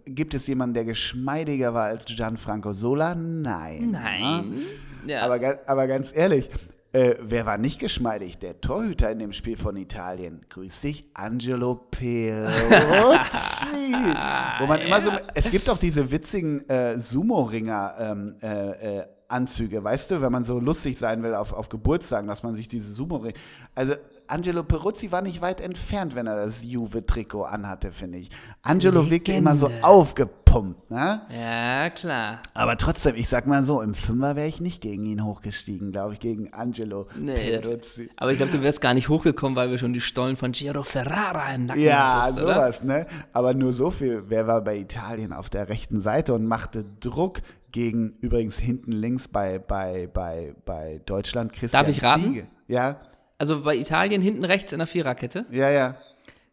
gibt 0.06 0.34
es 0.34 0.46
jemanden, 0.46 0.74
der 0.74 0.84
geschmeidiger 0.84 1.74
war 1.74 1.84
als 1.84 2.04
Gianfranco 2.06 2.72
Sola? 2.72 3.14
Nein. 3.14 3.90
Nein. 3.92 4.62
Ja. 5.06 5.22
Aber, 5.22 5.38
aber 5.66 5.86
ganz 5.86 6.10
ehrlich, 6.14 6.50
äh, 6.92 7.14
wer 7.20 7.46
war 7.46 7.58
nicht 7.58 7.78
geschmeidig? 7.78 8.38
Der 8.38 8.60
Torhüter 8.60 9.10
in 9.10 9.18
dem 9.18 9.32
Spiel 9.32 9.56
von 9.56 9.76
Italien. 9.76 10.40
Grüß 10.48 10.80
dich, 10.80 11.04
Angelo 11.14 11.74
Peruzzi. 11.74 12.50
Wo 14.58 14.66
man 14.66 14.80
immer 14.80 15.00
so, 15.02 15.12
es 15.34 15.50
gibt 15.50 15.68
auch 15.70 15.78
diese 15.78 16.10
witzigen 16.10 16.68
äh, 16.68 16.98
Sumo-Ringer 16.98 17.94
ähm, 18.00 18.34
äh, 18.42 18.98
äh, 19.00 19.04
Anzüge, 19.28 19.84
weißt 19.84 20.10
du, 20.10 20.22
wenn 20.22 20.32
man 20.32 20.44
so 20.44 20.58
lustig 20.58 20.98
sein 20.98 21.22
will 21.22 21.34
auf, 21.34 21.52
auf 21.52 21.68
Geburtstagen, 21.68 22.26
dass 22.28 22.42
man 22.42 22.56
sich 22.56 22.66
diese 22.68 22.90
Sumo-Ringe, 22.92 23.34
also 23.74 23.94
Angelo 24.26 24.62
Peruzzi 24.62 25.10
war 25.10 25.22
nicht 25.22 25.40
weit 25.40 25.60
entfernt, 25.60 26.14
wenn 26.14 26.26
er 26.26 26.44
das 26.44 26.62
Juve-Trikot 26.62 27.44
anhatte, 27.44 27.92
finde 27.92 28.18
ich. 28.18 28.28
Angelo 28.62 29.08
wirkte 29.10 29.32
immer 29.32 29.56
so 29.56 29.66
Legende. 29.66 29.86
aufgepumpt, 29.86 30.90
ne? 30.90 31.22
ja, 31.30 31.88
klar. 31.90 32.40
Aber 32.52 32.76
trotzdem, 32.76 33.14
ich 33.16 33.26
sag 33.28 33.46
mal 33.46 33.64
so, 33.64 33.80
im 33.80 33.94
Fünfer 33.94 34.36
wäre 34.36 34.46
ich 34.46 34.60
nicht 34.60 34.82
gegen 34.82 35.06
ihn 35.06 35.24
hochgestiegen, 35.24 35.92
glaube 35.92 36.12
ich, 36.14 36.20
gegen 36.20 36.52
Angelo 36.52 37.06
Nee, 37.16 37.58
Peruzzi. 37.58 38.10
aber 38.18 38.32
ich 38.32 38.36
glaube, 38.36 38.52
du 38.52 38.62
wärst 38.62 38.82
gar 38.82 38.92
nicht 38.92 39.08
hochgekommen, 39.08 39.56
weil 39.56 39.70
wir 39.70 39.78
schon 39.78 39.94
die 39.94 40.00
Stollen 40.02 40.36
von 40.36 40.52
Giro 40.52 40.82
Ferrara 40.82 41.54
im 41.54 41.64
Nacken 41.66 41.82
Ja, 41.82 42.22
hattest, 42.24 42.42
oder? 42.42 42.54
sowas, 42.54 42.82
ne? 42.82 43.06
Aber 43.32 43.54
nur 43.54 43.72
so 43.72 43.90
viel. 43.90 44.24
Wer 44.28 44.46
war 44.46 44.60
bei 44.62 44.76
Italien 44.76 45.32
auf 45.32 45.48
der 45.48 45.68
rechten 45.70 46.02
Seite 46.02 46.34
und 46.34 46.44
machte 46.46 46.84
Druck 47.00 47.40
gegen, 47.72 48.16
übrigens 48.20 48.58
hinten 48.58 48.92
links 48.92 49.28
bei, 49.28 49.58
bei, 49.58 50.06
bei, 50.12 50.54
bei 50.64 51.00
Deutschland, 51.06 51.52
Christian 51.52 51.82
Darf 51.84 51.88
ich 51.88 52.02
raten? 52.02 52.22
Ziege. 52.24 52.46
Ja, 52.66 53.00
Also 53.38 53.62
bei 53.62 53.76
Italien 53.76 54.20
hinten 54.22 54.44
rechts 54.44 54.72
in 54.72 54.78
der 54.78 54.86
Viererkette. 54.86 55.46
ja, 55.50 55.70
ja. 55.70 55.96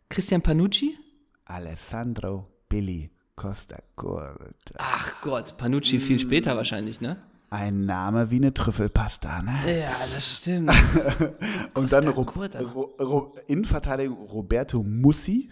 Christian 0.09 0.41
Panucci. 0.41 0.97
Alessandro 1.45 2.47
Billy 2.69 3.09
Costa 3.35 3.77
Curta. 3.95 4.75
Ach 4.77 5.21
Gott, 5.21 5.57
Panucci 5.57 5.99
viel 5.99 6.19
später 6.19 6.55
wahrscheinlich, 6.55 7.01
ne? 7.01 7.17
Ein 7.49 7.85
Name 7.85 8.31
wie 8.31 8.37
eine 8.37 8.53
Trüffelpasta, 8.53 9.41
ne? 9.41 9.79
Ja, 9.81 9.91
das 10.13 10.37
stimmt. 10.37 10.71
Und 11.73 11.91
dann 11.91 12.07
Ro. 12.09 12.21
Ro 12.23 12.81
Ro 12.99 13.35
Innenverteidigung 13.47 14.17
Roberto 14.27 14.83
Mussi, 14.83 15.51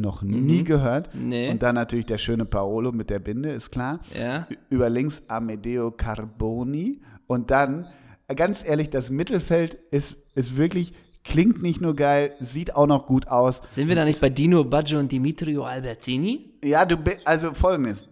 noch 0.00 0.22
nie 0.22 0.64
gehört. 0.64 1.14
Mhm. 1.14 1.28
Nee. 1.28 1.50
Und 1.50 1.62
dann 1.62 1.74
natürlich 1.74 2.06
der 2.06 2.18
schöne 2.18 2.44
Paolo 2.44 2.92
mit 2.92 3.10
der 3.10 3.18
Binde, 3.18 3.50
ist 3.50 3.70
klar. 3.70 4.00
Ja. 4.18 4.46
Über 4.68 4.90
links 4.90 5.22
Amedeo 5.28 5.90
Carboni. 5.90 7.00
Und 7.26 7.50
dann, 7.50 7.86
ganz 8.34 8.64
ehrlich, 8.66 8.90
das 8.90 9.10
Mittelfeld 9.10 9.74
ist, 9.90 10.16
ist 10.34 10.56
wirklich, 10.56 10.92
klingt 11.24 11.62
nicht 11.62 11.80
nur 11.80 11.94
geil, 11.94 12.34
sieht 12.40 12.74
auch 12.74 12.86
noch 12.86 13.06
gut 13.06 13.28
aus. 13.28 13.62
Sind 13.68 13.88
wir 13.88 13.96
da 13.96 14.04
nicht 14.04 14.20
bei 14.20 14.30
Dino 14.30 14.64
Baggio 14.64 14.98
und 14.98 15.12
Dimitrio 15.12 15.64
Albertini? 15.64 16.54
Ja, 16.64 16.84
du, 16.84 16.96
also 17.24 17.54
folgendes. 17.54 18.04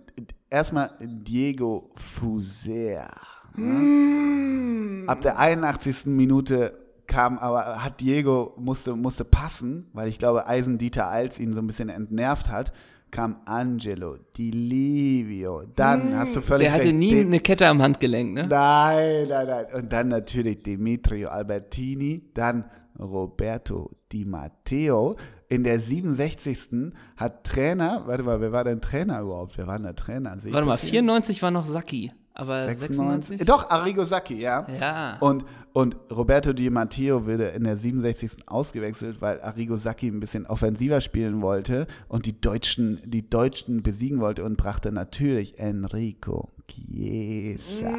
Erstmal 0.50 0.90
Diego 1.00 1.90
Fuser. 1.94 3.10
Ne? 3.56 5.04
Ab 5.06 5.20
der 5.22 5.38
81. 5.38 6.06
Minute 6.06 6.87
kam 7.08 7.38
aber, 7.38 7.82
hat 7.82 8.00
Diego, 8.00 8.54
musste, 8.58 8.94
musste 8.94 9.24
passen, 9.24 9.88
weil 9.92 10.08
ich 10.08 10.18
glaube, 10.18 10.46
Eisendieter 10.46 11.08
Als 11.08 11.40
ihn 11.40 11.52
so 11.54 11.60
ein 11.60 11.66
bisschen 11.66 11.88
entnervt 11.88 12.48
hat, 12.48 12.72
kam 13.10 13.36
Angelo 13.46 14.18
Di 14.36 14.50
Livio. 14.50 15.62
Dann 15.74 16.14
hast 16.16 16.36
du 16.36 16.42
völlig 16.42 16.66
Der 16.66 16.72
hatte 16.74 16.84
recht, 16.84 16.94
nie 16.94 17.14
den- 17.14 17.28
eine 17.28 17.40
Kette 17.40 17.66
am 17.66 17.80
Handgelenk, 17.82 18.34
ne? 18.34 18.46
Nein, 18.46 19.26
nein, 19.28 19.46
nein. 19.46 19.64
Und 19.74 19.92
dann 19.92 20.08
natürlich 20.08 20.62
Demetrio 20.62 21.30
Albertini, 21.30 22.22
dann 22.34 22.66
Roberto 22.98 23.90
Di 24.12 24.24
Matteo. 24.24 25.16
In 25.48 25.64
der 25.64 25.80
67. 25.80 26.92
hat 27.16 27.44
Trainer, 27.44 28.02
warte 28.06 28.22
mal, 28.22 28.40
wer 28.42 28.52
war 28.52 28.64
denn 28.64 28.82
Trainer 28.82 29.22
überhaupt? 29.22 29.56
Wer 29.56 29.66
war 29.66 29.78
denn 29.78 29.84
der 29.84 29.94
Trainer? 29.94 30.38
Sehe 30.38 30.52
Warte 30.52 30.66
mal, 30.66 30.72
das 30.72 30.82
hier? 30.82 30.90
94 30.90 31.40
war 31.42 31.50
noch 31.50 31.64
Sacchi, 31.64 32.12
aber 32.38 32.62
96? 32.62 33.44
Doch, 33.44 33.68
Arrigo 33.68 34.04
Sacchi, 34.04 34.40
ja. 34.40 34.64
Ja. 34.80 35.16
Und, 35.18 35.44
und 35.72 35.96
Roberto 36.08 36.52
Di 36.52 36.70
Matteo 36.70 37.26
wurde 37.26 37.48
in 37.48 37.64
der 37.64 37.76
67. 37.76 38.48
ausgewechselt, 38.48 39.20
weil 39.20 39.40
Arrigo 39.40 39.76
Sacchi 39.76 40.06
ein 40.06 40.20
bisschen 40.20 40.46
offensiver 40.46 41.00
spielen 41.00 41.42
wollte 41.42 41.88
und 42.06 42.26
die 42.26 42.40
Deutschen, 42.40 43.02
die 43.04 43.28
Deutschen 43.28 43.82
besiegen 43.82 44.20
wollte 44.20 44.44
und 44.44 44.56
brachte 44.56 44.92
natürlich 44.92 45.58
Enrico 45.58 46.48
Chiesa. 46.68 47.98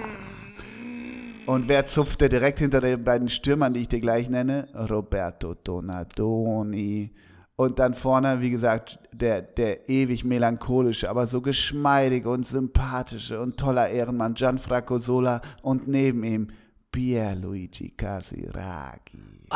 Und 1.45 1.67
wer 1.67 1.87
zupfte 1.87 2.29
direkt 2.29 2.59
hinter 2.59 2.79
den 2.79 3.03
beiden 3.03 3.27
Stürmern, 3.27 3.73
die 3.73 3.81
ich 3.81 3.87
dir 3.89 3.99
gleich 3.99 4.29
nenne? 4.29 4.69
Roberto 4.73 5.53
Donatoni. 5.53 7.11
Und 7.59 7.77
dann 7.77 7.93
vorne, 7.93 8.39
wie 8.39 8.51
gesagt, 8.51 8.99
der, 9.11 9.41
der 9.41 9.89
ewig 9.89 10.23
melancholische, 10.23 11.09
aber 11.09 11.27
so 11.27 11.41
geschmeidige 11.41 12.29
und 12.29 12.47
sympathische 12.47 13.41
und 13.41 13.57
toller 13.57 13.89
Ehrenmann 13.89 14.33
Gianfranco 14.33 14.97
Sola 14.97 15.41
und 15.61 15.85
neben 15.85 16.23
ihm 16.23 16.47
Pierluigi 16.89 17.89
Casiraghi. 17.97 19.49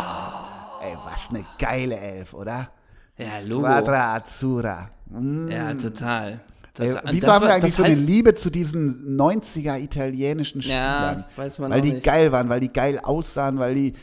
Ey, 0.81 0.97
was 1.05 1.29
eine 1.29 1.45
geile 1.57 1.97
Elf, 1.97 2.33
oder? 2.33 2.71
Ja, 3.17 3.39
Logo. 3.45 3.61
Squadra 3.67 4.15
Azzurra. 4.15 4.89
Mm. 5.09 5.47
Ja, 5.47 5.73
total. 5.75 6.41
Ey, 6.79 6.89
total. 6.89 7.03
Und 7.05 7.13
Wieso 7.13 7.31
haben 7.31 7.45
wir 7.45 7.53
eigentlich 7.53 7.73
so 7.73 7.83
eine 7.83 7.95
heißt- 7.95 8.05
Liebe 8.05 8.35
zu 8.35 8.49
diesen 8.49 9.15
90er 9.15 9.79
italienischen 9.79 10.59
Ja, 10.61 10.65
Spielern? 11.11 11.25
weiß 11.37 11.59
man 11.59 11.71
weil 11.71 11.79
die 11.81 11.93
nicht. 11.93 12.05
geil 12.05 12.33
waren, 12.33 12.49
weil 12.49 12.59
die 12.59 12.73
geil 12.73 12.99
aussahen, 13.01 13.59
weil 13.59 13.75
die, 13.75 13.93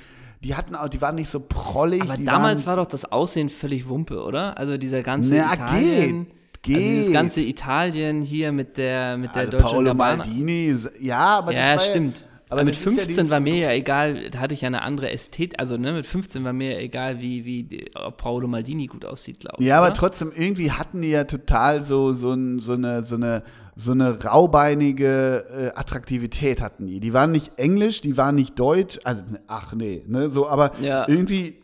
die 0.42 0.54
hatten 0.54 0.74
auch, 0.74 0.88
die 0.88 1.00
waren 1.00 1.14
nicht 1.16 1.28
so 1.30 1.40
prollig. 1.40 2.02
Aber 2.02 2.16
damals 2.16 2.66
waren, 2.66 2.76
war 2.78 2.84
doch 2.84 2.90
das 2.90 3.04
Aussehen 3.10 3.48
völlig 3.48 3.88
Wumpe, 3.88 4.22
oder? 4.22 4.56
Also 4.58 4.76
dieser 4.78 5.02
ganze 5.02 5.34
Na, 5.34 5.52
Italien. 5.52 6.26
geht, 6.62 6.76
Also 6.76 6.88
dieses 6.88 7.04
geht. 7.06 7.14
ganze 7.14 7.40
Italien 7.42 8.22
hier 8.22 8.52
mit 8.52 8.76
der 8.76 9.16
mit 9.18 9.34
der 9.34 9.40
also 9.42 9.50
deutschen 9.52 9.66
Paolo 9.70 9.84
Gabbana. 9.90 10.16
Maldini, 10.24 10.76
ja, 11.00 11.18
aber 11.38 11.52
Ja, 11.52 11.74
das 11.74 11.82
war 11.82 11.90
stimmt. 11.90 12.22
aber 12.24 12.29
Aber 12.50 12.64
mit 12.64 12.74
das 12.74 12.80
ist 12.80 12.84
ja 12.84 12.90
15 12.90 13.08
dieses- 13.08 13.30
war 13.30 13.40
mir 13.40 13.54
ja 13.56 13.70
egal, 13.72 14.28
da 14.30 14.40
hatte 14.40 14.54
ich 14.54 14.60
ja 14.62 14.66
eine 14.66 14.82
andere 14.82 15.10
Ästhetik. 15.10 15.58
Also 15.58 15.76
ne, 15.76 15.92
mit 15.92 16.04
15 16.04 16.44
war 16.44 16.52
mir 16.52 16.72
ja 16.74 16.78
egal, 16.80 17.20
wie, 17.20 17.44
wie 17.44 17.86
ob 17.94 18.16
Paolo 18.18 18.48
Maldini 18.48 18.86
gut 18.86 19.04
aussieht, 19.04 19.40
glaube 19.40 19.56
ich. 19.60 19.66
Ja, 19.66 19.78
aber 19.78 19.86
oder? 19.86 19.94
trotzdem, 19.94 20.32
irgendwie 20.34 20.72
hatten 20.72 21.00
die 21.00 21.10
ja 21.10 21.24
total 21.24 21.82
so, 21.82 22.12
so, 22.12 22.36
so, 22.58 22.72
eine, 22.72 23.04
so, 23.04 23.14
eine, 23.14 23.42
so 23.76 23.92
eine 23.92 24.22
raubeinige 24.24 25.44
äh, 25.74 25.78
Attraktivität 25.78 26.60
hatten 26.60 26.86
die. 26.86 27.00
Die 27.00 27.12
waren 27.12 27.30
nicht 27.30 27.58
englisch, 27.58 28.00
die 28.00 28.16
waren 28.16 28.34
nicht 28.34 28.58
deutsch, 28.58 28.98
also 29.04 29.22
ach 29.46 29.72
nee, 29.74 30.02
ne, 30.06 30.28
so, 30.30 30.48
aber 30.48 30.72
Ja. 30.80 31.08
irgendwie 31.08 31.56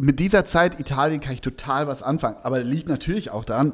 mit 0.00 0.20
dieser 0.20 0.44
Zeit 0.44 0.80
Italien 0.80 1.20
kann 1.20 1.34
ich 1.34 1.40
total 1.40 1.86
was 1.86 2.02
anfangen. 2.02 2.36
Aber 2.42 2.60
liegt 2.62 2.88
natürlich 2.88 3.30
auch 3.30 3.44
daran, 3.44 3.72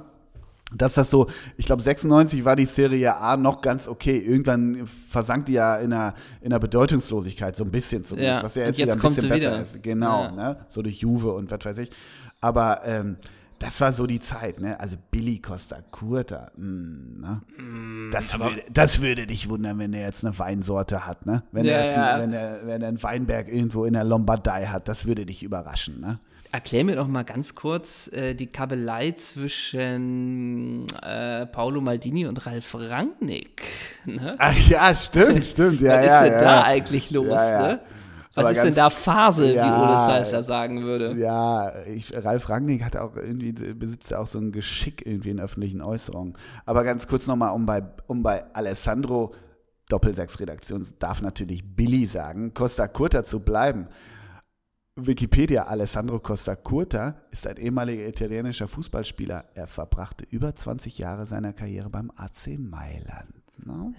dass 0.74 0.94
das 0.94 1.10
so, 1.10 1.26
ich 1.56 1.66
glaube 1.66 1.82
96 1.82 2.44
war 2.44 2.56
die 2.56 2.66
Serie 2.66 3.16
A 3.16 3.36
noch 3.36 3.60
ganz 3.60 3.88
okay. 3.88 4.18
Irgendwann 4.18 4.86
versank 5.08 5.46
die 5.46 5.54
ja 5.54 5.76
in 5.76 5.90
der, 5.90 6.14
in 6.40 6.50
der 6.50 6.58
Bedeutungslosigkeit, 6.58 7.56
so 7.56 7.64
ein 7.64 7.70
bisschen 7.70 8.04
zumindest, 8.04 8.38
Ja, 8.38 8.44
was 8.44 8.54
ja 8.54 8.64
jetzt, 8.66 8.78
jetzt 8.78 8.94
wieder 8.96 9.04
ein 9.04 9.14
bisschen 9.14 9.28
besser 9.28 9.50
wieder. 9.52 9.62
ist. 9.62 9.82
Genau, 9.82 10.22
Ja. 10.24 10.30
ne? 10.32 10.56
so 10.68 10.82
durch 10.82 10.98
Juve 11.00 11.32
und 11.32 11.50
was 11.50 11.64
weiß 11.64 11.78
ich. 11.78 11.90
Aber 12.40 12.82
ähm, 12.84 13.16
das 13.58 13.78
war 13.82 13.92
so 13.92 14.06
die 14.06 14.20
Zeit, 14.20 14.58
ne? 14.60 14.80
Also 14.80 14.96
Billy 15.10 15.38
Costa 15.38 15.76
Curta, 15.90 16.50
mm, 16.56 17.20
ne? 17.20 17.42
das, 18.10 18.38
würde, 18.38 18.62
das 18.72 19.02
würde 19.02 19.26
dich 19.26 19.50
wundern, 19.50 19.78
wenn 19.78 19.92
der 19.92 20.00
jetzt 20.00 20.24
eine 20.24 20.38
Weinsorte 20.38 21.06
hat, 21.06 21.26
ne? 21.26 21.42
Wenn 21.52 21.66
Ja, 21.66 21.72
er 21.72 21.84
jetzt 21.84 21.96
ja. 21.96 22.14
ein, 22.14 22.20
wenn 22.22 22.32
er, 22.32 22.66
wenn 22.66 22.80
er 22.80 22.88
einen 22.88 23.02
Weinberg 23.02 23.48
irgendwo 23.48 23.84
in 23.84 23.92
der 23.92 24.04
Lombardei 24.04 24.66
hat, 24.68 24.88
das 24.88 25.04
würde 25.04 25.26
dich 25.26 25.42
überraschen, 25.42 26.00
ne? 26.00 26.20
Erklär 26.52 26.84
mir 26.84 26.96
doch 26.96 27.06
mal 27.06 27.22
ganz 27.22 27.54
kurz 27.54 28.10
äh, 28.12 28.34
die 28.34 28.48
Kabelei 28.48 29.12
zwischen 29.12 30.86
äh, 31.00 31.46
Paolo 31.46 31.80
Maldini 31.80 32.26
und 32.26 32.44
Ralf 32.44 32.74
Rangnick. 32.74 33.62
Ne? 34.04 34.34
Ach 34.38 34.56
ja, 34.68 34.92
stimmt, 34.94 35.46
stimmt, 35.46 35.80
ja, 35.80 35.98
Was 35.98 36.06
ja. 36.06 36.18
ist 36.18 36.24
denn 36.24 36.32
ja. 36.32 36.40
da 36.40 36.62
eigentlich 36.64 37.10
los? 37.12 37.38
Ja, 37.38 37.50
ja. 37.50 37.68
Ne? 37.68 37.80
Was 38.34 38.44
Aber 38.44 38.52
ist 38.52 38.62
denn 38.64 38.74
da 38.74 38.90
Phase, 38.90 39.52
Ja, 39.52 39.64
wie 39.64 39.82
Ole 39.82 40.06
Zeisler 40.06 40.42
sagen 40.42 40.82
würde? 40.82 41.16
Ja, 41.18 41.72
ich, 41.86 42.12
Ralf 42.16 42.48
Rangnick 42.48 42.84
hat 42.84 42.96
auch 42.96 43.16
irgendwie, 43.16 43.52
besitzt 43.52 44.10
ja 44.10 44.18
auch 44.18 44.28
so 44.28 44.38
ein 44.38 44.52
Geschick 44.52 45.04
irgendwie 45.04 45.30
in 45.30 45.40
öffentlichen 45.40 45.82
Äußerungen. 45.82 46.36
Aber 46.64 46.84
ganz 46.84 47.08
kurz 47.08 47.26
nochmal, 47.26 47.52
um 47.52 47.66
bei, 47.66 47.82
um 48.06 48.22
bei 48.22 48.44
Alessandro 48.54 49.34
Doppelsechs-Redaktion 49.88 50.86
darf 51.00 51.22
natürlich 51.22 51.64
Billy 51.64 52.06
sagen, 52.06 52.54
Costa 52.54 52.86
Curta 52.86 53.24
zu 53.24 53.40
bleiben. 53.40 53.88
Wikipedia, 55.06 55.64
Alessandro 55.64 56.18
Costa 56.20 56.56
Curta 56.56 57.14
ist 57.30 57.46
ein 57.46 57.56
ehemaliger 57.56 58.06
italienischer 58.06 58.68
Fußballspieler. 58.68 59.44
Er 59.54 59.66
verbrachte 59.66 60.24
über 60.30 60.54
20 60.54 60.98
Jahre 60.98 61.26
seiner 61.26 61.52
Karriere 61.52 61.90
beim 61.90 62.10
AC 62.16 62.58
Mailand. 62.58 63.34
Ne? 63.64 63.92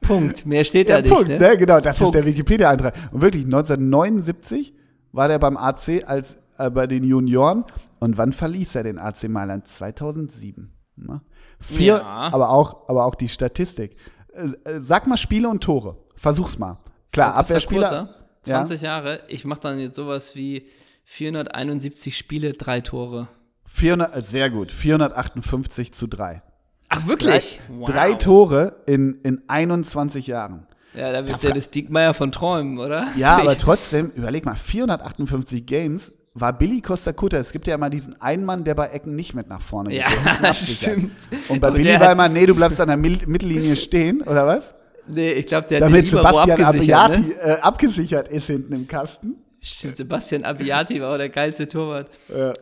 Punkt. 0.00 0.46
Mehr 0.46 0.64
steht 0.64 0.88
da 0.90 0.96
Ja, 0.96 1.02
nicht. 1.02 1.12
Punkt, 1.12 1.28
ne? 1.28 1.38
ne? 1.38 1.56
Genau, 1.56 1.80
das 1.80 1.98
Punkt. 1.98 2.14
ist 2.14 2.22
der 2.24 2.30
Wikipedia-Eintrag. 2.32 2.94
Und 3.12 3.20
wirklich, 3.20 3.44
1979 3.44 4.74
war 5.12 5.28
der 5.28 5.38
beim 5.38 5.56
AC 5.56 6.04
als 6.06 6.36
äh, 6.58 6.70
bei 6.70 6.86
den 6.86 7.04
Junioren. 7.04 7.64
Und 7.98 8.18
wann 8.18 8.32
verließ 8.32 8.74
er 8.76 8.84
den 8.84 8.98
AC 8.98 9.28
Mailand? 9.28 9.66
2007. 9.68 10.72
Ne? 10.96 11.20
Vier, 11.60 11.94
Ja. 11.96 12.02
aber, 12.32 12.50
auch, 12.50 12.88
aber 12.88 13.04
auch 13.06 13.14
die 13.14 13.28
Statistik. 13.28 13.96
Äh, 14.34 14.70
äh, 14.70 14.80
sag 14.80 15.06
mal 15.06 15.16
Spiele 15.16 15.48
und 15.48 15.62
Tore. 15.62 15.96
Versuch's 16.16 16.58
mal. 16.58 16.78
Klar, 17.12 17.34
Abwehrspieler. 17.34 18.14
Curta, 18.44 18.66
20 18.66 18.82
Jahre. 18.82 19.20
Ich 19.28 19.44
mache 19.44 19.60
dann 19.60 19.78
jetzt 19.78 19.96
sowas 19.96 20.34
wie 20.36 20.66
471 21.04 22.16
Spiele, 22.16 22.52
drei 22.54 22.80
Tore. 22.80 23.28
400, 23.66 24.16
äh, 24.16 24.22
sehr 24.22 24.50
gut. 24.50 24.70
458 24.70 25.92
zu 25.92 26.06
3. 26.06 26.42
Ach, 26.88 27.06
wirklich? 27.06 27.60
Drei 27.86 28.14
Tore 28.14 28.76
in, 28.86 29.20
in 29.22 29.42
21 29.48 30.26
Jahren. 30.26 30.66
Ja, 30.94 31.10
da 31.10 31.26
wird 31.26 31.42
der 31.42 31.54
das 31.54 31.70
Diekmeier 31.70 32.12
von 32.12 32.32
Träumen, 32.32 32.78
oder? 32.78 33.06
Ja, 33.16 33.38
aber 33.38 33.56
trotzdem, 33.56 34.10
überleg 34.10 34.44
mal, 34.44 34.56
458 34.56 35.64
Games 35.64 36.12
war 36.34 36.52
Billy 36.52 36.82
Costa 36.82 37.12
Curta. 37.12 37.38
Es 37.38 37.52
gibt 37.52 37.66
ja 37.66 37.74
immer 37.74 37.88
diesen 37.88 38.20
einen 38.20 38.44
Mann, 38.44 38.64
der 38.64 38.74
bei 38.74 38.88
Ecken 38.88 39.14
nicht 39.14 39.34
mit 39.34 39.48
nach 39.48 39.62
vorne 39.62 39.94
Ja, 39.94 40.06
geht. 40.06 40.44
absichert. 40.44 40.98
stimmt. 40.98 41.12
Und 41.48 41.60
bei 41.60 41.68
Aber 41.68 41.76
Billy 41.78 41.98
war 41.98 42.12
immer, 42.12 42.28
nee, 42.28 42.44
du 42.44 42.54
bleibst 42.54 42.80
an 42.80 42.88
der 42.88 42.96
Mittellinie 42.98 43.76
stehen, 43.76 44.20
oder 44.22 44.46
was? 44.46 44.74
Nee, 45.14 45.32
ich 45.32 45.46
glaube, 45.46 45.66
der 45.68 45.78
hat 45.78 45.82
Damit 45.84 46.00
den 46.00 46.04
Libero 46.06 46.22
Sebastian 46.28 46.60
abgesichert. 46.62 46.98
Abbiati 46.98 47.28
Ne? 47.28 47.34
äh, 47.40 47.60
abgesichert 47.60 48.28
ist 48.28 48.46
hinten 48.46 48.72
im 48.72 48.88
Kasten. 48.88 49.36
Stimmt, 49.64 49.96
Sebastian 49.96 50.42
Abbiati 50.42 51.00
war 51.00 51.12
auch 51.14 51.18
der 51.18 51.28
geilste 51.28 51.68
Torwart. 51.68 52.10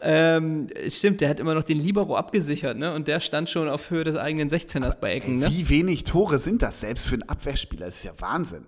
Ähm, 0.03 0.69
stimmt, 0.91 1.23
der 1.23 1.31
hat 1.31 1.41
immer 1.41 1.55
noch 1.55 1.63
den 1.63 1.79
Libero 1.79 2.15
abgesichert, 2.15 2.77
ne? 2.77 2.93
Und 2.95 3.09
der 3.09 3.21
stand 3.21 3.49
schon 3.49 3.71
auf 3.71 3.89
Höhe 3.91 4.05
des 4.05 4.17
eigenen 4.17 4.51
16ers 4.51 4.97
bei 5.01 5.15
Ecken, 5.15 5.39
ne? 5.39 5.51
Wie 5.51 5.71
wenig 5.71 6.05
Tore 6.05 6.39
sind 6.39 6.61
das, 6.61 6.81
selbst 6.81 7.07
für 7.07 7.15
einen 7.15 7.23
Abwehrspieler? 7.29 7.87
Das 7.87 7.97
ist 7.97 8.05
ja 8.05 8.13
Wahnsinn. 8.19 8.67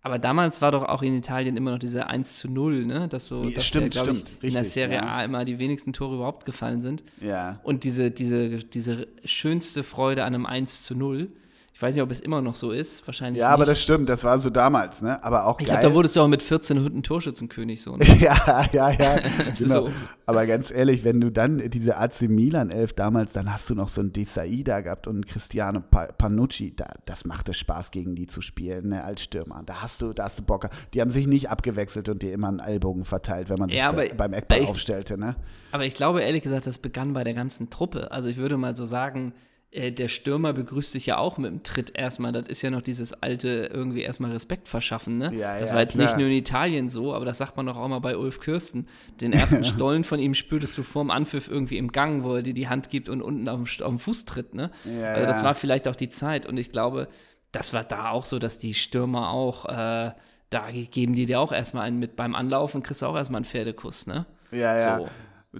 Aber 0.00 0.18
damals 0.18 0.62
war 0.62 0.72
doch 0.72 0.84
auch 0.84 1.02
in 1.02 1.14
Italien 1.16 1.56
immer 1.58 1.72
noch 1.72 1.78
diese 1.78 2.06
1 2.06 2.38
zu 2.38 2.50
0, 2.50 2.86
ne? 2.86 3.06
Dass 3.08 3.26
so, 3.26 3.44
Ja, 3.44 3.56
dass 3.56 3.66
stimmt, 3.66 3.90
glaub 3.90 4.04
stimmt, 4.04 4.30
ich, 4.38 4.44
in 4.48 4.52
der 4.54 4.62
richtig, 4.62 4.72
Serie 4.72 4.96
ja. 4.96 5.16
A 5.16 5.24
immer 5.24 5.44
die 5.44 5.58
wenigsten 5.58 5.92
Tore 5.92 6.14
überhaupt 6.16 6.46
gefallen 6.46 6.80
sind. 6.80 7.04
Ja. 7.20 7.60
Und 7.64 7.84
diese, 7.84 8.10
diese, 8.10 8.60
diese 8.60 9.08
schönste 9.26 9.82
Freude 9.82 10.24
an 10.24 10.34
einem 10.34 10.46
1 10.46 10.84
zu 10.84 10.94
0, 10.94 11.28
ich 11.76 11.82
weiß 11.82 11.92
nicht, 11.96 12.02
ob 12.04 12.10
es 12.12 12.20
immer 12.20 12.40
noch 12.40 12.54
so 12.54 12.70
ist, 12.70 13.04
wahrscheinlich 13.04 13.40
Ja, 13.40 13.48
aber 13.48 13.64
nicht. 13.64 13.72
das 13.72 13.82
stimmt, 13.82 14.08
das 14.08 14.22
war 14.22 14.38
so 14.38 14.48
damals, 14.48 15.02
ne? 15.02 15.22
Aber 15.24 15.44
auch 15.46 15.58
ich 15.58 15.66
glaube, 15.66 15.82
da 15.82 15.92
wurdest 15.92 16.14
du 16.14 16.20
auch 16.20 16.28
mit 16.28 16.40
14 16.40 16.78
Hütten 16.78 17.02
Torschützenkönig 17.02 17.82
so. 17.82 17.96
Ne? 17.96 18.04
ja, 18.20 18.64
ja, 18.72 18.90
ja. 18.92 19.16
genau. 19.58 19.86
so. 19.86 19.90
Aber 20.24 20.46
ganz 20.46 20.70
ehrlich, 20.70 21.02
wenn 21.02 21.20
du 21.20 21.30
dann 21.30 21.58
diese 21.70 21.96
AC 21.96 22.22
Milan 22.28 22.70
11 22.70 22.92
damals, 22.92 23.32
dann 23.32 23.52
hast 23.52 23.68
du 23.70 23.74
noch 23.74 23.88
so 23.88 24.00
einen 24.02 24.12
Desai 24.12 24.62
da 24.64 24.82
gehabt 24.82 25.08
und 25.08 25.14
einen 25.16 25.26
Cristiano 25.26 25.80
Pa- 25.80 26.12
Panucci. 26.16 26.76
Da, 26.76 26.86
das 27.06 27.24
machte 27.24 27.52
Spaß, 27.54 27.90
gegen 27.90 28.14
die 28.14 28.28
zu 28.28 28.40
spielen, 28.40 28.90
ne, 28.90 29.02
als 29.02 29.22
Stürmer. 29.24 29.62
Da 29.66 29.82
hast 29.82 30.00
du, 30.00 30.12
da 30.12 30.24
hast 30.26 30.38
du 30.38 30.44
Bock. 30.44 30.68
Die 30.94 31.00
haben 31.00 31.10
sich 31.10 31.26
nicht 31.26 31.50
abgewechselt 31.50 32.08
und 32.08 32.22
dir 32.22 32.32
immer 32.32 32.48
einen 32.48 32.60
Ellbogen 32.60 33.04
verteilt, 33.04 33.48
wenn 33.50 33.58
man 33.58 33.68
sich 33.68 33.78
Ja, 33.78 33.88
aber- 33.88 34.06
beim 34.16 34.32
Eckball 34.32 34.58
aber 34.58 34.64
ich- 34.64 34.70
aufstellte, 34.70 35.18
ne? 35.18 35.34
Aber 35.72 35.84
ich 35.84 35.94
glaube, 35.94 36.20
ehrlich 36.22 36.42
gesagt, 36.42 36.68
das 36.68 36.78
begann 36.78 37.14
bei 37.14 37.24
der 37.24 37.34
ganzen 37.34 37.68
Truppe. 37.68 38.12
Also 38.12 38.28
ich 38.28 38.36
würde 38.36 38.56
mal 38.56 38.76
so 38.76 38.84
sagen, 38.84 39.32
äh, 39.74 39.90
der 39.92 40.08
Stürmer 40.08 40.52
begrüßt 40.52 40.94
dich 40.94 41.06
ja 41.06 41.18
auch 41.18 41.36
mit 41.36 41.50
dem 41.50 41.62
Tritt 41.62 41.92
erstmal. 41.94 42.32
Das 42.32 42.48
ist 42.48 42.62
ja 42.62 42.70
noch 42.70 42.80
dieses 42.82 43.12
alte, 43.12 43.70
irgendwie 43.72 44.02
erstmal 44.02 44.30
Respekt 44.32 44.68
verschaffen, 44.68 45.18
ne? 45.18 45.34
Ja, 45.34 45.58
das 45.58 45.72
war 45.74 45.80
jetzt 45.80 45.94
klar. 45.94 46.06
nicht 46.06 46.16
nur 46.16 46.28
in 46.28 46.32
Italien 46.34 46.88
so, 46.88 47.12
aber 47.12 47.24
das 47.24 47.38
sagt 47.38 47.56
man 47.56 47.66
doch 47.66 47.76
auch 47.76 47.88
mal 47.88 47.98
bei 47.98 48.16
Ulf 48.16 48.40
Kürsten. 48.40 48.86
Den 49.20 49.32
ersten 49.32 49.64
Stollen 49.74 50.04
von 50.04 50.18
ihm 50.20 50.34
spürtest 50.34 50.78
du 50.78 50.82
vorm 50.82 51.10
Anpfiff 51.10 51.48
irgendwie 51.48 51.76
im 51.78 51.92
Gang, 51.92 52.22
wo 52.24 52.34
er 52.36 52.42
dir 52.42 52.54
die 52.54 52.68
Hand 52.68 52.88
gibt 52.88 53.08
und 53.08 53.20
unten 53.20 53.48
auf 53.48 53.56
dem, 53.56 53.66
St- 53.66 53.82
auf 53.82 53.90
dem 53.90 53.98
Fuß 53.98 54.24
tritt, 54.24 54.54
ne? 54.54 54.70
Ja, 54.84 55.12
also 55.12 55.26
das 55.26 55.42
war 55.42 55.54
vielleicht 55.54 55.88
auch 55.88 55.96
die 55.96 56.08
Zeit. 56.08 56.46
Und 56.46 56.56
ich 56.58 56.70
glaube, 56.70 57.08
das 57.52 57.72
war 57.72 57.84
da 57.84 58.10
auch 58.10 58.24
so, 58.24 58.38
dass 58.38 58.58
die 58.58 58.74
Stürmer 58.74 59.30
auch, 59.30 59.66
äh, 59.66 60.12
da 60.50 60.70
geben 60.70 61.14
die 61.14 61.26
dir 61.26 61.40
auch 61.40 61.50
erstmal 61.52 61.84
einen 61.86 61.98
mit 61.98 62.14
beim 62.16 62.34
Anlaufen, 62.34 62.82
kriegst 62.82 63.02
du 63.02 63.06
auch 63.06 63.16
erstmal 63.16 63.38
einen 63.38 63.44
Pferdekuss, 63.44 64.06
ne? 64.06 64.26
Ja, 64.52 64.78
ja. 64.78 64.98
So. 64.98 65.08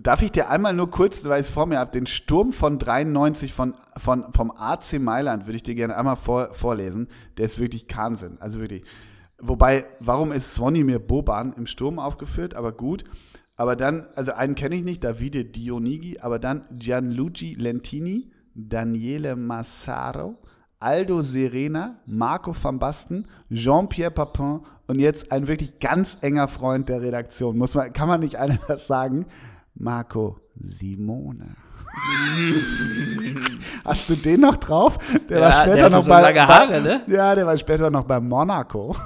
Darf 0.00 0.22
ich 0.22 0.32
dir 0.32 0.50
einmal 0.50 0.74
nur 0.74 0.90
kurz, 0.90 1.24
weil 1.24 1.40
ich 1.40 1.46
es 1.46 1.52
vor 1.52 1.66
mir 1.66 1.78
habe, 1.78 1.92
den 1.92 2.06
Sturm 2.06 2.52
von 2.52 2.78
93 2.78 3.54
von, 3.54 3.74
von, 3.96 4.32
vom 4.32 4.50
AC 4.50 4.98
Mailand 4.98 5.46
würde 5.46 5.56
ich 5.56 5.62
dir 5.62 5.76
gerne 5.76 5.96
einmal 5.96 6.16
vor, 6.16 6.52
vorlesen. 6.52 7.08
Der 7.36 7.46
ist 7.46 7.58
wirklich 7.58 7.86
Wahnsinn. 7.94 8.38
Also 8.40 8.58
wirklich. 8.58 8.82
Wobei, 9.38 9.86
warum 10.00 10.32
ist 10.32 10.54
Svonimir 10.54 10.98
Boban 10.98 11.52
im 11.52 11.66
Sturm 11.66 11.98
aufgeführt? 11.98 12.54
Aber 12.54 12.72
gut. 12.72 13.04
Aber 13.56 13.76
dann, 13.76 14.06
also 14.16 14.32
einen 14.32 14.56
kenne 14.56 14.74
ich 14.74 14.82
nicht, 14.82 15.04
Davide 15.04 15.44
Dionigi, 15.44 16.18
aber 16.18 16.40
dann 16.40 16.64
Gianluigi 16.72 17.54
Lentini, 17.54 18.32
Daniele 18.54 19.36
Massaro, 19.36 20.38
Aldo 20.80 21.22
Serena, 21.22 22.00
Marco 22.04 22.54
van 22.60 22.80
Basten, 22.80 23.28
Jean-Pierre 23.52 24.10
Papin 24.10 24.60
und 24.88 24.98
jetzt 24.98 25.30
ein 25.30 25.46
wirklich 25.46 25.78
ganz 25.78 26.16
enger 26.20 26.48
Freund 26.48 26.88
der 26.88 27.00
Redaktion. 27.00 27.56
Muss 27.56 27.74
man, 27.74 27.92
kann 27.92 28.08
man 28.08 28.20
nicht 28.20 28.38
anders 28.40 28.88
sagen? 28.88 29.26
Marco 29.74 30.38
Simone. 30.56 31.56
Hast 33.84 34.08
du 34.08 34.14
den 34.16 34.40
noch 34.40 34.56
drauf? 34.56 34.98
Der 35.28 35.38
Ja, 35.38 35.44
war 35.44 35.52
später 35.62 35.76
der 35.76 35.90
noch 35.90 36.02
so 36.02 36.10
bei, 36.10 36.20
lange 36.22 36.46
Haare, 36.46 36.80
ne? 36.80 37.02
Ja, 37.06 37.34
der 37.34 37.46
war 37.46 37.56
später 37.56 37.90
noch 37.90 38.04
bei 38.04 38.18
Monaco. 38.20 38.96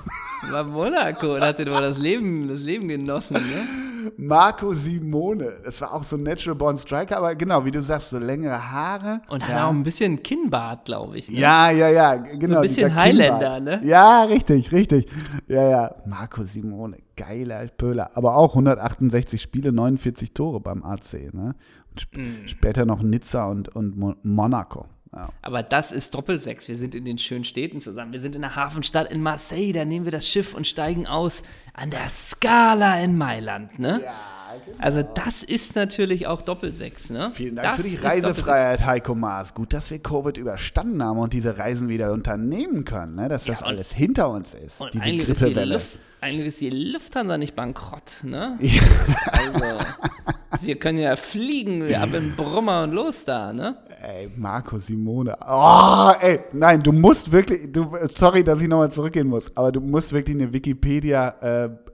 War 0.51 0.65
Monaco 0.65 1.35
und 1.35 1.43
hat 1.43 1.57
sich 1.57 1.67
doch 1.67 1.81
das 1.81 1.99
Leben, 1.99 2.49
das 2.49 2.61
Leben 2.61 2.89
genossen, 2.89 3.35
ne? 3.35 3.88
Marco 4.17 4.75
Simone. 4.75 5.59
Das 5.65 5.81
war 5.81 5.93
auch 5.95 6.05
so 6.05 6.17
ein 6.17 6.23
Natural 6.23 6.55
Born 6.55 6.79
Striker, 6.79 7.19
aber 7.19 7.35
genau, 7.35 7.65
wie 7.65 7.71
du 7.71 7.83
sagst, 7.83 8.11
so 8.11 8.19
längere 8.19 8.71
Haare. 8.73 9.21
Und 9.29 9.43
hat 9.47 9.51
ja. 9.51 9.67
auch 9.67 9.71
ein 9.71 9.83
bisschen 9.83 10.23
Kinnbart, 10.23 10.85
glaube 10.87 11.19
ich. 11.19 11.31
Ne? 11.31 11.39
Ja, 11.39 11.71
ja, 11.71 11.89
ja, 11.89 12.15
genau. 12.17 12.61
bisschen 12.63 12.87
dieser 12.89 12.95
Highlander, 12.95 13.55
Kinnbart. 13.57 13.83
ne? 13.83 13.89
Ja, 13.89 14.25
richtig, 14.25 14.73
richtig. 14.73 15.07
Ja, 15.47 15.69
ja. 15.69 15.95
Marco 16.07 16.45
Simone, 16.45 16.99
geiler 17.17 17.67
Pöhler. 17.69 18.11
Aber 18.15 18.37
auch 18.37 18.51
168 18.55 19.41
Spiele, 19.43 19.73
49 19.73 20.33
Tore 20.33 20.61
beim 20.61 20.83
AC, 20.85 21.33
ne? 21.33 21.55
Und 21.91 22.01
sp 22.01 22.15
Mm. 22.19 22.47
später 22.47 22.85
noch 22.87 23.03
Nizza 23.03 23.47
und, 23.47 23.75
und 23.75 23.97
Mo 23.99 24.15
Monaco. 24.23 24.87
Ja. 25.15 25.31
Aber 25.43 25.63
das 25.63 25.91
ist 25.93 26.15
Doppelsechs. 26.15 26.69
Wir 26.69 26.77
sind 26.77 26.95
in 26.95 27.05
den 27.05 27.19
schönen 27.19 27.45
Städten 27.45 27.81
zusammen. 27.81 28.13
Wir 28.13 28.21
sind 28.21 28.37
in 28.37 28.43
der 28.43 28.57
Hafenstadt 28.57 29.11
in 29.11 29.23
Marseille. 29.23 29.73
Da 29.73 29.85
nehmen 29.85 30.05
wir 30.05 30.13
das 30.13 30.29
Schiff 30.29 30.55
und 30.55 30.67
steigen 30.67 31.07
aus 31.07 31.43
an 31.73 31.91
der 31.91 32.09
Scala 32.09 33.01
in 33.01 33.17
Mailand, 33.17 33.79
ne? 33.79 34.01
Also 34.79 35.03
das 35.03 35.43
ist 35.43 35.77
natürlich 35.77 36.27
auch 36.27 36.43
Doppelsechs, 36.43 37.11
ne? 37.11 37.19
genau. 37.19 37.31
Vielen 37.31 37.57
Dank 37.57 37.69
das 37.69 37.77
für 37.83 37.89
die 37.89 37.95
ist 37.97 38.03
Reisefreiheit, 38.05 38.85
Heiko 38.85 39.15
Maas. 39.15 39.55
Gut, 39.55 39.73
dass 39.73 39.91
wir 39.91 39.99
Covid 39.99 40.37
überstanden 40.37 41.03
haben 41.03 41.19
und 41.19 41.33
diese 41.33 41.59
Reisen 41.59 41.89
wieder 41.89 42.13
unternehmen 42.13 42.85
können, 42.85 43.15
ne? 43.15 43.29
dass 43.29 43.45
das 43.45 43.61
und- 43.61 43.69
alles 43.69 43.93
hinter 43.93 44.31
uns 44.31 44.55
ist, 44.55 44.81
Und 44.81 44.95
diese 44.95 45.09
ist, 45.11 45.27
Grippewelle. 45.41 45.75
Luft, 45.75 45.99
eigentlich 46.21 46.47
ist 46.49 46.61
die 46.61 46.71
Lufthansa 46.71 47.39
nicht 47.39 47.55
bankrott, 47.55 48.23
ne? 48.23 48.59
Ja. 48.61 48.83
Also, 49.33 49.79
wir 50.63 50.79
können 50.79 50.99
ja 50.99 51.15
fliegen, 51.17 51.87
wir 51.87 52.01
haben 52.01 52.15
einen 52.15 52.37
Brummer 52.37 52.83
und 52.85 52.93
los 52.93 53.25
da, 53.25 53.53
ne? 53.53 53.77
Ey, 54.03 54.31
Marco 54.37 54.79
Simone. 54.79 55.37
Oh, 55.47 56.13
ey, 56.21 56.41
nein, 56.53 56.83
du 56.83 56.93
musst 56.93 57.31
wirklich, 57.31 57.71
du, 57.73 57.91
sorry, 58.15 58.43
dass 58.45 58.61
ich 58.61 58.69
nochmal 58.69 58.91
zurückgehen 58.91 59.27
muss, 59.29 59.55
aber 59.57 59.73
du 59.73 59.81
musst 59.81 60.13
wirklich 60.13 60.37
eine 60.37 60.53
Wikipedia 60.53 61.35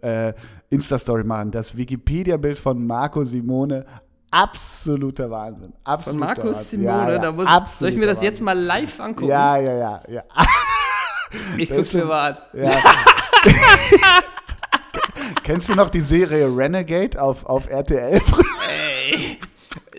äh, 0.03 0.29
äh, 0.29 0.35
Insta-Story 0.71 1.25
machen. 1.25 1.51
Das 1.51 1.77
Wikipedia-Bild 1.77 2.59
von 2.59 2.87
Marco 2.87 3.25
Simone, 3.25 3.85
absoluter 4.31 5.31
Wahnsinn. 5.31 5.73
Von 5.73 5.77
Absoluter 5.85 6.27
Markus 6.27 6.57
Wahnsinn. 6.57 6.81
Simone, 6.81 7.03
Ja, 7.07 7.13
ja, 7.13 7.19
da 7.19 7.33
muss, 7.33 7.45
soll 7.45 7.89
ich 7.91 7.97
mir 7.97 8.07
absoluter 8.07 8.07
das 8.07 8.23
jetzt 8.23 8.45
Wahnsinn. 8.45 8.45
mal 8.45 8.59
live 8.59 9.01
angucken? 9.01 9.29
Ja, 9.29 9.57
ja, 9.59 9.75
ja, 9.75 10.03
ja. 10.09 10.23
ich 11.59 11.71
guck's 11.71 11.93
mir 11.93 12.05
mal 12.05 12.33
an. 12.33 12.39
ja. 12.55 12.71
Kennst 15.43 15.69
du 15.69 15.75
noch 15.75 15.91
die 15.91 16.01
Serie 16.01 16.47
Renegade 16.47 17.21
auf, 17.21 17.45
auf 17.45 17.69
RTL? 17.69 18.21
Ey, 18.69 19.39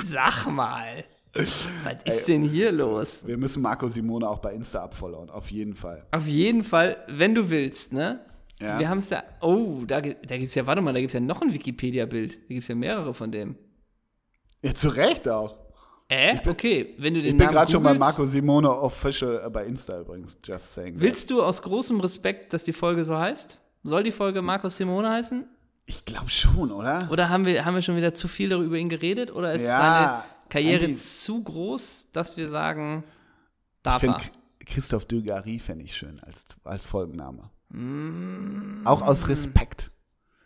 sag 0.03 0.47
mal. 0.47 1.03
Was 1.33 1.67
ist 2.05 2.27
denn 2.27 2.43
hier 2.43 2.71
los? 2.71 3.23
Wir 3.25 3.37
müssen 3.37 3.61
Marco 3.61 3.87
Simone 3.89 4.27
auch 4.27 4.39
bei 4.39 4.53
Insta 4.53 4.81
abfollowen, 4.83 5.29
auf 5.29 5.51
jeden 5.51 5.75
Fall. 5.75 6.05
Auf 6.11 6.27
jeden 6.27 6.63
Fall, 6.63 6.97
wenn 7.07 7.35
du 7.35 7.49
willst, 7.49 7.91
ne? 7.91 8.21
Ja. 8.59 8.79
Wir 8.79 8.87
haben 8.87 8.99
es 8.99 9.09
ja. 9.09 9.23
Oh, 9.41 9.83
da, 9.85 9.99
da 9.99 10.37
gibt 10.37 10.49
es 10.49 10.55
ja, 10.55 10.65
warte 10.65 10.81
mal, 10.81 10.93
da 10.93 10.99
gibt 10.99 11.09
es 11.09 11.13
ja 11.13 11.19
noch 11.19 11.41
ein 11.41 11.53
Wikipedia-Bild. 11.53 12.35
Da 12.35 12.47
gibt 12.47 12.61
es 12.61 12.67
ja 12.69 12.75
mehrere 12.75 13.13
von 13.13 13.31
dem. 13.31 13.57
Ja, 14.61 14.73
zu 14.73 14.87
Recht 14.89 15.27
auch. 15.27 15.57
Äh? 16.07 16.37
okay, 16.47 16.93
wenn 16.99 17.15
du 17.15 17.21
den 17.21 17.31
Ich 17.31 17.37
bin 17.37 17.47
gerade 17.47 17.71
schon 17.71 17.81
bei 17.81 17.93
Marco 17.95 18.25
Simone 18.27 18.69
Official 18.71 19.41
äh, 19.45 19.49
bei 19.49 19.65
Insta 19.65 19.99
übrigens, 20.01 20.37
just 20.43 20.73
saying. 20.73 20.93
that. 20.93 21.01
Willst 21.01 21.31
du 21.31 21.41
aus 21.41 21.61
großem 21.61 21.99
Respekt, 21.99 22.53
dass 22.53 22.63
die 22.63 22.73
Folge 22.73 23.03
so 23.03 23.17
heißt? 23.17 23.57
Soll 23.83 24.03
die 24.03 24.11
Folge 24.11 24.41
Markus 24.41 24.77
Simone 24.77 25.09
heißen? 25.09 25.45
Ich 25.87 26.05
glaube 26.05 26.29
schon, 26.29 26.71
oder? 26.71 27.07
Oder 27.11 27.29
haben 27.29 27.45
wir, 27.45 27.65
haben 27.65 27.75
wir 27.75 27.81
schon 27.81 27.95
wieder 27.95 28.13
zu 28.13 28.27
viel 28.27 28.49
darüber 28.49 28.77
ihn 28.77 28.89
geredet? 28.89 29.33
Oder 29.33 29.53
ist 29.53 29.65
Ja, 29.65 29.77
seine 29.77 30.23
Karriere 30.49 30.93
zu 30.95 31.43
groß, 31.43 32.09
dass 32.11 32.37
wir 32.37 32.49
sagen, 32.49 33.03
Ich 33.07 33.81
darf 33.83 33.99
finde 34.01 34.17
er? 34.17 34.65
Christoph 34.65 35.05
Dugary 35.05 35.59
fände 35.59 35.85
ich 35.85 35.95
schön 35.95 36.19
als, 36.21 36.45
als 36.63 36.85
Folgenname. 36.85 37.51
Mm. 37.69 38.81
Auch 38.85 39.01
aus 39.03 39.27
Respekt. 39.27 39.91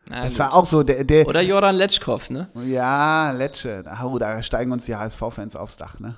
Na 0.10 0.22
Das 0.24 0.32
gut. 0.32 0.40
war 0.40 0.54
auch 0.54 0.66
so, 0.66 0.84
der, 0.84 1.04
der 1.04 1.28
Oder 1.28 1.42
Joran 1.42 1.76
Letschkow, 1.76 2.30
ne? 2.32 2.50
ja, 2.66 3.32
Letsche, 3.32 3.84
oh, 4.04 4.18
da 4.18 4.42
steigen 4.44 4.72
uns 4.72 4.86
die 4.86 4.96
HSV-Fans 4.96 5.56
aufs 5.56 5.78
Dach, 5.78 6.00
ne? 6.00 6.16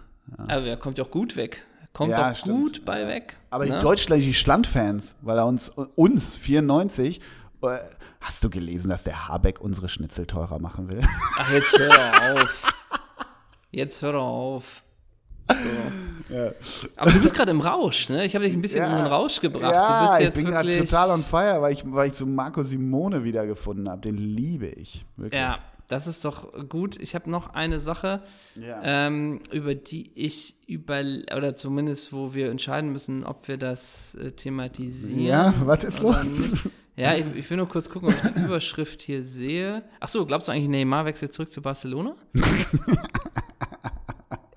Aber 0.48 0.64
er 0.64 0.78
kommt 0.78 0.98
ja 0.98 1.04
auch 1.04 1.12
gut 1.12 1.36
weg. 1.36 1.64
Kommt 1.94 2.12
Ja, 2.12 2.30
doch 2.30 2.38
stimmt. 2.38 2.58
gut 2.58 2.86
bei 2.86 3.06
weg. 3.08 3.36
Aber 3.50 3.66
ne? 3.66 3.74
die 3.76 3.80
deutschländischen 3.80 4.34
Schland-Fans, 4.34 5.14
weil 5.22 5.38
er 5.38 5.46
uns, 5.46 5.70
uns 5.96 6.38
94, 6.38 7.20
äh, 7.64 7.78
hast 8.22 8.44
du 8.44 8.50
gelesen, 8.50 8.90
dass 8.90 9.04
der 9.04 9.28
Habeck 9.28 9.60
unsere 9.60 9.90
Schnitzel 9.90 10.26
teurer 10.26 10.60
machen 10.60 10.90
will? 10.90 11.02
Ach, 11.38 11.52
jetzt 11.52 11.78
hör 11.78 11.90
doch 11.90 12.42
auf. 12.42 12.74
Jetzt 13.72 14.02
hör 14.02 14.14
doch 14.14 14.24
auf. 14.26 14.84
So. 15.56 16.52
Aber 16.96 17.12
du 17.12 17.20
bist 17.22 17.36
gerade 17.36 17.52
im 17.52 17.60
Rausch, 17.60 18.08
ne? 18.10 18.24
Ich 18.26 18.36
habe 18.36 18.46
dich 18.46 18.54
ein 18.54 18.62
bisschen 18.62 18.86
in 18.86 18.90
so 18.92 18.96
einen 18.98 19.08
Rausch 19.08 19.42
gebracht. 19.42 19.74
Ja, 19.74 20.00
du 20.02 20.08
bist 20.08 20.20
ich 20.20 20.26
jetzt 20.28 20.36
bin 20.44 20.46
gerade 20.46 20.68
wirklich. 20.70 20.90
total 20.90 21.10
on 21.12 21.22
fire, 21.22 21.62
weil 21.62 21.74
ich, 21.74 21.84
weil 21.86 22.10
ich 22.10 22.16
so 22.16 22.26
Marco 22.26 22.64
Simone 22.64 23.24
wiedergefunden 23.26 23.90
habe. 23.90 24.02
Den 24.02 24.18
liebe 24.18 24.68
ich. 24.68 25.06
Wirklich. 25.18 25.40
Ja, 25.42 25.60
das 25.90 26.08
ist 26.08 26.24
doch 26.24 26.48
gut. 26.70 26.98
Ich 27.02 27.16
habe 27.16 27.30
noch 27.30 27.54
eine 27.54 27.80
Sache, 27.82 28.22
Ja. 28.56 28.80
ähm, 29.08 29.42
über 29.52 29.76
die 29.76 30.10
ich 30.16 30.56
über 30.68 31.02
oder 31.36 31.54
zumindest 31.56 32.14
wo 32.14 32.34
wir 32.34 32.50
entscheiden 32.50 32.94
müssen, 32.94 33.26
ob 33.26 33.50
wir 33.50 33.58
das 33.58 34.16
äh, 34.16 34.32
thematisieren. 34.32 35.20
Ja, 35.22 35.54
was 35.66 35.84
ist 35.84 36.00
los? 36.02 36.24
nicht. 36.24 36.56
Ja, 36.96 37.14
ich, 37.16 37.26
ich 37.36 37.50
will 37.50 37.58
nur 37.58 37.68
kurz 37.68 37.90
gucken, 37.90 38.10
ob 38.10 38.16
ich 38.24 38.32
die 38.34 38.40
Überschrift 38.42 39.02
hier 39.02 39.22
sehe. 39.24 39.82
Ach 40.00 40.08
so, 40.08 40.26
glaubst 40.26 40.48
du 40.48 40.52
eigentlich, 40.54 40.70
Neymar 40.70 41.04
wechselt 41.06 41.34
zurück 41.34 41.50
zu 41.50 41.62
Barcelona? 41.62 42.16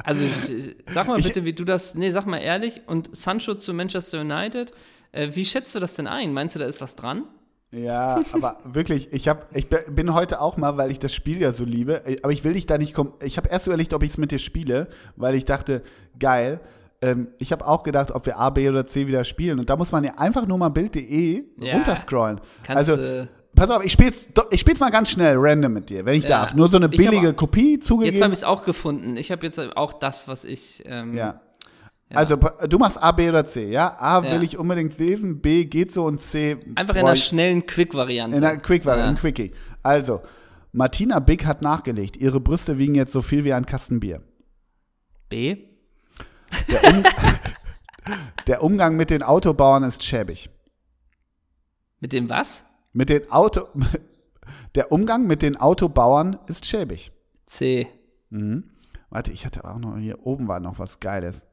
also, 0.05 0.25
ich- 0.25 0.77
sag 0.87 1.07
mal 1.09 1.19
Ich- 1.19 1.27
bitte, 1.27 1.45
wie 1.45 1.53
du 1.53 1.65
das. 1.65 1.95
Nee, 1.95 2.11
sag 2.11 2.27
mal 2.27 2.39
ehrlich. 2.39 2.83
Und 2.87 3.15
Sancho 3.17 3.55
zu 3.55 3.75
Manchester 3.75 4.21
United. 4.21 4.73
Äh, 5.13 5.31
wie 5.35 5.45
schätzt 5.45 5.75
du 5.75 5.81
das 5.81 5.95
denn 5.97 6.07
ein? 6.07 6.33
Meinst 6.33 6.55
du, 6.55 6.59
da 6.61 6.67
ist 6.67 6.81
was 6.81 6.95
dran? 6.97 7.25
Ja, 7.73 8.23
aber 8.33 8.59
wirklich, 8.65 9.13
ich, 9.13 9.27
hab, 9.29 9.49
ich 9.57 9.69
bin 9.69 10.15
heute 10.15 10.41
auch 10.41 10.57
mal, 10.57 10.77
weil 10.77 10.93
ich 10.93 11.01
das 11.01 11.13
Spiel 11.13 11.41
ja 11.41 11.53
so 11.53 11.65
liebe, 11.65 12.07
äh, 12.07 12.19
aber 12.23 12.33
ich 12.33 12.45
will 12.45 12.53
dich 12.53 12.67
da 12.67 12.79
nicht 12.79 12.95
kom 12.95 13.15
Ich 13.21 13.37
habe 13.37 13.49
erst 13.49 13.67
überlegt, 13.67 13.93
ob 13.95 14.05
ich 14.05 14.11
es 14.13 14.19
mit 14.19 14.31
dir 14.31 14.39
spiele, 14.39 14.87
weil 15.17 15.35
ich 15.35 15.45
dachte, 15.45 15.83
geil. 16.21 16.61
Ähm, 17.03 17.29
ich 17.39 17.51
habe 17.51 17.67
auch 17.67 17.83
gedacht, 17.83 18.13
ob 18.13 18.27
wir 18.27 18.39
A, 18.39 18.51
B 18.51 18.69
oder 18.69 18.87
C 18.87 19.09
wieder 19.09 19.25
spielen. 19.25 19.59
Und 19.59 19.69
da 19.71 19.77
muss 19.77 19.91
man 19.91 20.05
ja 20.05 20.15
einfach 20.19 20.47
nur 20.47 20.57
mal 20.57 20.69
Bild.de 20.69 21.43
Ja, 21.59 21.75
runterscrollen. 21.75 22.41
kannst 22.63 22.91
also, 22.91 22.97
du- 22.97 23.29
pass 23.55 23.71
auf, 23.71 23.85
ich 23.85 23.93
spiel's, 23.93 24.29
ich 24.51 24.61
spiel's 24.61 24.81
mal 24.81 24.91
ganz 24.91 25.11
schnell 25.11 25.37
random 25.39 25.73
mit 25.73 25.91
dir, 25.91 26.05
wenn 26.05 26.15
ich 26.15 26.25
Ja. 26.25 26.43
darf. 26.43 26.55
Nur 26.55 26.69
so 26.69 26.77
eine 26.77 26.89
billige 26.89 27.29
aber- 27.29 27.33
Kopie 27.35 27.79
zugegeben. 27.81 28.15
Jetzt 28.15 28.23
habe 28.23 28.33
ich 28.33 28.39
es 28.41 28.45
auch 28.45 28.65
gefunden. 28.65 29.17
Ich 29.17 29.31
habe 29.31 29.45
jetzt 29.47 29.59
auch 29.77 29.93
das, 29.95 30.29
was 30.29 30.45
ich. 30.45 30.83
Ähm, 30.87 31.15
Ja. 31.15 31.41
Also 32.11 32.37
pa- 32.37 32.67
du 32.67 32.79
machst 32.79 33.03
A, 33.03 33.11
B 33.13 33.29
oder 33.29 33.45
C, 33.45 33.71
ja? 33.71 33.97
A 33.99 34.23
Ja. 34.23 34.33
will 34.33 34.43
ich 34.45 34.57
unbedingt 34.59 34.97
lesen, 34.99 35.41
B 35.41 35.65
geht 35.65 35.91
so 35.93 36.05
und 36.05 36.21
C 36.21 36.59
Einfach 36.77 36.95
in 36.95 37.01
einer 37.07 37.17
schnellen 37.17 37.67
Quick-Variante. 37.67 38.37
in 38.37 38.43
der 38.43 38.59
Quick 38.59 38.85
Ja. 38.85 39.09
in 39.09 39.17
Quickie. 39.17 39.53
Also, 39.83 40.21
Martina 40.71 41.19
Big 41.19 41.45
hat 41.47 41.63
nachgelegt, 41.63 42.17
ihre 42.17 42.41
Brüste 42.41 42.79
wiegen 42.79 42.95
jetzt 42.95 43.13
so 43.13 43.23
viel 43.23 43.43
wie 43.45 43.53
ein 43.53 43.67
Kasten 43.67 44.01
Bier. 44.01 44.21
B. 45.29 45.57
Der, 46.69 46.85
um 46.93 47.03
der 48.47 48.63
Umgang 48.63 48.97
mit 48.97 49.11
den 49.11 49.23
Autobauern 49.23 49.83
ist 49.83 50.03
schäbig. 50.05 50.51
Mit 52.01 52.13
dem 52.13 52.29
was? 52.29 52.65
Mit 52.95 53.11
den 53.11 53.30
Auto 53.30 53.66
Der 54.74 54.90
Umgang 54.90 55.26
mit 55.26 55.42
den 55.42 55.57
Autobauern 55.57 56.38
ist 56.47 56.64
schäbig. 56.66 57.12
C. 57.47 57.86
Mhm. 58.30 58.64
Warte, 59.11 59.30
ich 59.30 59.45
hatte 59.47 59.64
auch 59.64 59.78
noch 59.78 59.97
hier 59.99 60.26
oben 60.26 60.49
war 60.49 60.59
noch 60.61 60.78
was 60.78 60.99
Geiles. 61.01 61.45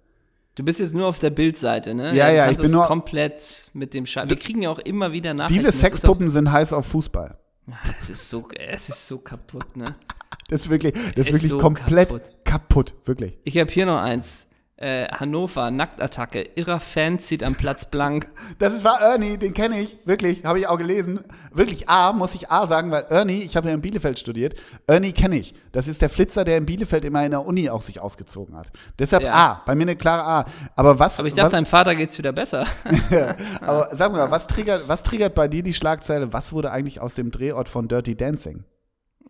Du 0.55 0.63
bist 0.63 0.79
jetzt 0.79 0.93
nur 0.95 1.05
auf 1.07 1.19
der 1.19 1.29
Bildseite, 1.29 1.93
ne? 1.93 2.15
Ja, 2.15 2.29
ja, 2.29 2.49
ich 2.49 2.57
bin 2.57 2.71
nur- 2.71 2.85
komplett 2.85 3.69
mit 3.73 3.93
dem 3.93 4.05
Scheiß. 4.05 4.27
Wir 4.29 4.35
kriegen 4.37 4.61
ja 4.63 4.69
auch 4.69 4.79
immer 4.79 5.11
wieder 5.11 5.33
Nachrichten. 5.33 5.53
Diese 5.65 5.71
Sexpuppen 5.77 6.29
sind 6.29 6.51
heiß 6.51 6.73
auf 6.73 6.85
Fußball. 6.87 7.37
Es 7.99 8.09
ist 8.09 8.29
so, 8.29 8.47
es 8.57 8.89
ist 8.89 9.07
so 9.07 9.19
kaputt, 9.19 9.77
ne? 9.77 9.95
Das 10.49 10.61
ist 10.63 10.69
wirklich, 10.69 10.93
das 10.93 11.03
ist 11.03 11.17
Ist 11.17 11.25
wirklich 11.33 11.49
so 11.49 11.59
komplett 11.59 12.09
kaputt. 12.09 12.29
kaputt. 12.43 12.93
wirklich. 13.05 13.37
Ich 13.43 13.57
habe 13.57 13.71
hier 13.71 13.85
noch 13.85 13.99
eins. 14.01 14.47
Äh, 14.82 15.07
Hannover, 15.11 15.69
Nacktattacke. 15.69 16.41
Irrer 16.55 16.79
Fan 16.79 17.19
zieht 17.19 17.43
am 17.43 17.53
Platz 17.55 17.86
blank. 17.86 18.27
Das 18.59 18.84
war 18.84 19.01
Ernie, 19.01 19.38
den 19.38 19.53
kenne 19.53 19.79
ich, 19.79 19.97
wirklich, 20.05 20.43
habe 20.45 20.59
ich 20.59 20.67
auch 20.67 20.77
gelesen. 20.77 21.21
Wirklich 21.51 21.89
A, 21.89 22.13
muss 22.13 22.36
ich 22.36 22.51
A 22.51 22.67
sagen, 22.67 22.91
weil 22.91 23.05
Ernie, 23.09 23.41
ich 23.41 23.55
habe 23.55 23.69
ja 23.69 23.73
in 23.73 23.82
Bielefeld 23.82 24.19
studiert, 24.19 24.55
Ernie 24.88 25.13
kenne 25.13 25.38
ich. 25.38 25.53
Das 25.71 25.88
ist 25.88 26.01
der 26.01 26.09
Flitzer, 26.09 26.43
der 26.43 26.57
in 26.57 26.65
Bielefeld 26.65 27.05
immer 27.05 27.23
in 27.23 27.32
der 27.32 27.45
Uni 27.45 27.69
auch 27.69 27.82
sich 27.82 27.99
ausgezogen 27.99 28.55
hat. 28.57 28.71
Deshalb 28.99 29.23
Ja. 29.23 29.34
A, 29.34 29.61
bei 29.65 29.75
mir 29.75 29.84
eine 29.84 29.95
klare 29.95 30.23
A. 30.23 30.45
Aber 30.75 30.99
was, 30.99 31.19
Aber 31.19 31.27
ich 31.27 31.34
dachte, 31.34 31.47
was, 31.47 31.51
deinem 31.53 31.65
Vater 31.65 31.95
geht's 31.95 32.17
wieder 32.17 32.34
besser. 32.34 32.65
aber 33.61 33.89
sag 33.93 34.11
mal, 34.11 34.32
was 34.32 34.47
triggert, 34.47 34.88
was 34.88 35.03
triggert 35.03 35.34
bei 35.36 35.47
dir 35.47 35.63
die 35.63 35.73
Schlagzeile, 35.73 36.34
was 36.34 36.53
wurde 36.53 36.71
eigentlich 36.71 37.01
aus 37.01 37.15
dem 37.15 37.32
Drehort 37.32 37.69
von 37.69 37.88
Dirty 37.88 38.15
Dancing? 38.15 38.63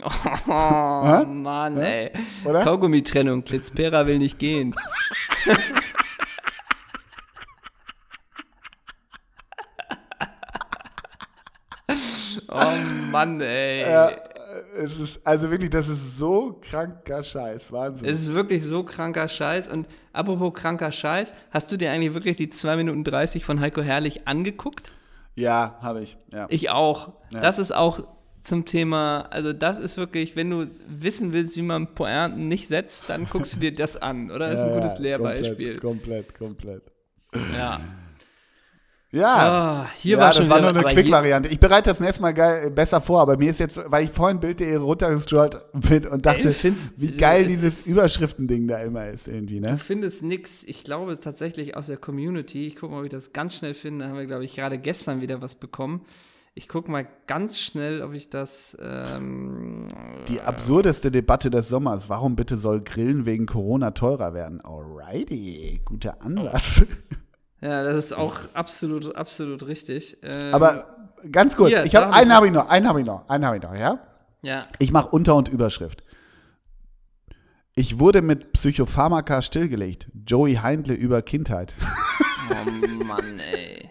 Oh, 0.47 1.25
Mann, 1.25 1.77
ey. 1.77 2.11
Oder? 2.45 2.63
Kaugummi-Trennung. 2.63 3.43
Klitzpera 3.43 4.07
will 4.07 4.17
nicht 4.17 4.39
gehen. 4.39 4.75
oh 12.49 12.73
Mann, 13.11 13.41
ey. 13.41 13.81
Ja, 13.81 14.11
es 14.77 14.97
ist, 14.99 15.19
also 15.25 15.49
wirklich, 15.51 15.69
das 15.69 15.87
ist 15.87 16.17
so 16.17 16.59
kranker 16.61 17.23
Scheiß, 17.23 17.71
Wahnsinn. 17.71 18.05
Es 18.07 18.21
ist 18.21 18.33
wirklich 18.33 18.63
so 18.63 18.83
kranker 18.83 19.27
Scheiß. 19.29 19.67
Und 19.67 19.87
apropos 20.13 20.53
kranker 20.53 20.91
Scheiß, 20.91 21.33
hast 21.51 21.71
du 21.71 21.77
dir 21.77 21.91
eigentlich 21.91 22.13
wirklich 22.13 22.37
die 22.37 22.49
2 22.49 22.77
Minuten 22.77 23.03
30 23.03 23.45
von 23.45 23.59
Heiko 23.59 23.81
Herrlich 23.81 24.27
angeguckt? 24.27 24.91
ja, 25.35 25.77
habe 25.81 26.01
ich, 26.01 26.17
ja. 26.31 26.45
Ich 26.49 26.69
auch. 26.69 27.13
Ja. 27.33 27.39
Das 27.39 27.57
ist 27.57 27.73
auch 27.73 28.03
zum 28.43 28.65
Thema, 28.65 29.27
also 29.29 29.53
das 29.53 29.77
ist 29.79 29.97
wirklich, 29.97 30.35
wenn 30.35 30.49
du 30.49 30.67
wissen 30.87 31.33
willst, 31.33 31.55
wie 31.57 31.61
man 31.61 31.93
Pointen 31.93 32.47
nicht 32.47 32.67
setzt, 32.67 33.09
dann 33.09 33.27
guckst 33.29 33.55
du 33.55 33.59
dir 33.59 33.73
das 33.73 33.97
an, 34.01 34.31
oder? 34.31 34.49
Das 34.51 34.61
ist 34.61 34.65
ein 34.67 34.73
gutes 34.81 34.99
Lehrbeispiel. 34.99 35.79
Komplett, 35.79 36.37
komplett, 36.37 36.83
komplett. 37.31 37.53
Ja. 37.55 37.81
Ja. 39.13 39.35
Ah, 39.83 39.89
hier 39.97 40.13
ja, 40.15 40.19
war 40.19 40.27
das 40.29 40.37
schon 40.37 40.49
war 40.49 40.61
nur 40.61 40.69
eine 40.69 40.83
Quick-Variante. 40.83 41.49
Ich 41.49 41.59
bereite 41.59 41.89
das 41.89 41.99
nächste 41.99 42.21
Mal 42.21 42.31
geil, 42.31 42.71
besser 42.71 43.01
vor, 43.01 43.19
aber 43.19 43.35
mir 43.35 43.49
ist 43.49 43.59
jetzt, 43.59 43.77
weil 43.87 44.05
ich 44.05 44.11
vorhin 44.11 44.39
Bild.de 44.39 44.73
runtergescrollt 44.77 45.59
bin 45.73 46.07
und 46.07 46.25
dachte, 46.25 46.43
du 46.43 46.53
findest- 46.53 46.93
wie 47.01 47.11
geil 47.17 47.41
es 47.43 47.47
dieses 47.51 47.87
Überschriftending 47.87 48.69
da 48.69 48.79
immer 48.79 49.07
ist 49.09 49.27
irgendwie, 49.27 49.59
Du 49.59 49.69
ne? 49.71 49.77
findest 49.77 50.23
nix, 50.23 50.63
ich 50.63 50.85
glaube 50.85 51.19
tatsächlich 51.19 51.75
aus 51.75 51.87
der 51.87 51.97
Community. 51.97 52.67
Ich 52.67 52.77
gucke 52.77 52.93
mal, 52.93 52.99
ob 52.99 53.03
ich 53.05 53.11
das 53.11 53.33
ganz 53.33 53.53
schnell 53.55 53.73
finde. 53.73 54.05
Da 54.05 54.11
haben 54.11 54.17
wir, 54.17 54.27
glaube 54.27 54.45
ich, 54.45 54.55
gerade 54.55 54.77
gestern 54.77 55.19
wieder 55.19 55.41
was 55.41 55.55
bekommen. 55.55 56.05
Ich 56.53 56.67
gucke 56.67 56.91
mal 56.91 57.07
ganz 57.27 57.59
schnell, 57.59 58.01
ob 58.01 58.13
ich 58.13 58.29
das. 58.29 58.77
Ähm, 58.81 59.87
Die 60.27 60.41
absurdeste 60.41 61.09
Debatte 61.09 61.49
des 61.49 61.69
Sommers. 61.69 62.09
Warum 62.09 62.35
bitte 62.35 62.57
soll 62.57 62.81
Grillen 62.81 63.25
wegen 63.25 63.45
Corona 63.45 63.91
teurer 63.91 64.33
werden? 64.33 64.59
Alrighty, 64.61 65.81
guter 65.85 66.21
Anlass. 66.21 66.85
ja, 67.61 67.83
das 67.83 67.97
ist 67.97 68.13
auch 68.13 68.35
absolut, 68.53 69.15
absolut 69.15 69.65
richtig. 69.65 70.17
Ähm, 70.23 70.53
Aber 70.53 71.09
ganz 71.31 71.55
kurz, 71.55 71.69
hier, 71.69 71.85
ich 71.85 71.95
hab 71.95 72.11
einen 72.13 72.33
habe 72.33 72.47
ich 72.47 72.53
noch, 72.53 72.67
einen 72.67 72.87
habe 72.87 72.99
ich 72.99 73.05
noch, 73.05 73.29
einen 73.29 73.45
habe 73.45 73.55
ich 73.57 73.63
noch, 73.63 73.73
ja? 73.75 73.99
Ja, 74.41 74.63
Ich 74.79 74.91
mache 74.91 75.07
Unter- 75.09 75.35
und 75.35 75.47
Überschrift. 75.47 76.03
Ich 77.75 77.99
wurde 77.99 78.21
mit 78.21 78.51
Psychopharmaka 78.51 79.41
stillgelegt. 79.41 80.09
Joey 80.25 80.55
Heindle 80.55 80.95
über 80.95 81.21
Kindheit. 81.21 81.75
oh 82.49 83.03
Mann, 83.05 83.39
ey. 83.53 83.89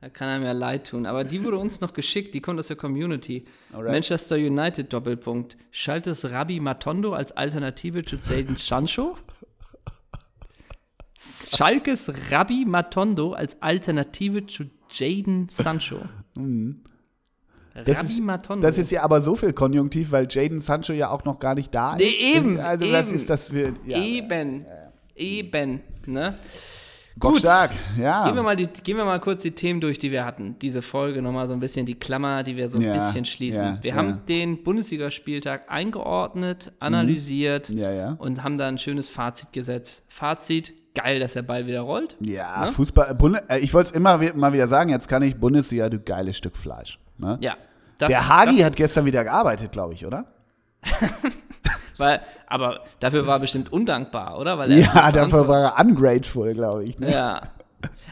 Da 0.00 0.08
kann 0.08 0.28
einem 0.28 0.44
ja 0.44 0.52
leid 0.52 0.86
tun. 0.88 1.04
Aber 1.04 1.24
die 1.24 1.44
wurde 1.44 1.58
uns 1.58 1.80
noch 1.82 1.92
geschickt, 1.92 2.32
die 2.34 2.40
kommt 2.40 2.58
aus 2.58 2.68
der 2.68 2.76
Community. 2.76 3.44
Alright. 3.72 3.92
Manchester 3.92 4.36
United 4.36 4.90
Doppelpunkt. 4.92 5.56
Schaltet 5.70 6.24
Rabbi 6.24 6.58
Matondo 6.60 7.12
als 7.12 7.32
Alternative 7.32 8.02
zu 8.02 8.16
Jadon 8.16 8.56
Sancho? 8.56 9.16
Schalkes 11.18 12.10
Rabbi 12.30 12.64
Matondo 12.66 13.32
als 13.32 13.60
Alternative 13.60 14.46
zu 14.46 14.64
Jaden 14.90 15.48
Sancho. 15.50 15.98
Das 17.74 17.98
Rabbi 17.98 18.12
ist- 18.14 18.20
Matondo. 18.20 18.66
Das 18.66 18.78
ist 18.78 18.90
ja 18.90 19.02
aber 19.02 19.20
so 19.20 19.34
viel 19.36 19.52
Konjunktiv, 19.52 20.10
weil 20.12 20.26
Jaden 20.30 20.60
Sancho 20.62 20.92
ja 20.94 21.10
auch 21.10 21.24
noch 21.24 21.38
gar 21.38 21.54
nicht 21.54 21.74
da 21.74 21.96
ist. 21.96 21.98
Nee, 22.02 22.36
eben, 22.36 22.58
Also 22.58 22.90
das 22.90 23.08
eben. 23.08 23.16
ist 23.16 23.28
das 23.30 23.52
wir. 23.52 23.74
Ja. 23.86 24.02
Eben. 24.02 24.64
Eben. 25.14 25.80
Ne? 26.06 26.38
Bockstark, 27.20 27.70
ja. 27.98 28.24
Gehen 28.24 28.34
wir, 28.34 28.42
mal 28.42 28.56
die, 28.56 28.66
gehen 28.66 28.96
wir 28.96 29.04
mal 29.04 29.20
kurz 29.20 29.42
die 29.42 29.52
Themen 29.52 29.80
durch, 29.80 29.98
die 29.98 30.10
wir 30.10 30.24
hatten. 30.24 30.58
Diese 30.60 30.82
Folge 30.82 31.22
nochmal 31.22 31.46
so 31.46 31.52
ein 31.52 31.60
bisschen 31.60 31.86
die 31.86 31.94
Klammer, 31.94 32.42
die 32.42 32.56
wir 32.56 32.68
so 32.68 32.78
ein 32.78 32.82
Ja, 32.82 32.94
bisschen 32.94 33.24
schließen. 33.24 33.64
ja, 33.64 33.78
wir 33.82 33.90
ja. 33.90 33.96
haben 33.96 34.22
den 34.26 34.62
Bundesligaspieltag 34.62 35.70
eingeordnet, 35.70 36.72
analysiert 36.80 37.68
ja. 37.68 38.16
und 38.18 38.42
haben 38.42 38.58
da 38.58 38.68
ein 38.68 38.78
schönes 38.78 39.08
Fazit 39.10 39.52
gesetzt. 39.52 40.04
Fazit: 40.08 40.72
geil, 40.94 41.20
dass 41.20 41.34
der 41.34 41.42
Ball 41.42 41.66
wieder 41.66 41.82
rollt. 41.82 42.16
Ja, 42.20 42.66
ne? 42.66 42.72
Fußball, 42.72 43.42
äh, 43.48 43.58
ich 43.58 43.74
wollte 43.74 43.90
es 43.90 43.96
immer 43.96 44.18
mal 44.34 44.52
wieder 44.52 44.68
sagen, 44.68 44.90
jetzt 44.90 45.08
kann 45.08 45.22
ich 45.22 45.36
Bundesliga, 45.36 45.88
du 45.88 46.00
geiles 46.00 46.36
Stück 46.36 46.56
Fleisch. 46.56 46.98
Ne? 47.18 47.38
Ja. 47.40 47.56
Das, 47.98 48.08
der 48.08 48.28
Hagi 48.28 48.56
das, 48.56 48.66
hat 48.66 48.76
gestern 48.76 49.04
wieder 49.04 49.24
gearbeitet, 49.24 49.72
glaube 49.72 49.94
ich, 49.94 50.06
oder? 50.06 50.24
Weil, 51.96 52.20
aber 52.46 52.84
dafür 53.00 53.26
war 53.26 53.36
er 53.36 53.40
bestimmt 53.40 53.72
undankbar, 53.72 54.38
oder? 54.38 54.58
Weil 54.58 54.72
ja, 54.78 55.12
dafür 55.12 55.48
war 55.48 55.76
er 55.76 55.84
ungrateful, 55.84 56.54
glaube 56.54 56.84
ich. 56.84 56.98
Ne? 56.98 57.12
Ja. 57.12 57.42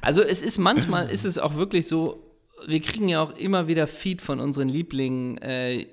Also 0.01 0.22
es 0.22 0.43
ist 0.43 0.59
manchmal 0.59 1.11
ist 1.11 1.24
es 1.24 1.39
auch 1.39 1.57
wirklich 1.57 1.89
so, 1.89 2.22
wir 2.66 2.81
kriegen 2.81 3.09
ja 3.09 3.22
auch 3.22 3.37
immer 3.37 3.68
wieder 3.68 3.87
Feed 3.87 4.22
von 4.22 4.41
unseren 4.41 4.68
Lieblingen, 4.68 5.39
äh, 5.39 5.87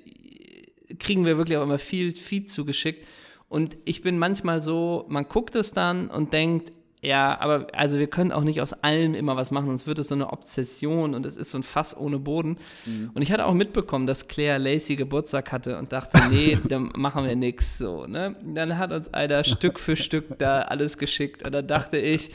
kriegen 0.98 1.24
wir 1.24 1.36
wirklich 1.36 1.58
auch 1.58 1.62
immer 1.62 1.78
viel 1.78 2.14
Feed 2.14 2.50
zugeschickt. 2.50 3.06
Und 3.48 3.76
ich 3.84 4.02
bin 4.02 4.18
manchmal 4.18 4.62
so, 4.62 5.04
man 5.08 5.28
guckt 5.28 5.54
es 5.54 5.72
dann 5.72 6.08
und 6.08 6.32
denkt, 6.32 6.72
ja, 7.06 7.38
aber 7.38 7.68
also 7.72 8.00
wir 8.00 8.08
können 8.08 8.32
auch 8.32 8.42
nicht 8.42 8.60
aus 8.60 8.72
allem 8.72 9.14
immer 9.14 9.36
was 9.36 9.52
machen, 9.52 9.68
sonst 9.68 9.86
wird 9.86 10.00
es 10.00 10.08
so 10.08 10.16
eine 10.16 10.32
Obsession 10.32 11.14
und 11.14 11.24
es 11.24 11.36
ist 11.36 11.52
so 11.52 11.58
ein 11.58 11.62
Fass 11.62 11.96
ohne 11.96 12.18
Boden. 12.18 12.56
Mhm. 12.84 13.12
Und 13.14 13.22
ich 13.22 13.30
hatte 13.30 13.46
auch 13.46 13.54
mitbekommen, 13.54 14.08
dass 14.08 14.26
Claire 14.26 14.58
Lacey 14.58 14.96
Geburtstag 14.96 15.52
hatte 15.52 15.78
und 15.78 15.92
dachte, 15.92 16.20
nee, 16.30 16.58
dann 16.68 16.90
machen 16.96 17.24
wir 17.24 17.36
nichts 17.36 17.78
so. 17.78 18.06
Ne? 18.06 18.34
Dann 18.44 18.76
hat 18.76 18.90
uns 18.90 19.14
einer 19.14 19.44
Stück 19.44 19.78
für 19.78 19.94
Stück 19.94 20.36
da 20.38 20.62
alles 20.62 20.98
geschickt 20.98 21.44
und 21.44 21.52
dann 21.52 21.68
dachte 21.68 21.96
ich, 21.96 22.32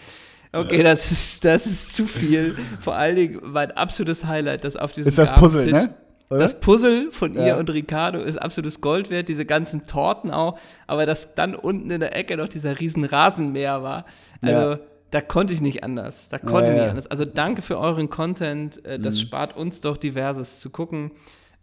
okay, 0.54 0.84
das 0.84 1.12
ist, 1.12 1.44
das 1.44 1.66
ist 1.66 1.94
zu 1.94 2.08
viel. 2.08 2.56
Vor 2.80 2.96
allen 2.96 3.18
Dingen 3.18 3.42
mein 3.44 3.72
absolutes 3.72 4.26
Highlight, 4.26 4.64
das 4.64 4.78
auf 4.78 4.94
diesem 4.94 5.10
Ist 5.10 5.18
das 5.18 5.36
Puzzle, 5.36 5.70
ne? 5.70 5.96
Oder? 6.32 6.40
Das 6.40 6.62
Puzzle 6.62 7.12
von 7.12 7.36
ihr 7.36 7.58
und 7.58 7.70
Ricardo 7.70 8.20
ist 8.20 8.42
absolutes 8.42 8.80
Gold 8.80 9.10
wert, 9.10 9.28
diese 9.28 9.46
ganzen 9.46 9.86
Torten 9.86 10.32
auch, 10.32 10.58
aber 10.88 11.06
dass 11.06 11.36
dann 11.36 11.56
unten 11.56 11.92
in 11.92 12.00
der 12.00 12.16
Ecke 12.16 12.38
noch 12.38 12.48
dieser 12.48 12.80
riesen 12.80 13.04
Rasenmäher 13.04 13.84
war. 13.84 14.06
Also 14.42 14.72
ja. 14.72 14.80
da 15.12 15.20
konnte 15.20 15.54
ich 15.54 15.60
nicht 15.60 15.84
anders. 15.84 16.30
Da 16.30 16.38
konnte 16.38 16.72
ich 16.72 16.78
nicht 16.78 16.90
anders. 16.90 17.08
Also 17.08 17.26
danke 17.26 17.62
für 17.62 17.78
euren 17.78 18.10
Content. 18.10 18.84
Äh, 18.86 18.98
das 18.98 19.16
mhm. 19.16 19.20
spart 19.20 19.58
uns 19.58 19.82
doch 19.82 19.98
diverses 19.98 20.62
zu 20.62 20.70
gucken. 20.70 21.12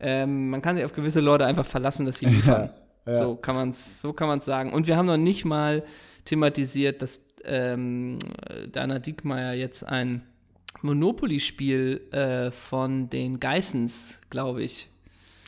Ähm, 0.00 0.50
man 0.50 0.60
kann 0.60 0.76
sich 0.76 0.84
auf 0.84 0.92
gewisse 0.92 1.20
Leute 1.20 1.46
einfach 1.46 1.64
verlassen, 1.64 2.04
dass 2.04 2.18
sie 2.18 2.26
liefern. 2.26 2.68
So 3.10 3.36
kann 3.36 3.54
man 3.54 3.70
es 3.70 4.02
so 4.02 4.14
sagen. 4.40 4.74
Und 4.74 4.86
wir 4.86 4.98
haben 4.98 5.06
noch 5.06 5.16
nicht 5.16 5.46
mal 5.46 5.82
thematisiert, 6.26 7.00
dass 7.00 7.24
ähm, 7.44 8.18
Dana 8.70 8.98
Diekmeyer 8.98 9.54
jetzt 9.54 9.82
ein 9.82 10.27
Monopoly-Spiel 10.82 12.08
äh, 12.12 12.50
von 12.50 13.10
den 13.10 13.40
Geissens, 13.40 14.20
glaube 14.30 14.62
ich, 14.62 14.88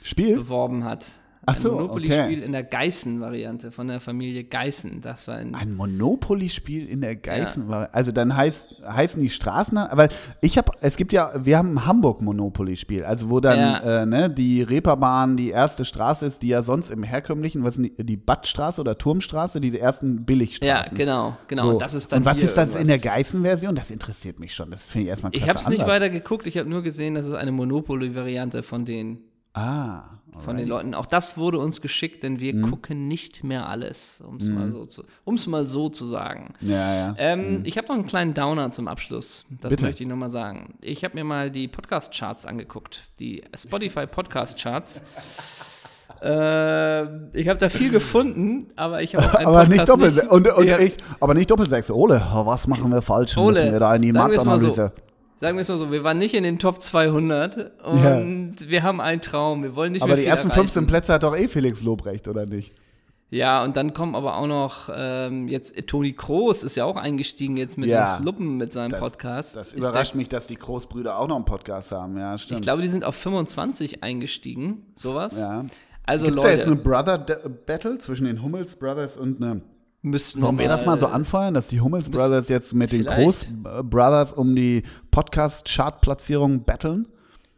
Spiel? 0.02 0.36
beworben 0.36 0.84
hat. 0.84 1.06
Ach 1.46 1.56
so, 1.56 1.70
ein 1.70 1.74
Monopoly-Spiel 1.76 2.38
okay. 2.38 2.44
in 2.44 2.52
der 2.52 2.62
Geißen-Variante 2.64 3.70
von 3.70 3.88
der 3.88 4.00
Familie 4.00 4.44
Geißen. 4.44 5.00
Das 5.00 5.26
war 5.26 5.36
ein, 5.36 5.54
ein 5.54 5.74
Monopoly-Spiel 5.74 6.86
in 6.86 7.00
der 7.00 7.16
Geißen-Variante. 7.16 7.92
Ja. 7.92 7.96
Also 7.96 8.12
dann 8.12 8.36
heißt, 8.36 8.66
heißen 8.86 9.22
die 9.22 9.30
Straßen, 9.30 9.78
aber 9.78 10.08
ich 10.42 10.58
habe, 10.58 10.72
es 10.82 10.96
gibt 10.96 11.12
ja, 11.12 11.32
wir 11.42 11.56
haben 11.56 11.74
ein 11.74 11.86
Hamburg-Monopoly-Spiel, 11.86 13.04
also 13.04 13.30
wo 13.30 13.40
dann 13.40 13.58
ja. 13.58 14.02
äh, 14.02 14.06
ne, 14.06 14.28
die 14.28 14.62
Reeperbahn 14.62 15.38
die 15.38 15.48
erste 15.48 15.86
Straße 15.86 16.26
ist, 16.26 16.42
die 16.42 16.48
ja 16.48 16.62
sonst 16.62 16.90
im 16.90 17.02
herkömmlichen, 17.02 17.64
was 17.64 17.78
ist 17.78 17.98
die, 17.98 18.04
die 18.04 18.16
Badstraße 18.18 18.80
oder 18.80 18.98
Turmstraße, 18.98 19.62
diese 19.62 19.80
ersten 19.80 20.26
Billigstraßen. 20.26 20.94
Ja, 20.94 20.94
genau, 20.94 21.36
genau. 21.48 21.72
So. 21.72 21.78
Das 21.78 21.94
ist 21.94 22.12
dann 22.12 22.18
Und 22.18 22.24
was 22.26 22.42
ist 22.42 22.56
das 22.58 22.74
irgendwas. 22.74 22.82
in 22.82 22.88
der 22.88 22.98
Geißen-Version? 22.98 23.74
Das 23.74 23.90
interessiert 23.90 24.40
mich 24.40 24.54
schon. 24.54 24.70
Das 24.70 24.90
finde 24.90 25.04
ich 25.04 25.08
erstmal 25.08 25.34
Ich 25.34 25.48
habe 25.48 25.58
es 25.58 25.68
nicht 25.68 25.86
weiter 25.86 26.10
geguckt, 26.10 26.46
ich 26.46 26.58
habe 26.58 26.68
nur 26.68 26.82
gesehen, 26.82 27.14
dass 27.14 27.24
es 27.24 27.32
eine 27.32 27.50
Monopoly-Variante 27.50 28.62
von 28.62 28.84
den 28.84 29.20
Ah. 29.52 30.19
Alright. 30.32 30.44
Von 30.44 30.56
den 30.56 30.68
Leuten. 30.68 30.94
Auch 30.94 31.06
das 31.06 31.36
wurde 31.36 31.58
uns 31.58 31.80
geschickt, 31.80 32.22
denn 32.22 32.38
wir 32.38 32.54
mhm. 32.54 32.70
gucken 32.70 33.08
nicht 33.08 33.42
mehr 33.42 33.68
alles, 33.68 34.22
um 34.26 34.36
es 34.36 34.46
mhm. 34.46 34.54
mal, 34.54 34.70
so 34.70 34.86
zu, 34.86 35.04
mal 35.48 35.66
so 35.66 35.88
zu 35.88 36.06
sagen. 36.06 36.54
Ja, 36.60 36.94
ja. 36.94 37.14
Ähm, 37.18 37.58
mhm. 37.58 37.62
Ich 37.64 37.76
habe 37.76 37.88
noch 37.88 37.96
einen 37.96 38.06
kleinen 38.06 38.34
Downer 38.34 38.70
zum 38.70 38.86
Abschluss. 38.86 39.46
Das 39.60 39.70
Bitte? 39.70 39.84
möchte 39.84 40.04
ich 40.04 40.08
nochmal 40.08 40.30
sagen. 40.30 40.74
Ich 40.82 41.02
habe 41.02 41.14
mir 41.16 41.24
mal 41.24 41.50
die 41.50 41.66
Podcast-Charts 41.66 42.46
angeguckt. 42.46 43.02
Die 43.18 43.42
Spotify 43.56 44.06
Podcast-Charts. 44.06 45.02
äh, 46.22 47.02
ich 47.36 47.48
habe 47.48 47.58
da 47.58 47.68
viel 47.68 47.90
gefunden, 47.90 48.70
aber 48.76 49.02
ich 49.02 49.16
habe 49.16 49.26
auch 49.26 49.34
einen 49.34 49.46
aber 49.48 49.58
Podcast 49.64 49.72
nicht 49.72 49.88
doppelt 49.88 50.14
nicht, 50.14 50.30
und, 50.30 50.46
und 50.46 50.80
ich, 50.80 50.96
aber 51.18 51.34
nicht 51.34 51.50
doppelsechs. 51.50 51.90
Ole, 51.90 52.24
was 52.32 52.68
machen 52.68 52.92
wir 52.92 53.02
falsch? 53.02 53.36
Ole, 53.36 53.54
Müssen 53.54 53.72
wir 53.72 53.80
da 53.80 53.96
in 53.96 54.02
die 54.02 54.12
Marktanalyse? 54.12 54.92
Sagen 55.40 55.56
wir 55.56 55.62
es 55.62 55.68
mal 55.68 55.78
so, 55.78 55.90
wir 55.90 56.04
waren 56.04 56.18
nicht 56.18 56.34
in 56.34 56.42
den 56.42 56.58
Top 56.58 56.82
200 56.82 57.82
und 57.82 58.04
ja. 58.04 58.68
wir 58.68 58.82
haben 58.82 59.00
einen 59.00 59.22
Traum. 59.22 59.62
Wir 59.62 59.74
wollen 59.74 59.92
nicht 59.92 60.02
aber 60.02 60.14
mehr 60.14 60.22
die 60.22 60.26
ersten 60.26 60.48
erreichen. 60.48 60.68
15 60.68 60.86
Plätze 60.86 61.14
hat 61.14 61.22
doch 61.22 61.34
eh 61.34 61.48
Felix 61.48 61.80
Lobrecht, 61.82 62.28
oder 62.28 62.44
nicht? 62.44 62.74
Ja, 63.30 63.64
und 63.64 63.76
dann 63.76 63.94
kommen 63.94 64.16
aber 64.16 64.36
auch 64.36 64.46
noch 64.46 64.90
ähm, 64.94 65.48
jetzt 65.48 65.86
Toni 65.86 66.12
Kroos 66.12 66.62
ist 66.64 66.76
ja 66.76 66.84
auch 66.84 66.96
eingestiegen 66.96 67.56
jetzt 67.56 67.78
mit 67.78 67.88
ja, 67.88 68.16
das 68.16 68.24
Luppen 68.24 68.56
mit 68.56 68.72
seinem 68.72 68.90
das, 68.90 69.00
Podcast. 69.00 69.56
Das 69.56 69.72
überrascht 69.72 70.14
mich, 70.14 70.28
dass 70.28 70.46
die 70.48 70.56
Kroos-Brüder 70.56 71.16
auch 71.16 71.28
noch 71.28 71.36
einen 71.36 71.44
Podcast 71.44 71.92
haben. 71.92 72.18
Ja, 72.18 72.36
stimmt. 72.36 72.60
Ich 72.60 72.62
glaube, 72.62 72.82
die 72.82 72.88
sind 72.88 73.04
auf 73.04 73.14
25 73.14 74.02
eingestiegen, 74.02 74.84
sowas. 74.94 75.38
Ja. 75.38 75.64
Also 76.04 76.26
Gibt's 76.26 76.42
Leute, 76.42 76.48
da 76.48 76.54
jetzt 76.54 76.66
eine 76.66 76.76
Brother 76.76 77.18
Battle 77.18 77.98
zwischen 77.98 78.24
den 78.24 78.42
Hummels 78.42 78.74
Brothers 78.74 79.16
und 79.16 79.40
eine 79.40 79.62
Müssten 80.02 80.40
Wollen 80.40 80.58
wir 80.58 80.68
das 80.68 80.86
mal 80.86 80.98
so 80.98 81.06
anfeuern, 81.06 81.52
dass 81.52 81.68
die 81.68 81.82
Hummels 81.82 82.08
Brothers 82.08 82.48
jetzt 82.48 82.72
mit 82.72 82.90
den 82.90 83.04
Groß 83.04 83.50
Brothers 83.82 84.32
um 84.32 84.56
die 84.56 84.82
Podcast-Chart-Platzierung 85.10 86.64
battlen? 86.64 87.06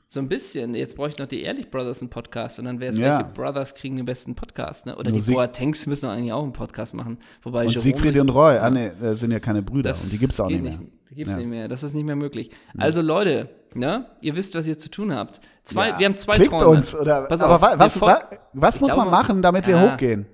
So 0.09 0.19
ein 0.19 0.29
bisschen. 0.29 0.75
Jetzt 0.75 0.97
brauche 0.97 1.09
ich 1.09 1.19
noch 1.19 1.29
die 1.29 1.43
Ehrlich 1.43 1.71
Brothers 1.71 2.03
einen 2.03 2.11
Podcast 2.11 2.59
und 2.59 2.65
dann 2.65 2.81
wäre 2.81 2.91
es, 2.91 2.99
ja. 2.99 3.19
welche 3.19 3.33
Brothers 3.33 3.77
kriegen 3.77 3.97
den 3.97 4.07
besten 4.07 4.35
Podcast, 4.35 4.87
ne? 4.87 4.97
Oder 4.97 5.13
Nur 5.13 5.21
die 5.21 5.31
Boatengs 5.31 5.87
müssen 5.87 6.07
eigentlich 6.07 6.33
auch 6.33 6.43
einen 6.43 6.53
Podcast 6.53 6.95
machen. 6.95 7.19
Wobei 7.45 7.61
und 7.61 7.69
Jerome, 7.69 7.81
Siegfried 7.81 8.19
und 8.19 8.29
Roy, 8.31 8.57
ja. 8.57 8.63
ah, 8.63 8.71
nee, 8.71 8.91
sind 9.15 9.31
ja 9.31 9.39
keine 9.39 9.63
Brüder 9.63 9.91
das 9.91 10.03
und 10.03 10.13
die 10.13 10.19
gibt 10.19 10.33
es 10.33 10.41
auch 10.41 10.49
nicht 10.49 10.63
mehr. 10.63 10.81
die 11.11 11.15
gibt 11.15 11.29
es 11.29 11.37
ja. 11.37 11.39
nicht 11.39 11.49
mehr. 11.49 11.69
Das 11.69 11.85
ist 11.85 11.95
nicht 11.95 12.05
mehr 12.05 12.17
möglich. 12.17 12.51
Also 12.77 13.03
Leute, 13.03 13.51
ne? 13.73 14.07
ihr 14.21 14.35
wisst, 14.35 14.57
was 14.57 14.67
ihr 14.67 14.77
zu 14.81 14.91
tun 14.91 15.15
habt. 15.15 15.41
Zwei, 15.63 15.97
Wir 15.97 16.07
haben 16.07 16.17
zwei 16.17 16.35
Klickt 16.35 16.51
Träume. 16.51 16.67
uns, 16.67 16.93
oder, 16.93 17.23
Pass 17.23 17.41
aber 17.41 17.55
auf, 17.55 17.63
was, 17.79 18.01
was, 18.01 18.21
was 18.53 18.81
muss 18.81 18.93
glaube, 18.93 19.09
man 19.09 19.11
machen, 19.13 19.43
damit 19.43 19.69
wir 19.69 19.81
hochgehen? 19.81 20.27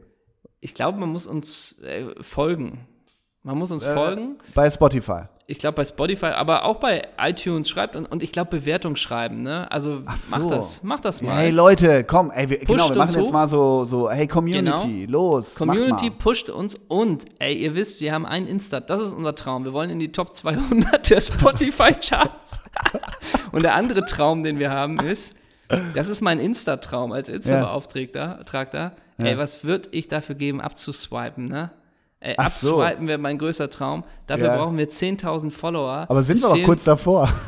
Ich 0.61 0.75
glaube, 0.75 0.99
man 0.99 1.11
muss 1.11 1.27
uns 1.27 1.81
äh, 1.83 2.07
folgen. 2.23 2.87
Man 3.43 3.57
muss 3.57 3.71
uns 3.71 3.85
äh, 3.85 3.95
folgen. 3.95 4.37
Bei 4.55 4.69
Spotify. 4.71 5.23
Ich 5.47 5.59
glaube 5.59 5.77
bei 5.77 5.85
Spotify, 5.87 6.27
aber 6.27 6.67
auch 6.67 6.77
bei 6.77 7.09
iTunes 7.19 7.71
schreibt 7.71 7.97
und, 7.97 8.05
und 8.05 8.23
ich 8.23 8.33
glaube 8.33 8.51
Bewertung 8.51 8.97
schreiben, 8.97 9.43
ne? 9.43 9.71
Also 9.71 10.01
so. 10.01 10.05
mach 10.29 10.47
das, 10.51 10.83
mach 10.83 11.01
das 11.01 11.23
mal. 11.23 11.37
Hey 11.37 11.51
Leute, 11.51 12.05
komm, 12.05 12.31
ey, 12.31 12.51
wir, 12.51 12.59
genau, 12.59 12.91
wir 12.91 12.97
machen 12.97 13.15
jetzt 13.15 13.29
hoch. 13.29 13.33
mal 13.33 13.49
so, 13.49 13.87
so, 13.87 14.11
hey 14.11 14.27
Community, 14.27 15.07
genau. 15.07 15.31
los. 15.31 15.55
Community 15.55 16.11
pusht 16.11 16.51
uns 16.51 16.75
und 16.89 17.25
ey, 17.39 17.55
ihr 17.55 17.75
wisst, 17.75 18.03
wir 18.03 18.13
haben 18.13 18.27
ein 18.27 18.47
Insta, 18.47 18.81
das 18.81 19.01
ist 19.01 19.15
unser 19.15 19.35
Traum. 19.35 19.65
Wir 19.65 19.73
wollen 19.73 19.89
in 19.89 19.99
die 19.99 20.13
Top 20.13 20.37
200 20.37 21.09
der 21.09 21.21
Spotify 21.23 21.93
Charts. 21.95 22.61
und 23.53 23.63
der 23.63 23.75
andere 23.75 24.05
Traum, 24.05 24.43
den 24.45 24.59
wir 24.59 24.71
haben, 24.71 24.99
ist, 24.99 25.35
das 25.95 26.09
ist 26.09 26.21
mein 26.21 26.41
Insta-Traum 26.41 27.13
als 27.13 27.29
Insta-Beauftragter. 27.29 28.41
Ja. 28.75 28.93
Ey, 29.19 29.37
was 29.37 29.65
würde 29.65 29.89
ich 29.93 30.09
dafür 30.09 30.37
geben, 30.37 30.61
abzuswipen, 30.61 31.49
ne? 31.49 31.71
Ey, 32.21 32.35
Ach 32.37 32.47
abswipen 32.47 33.03
so. 33.03 33.09
wäre 33.09 33.19
mein 33.19 33.39
größter 33.39 33.71
Traum. 33.71 34.05
Dafür 34.27 34.47
ja. 34.49 34.57
brauchen 34.57 34.77
wir 34.79 34.89
10.000 34.89 35.51
Follower. 35.51 36.07
Aber 36.09 36.23
sind 36.23 36.37
es 36.37 36.43
wir 36.43 36.51
auch 36.51 36.65
kurz 36.65 36.85
davor. 36.85 37.29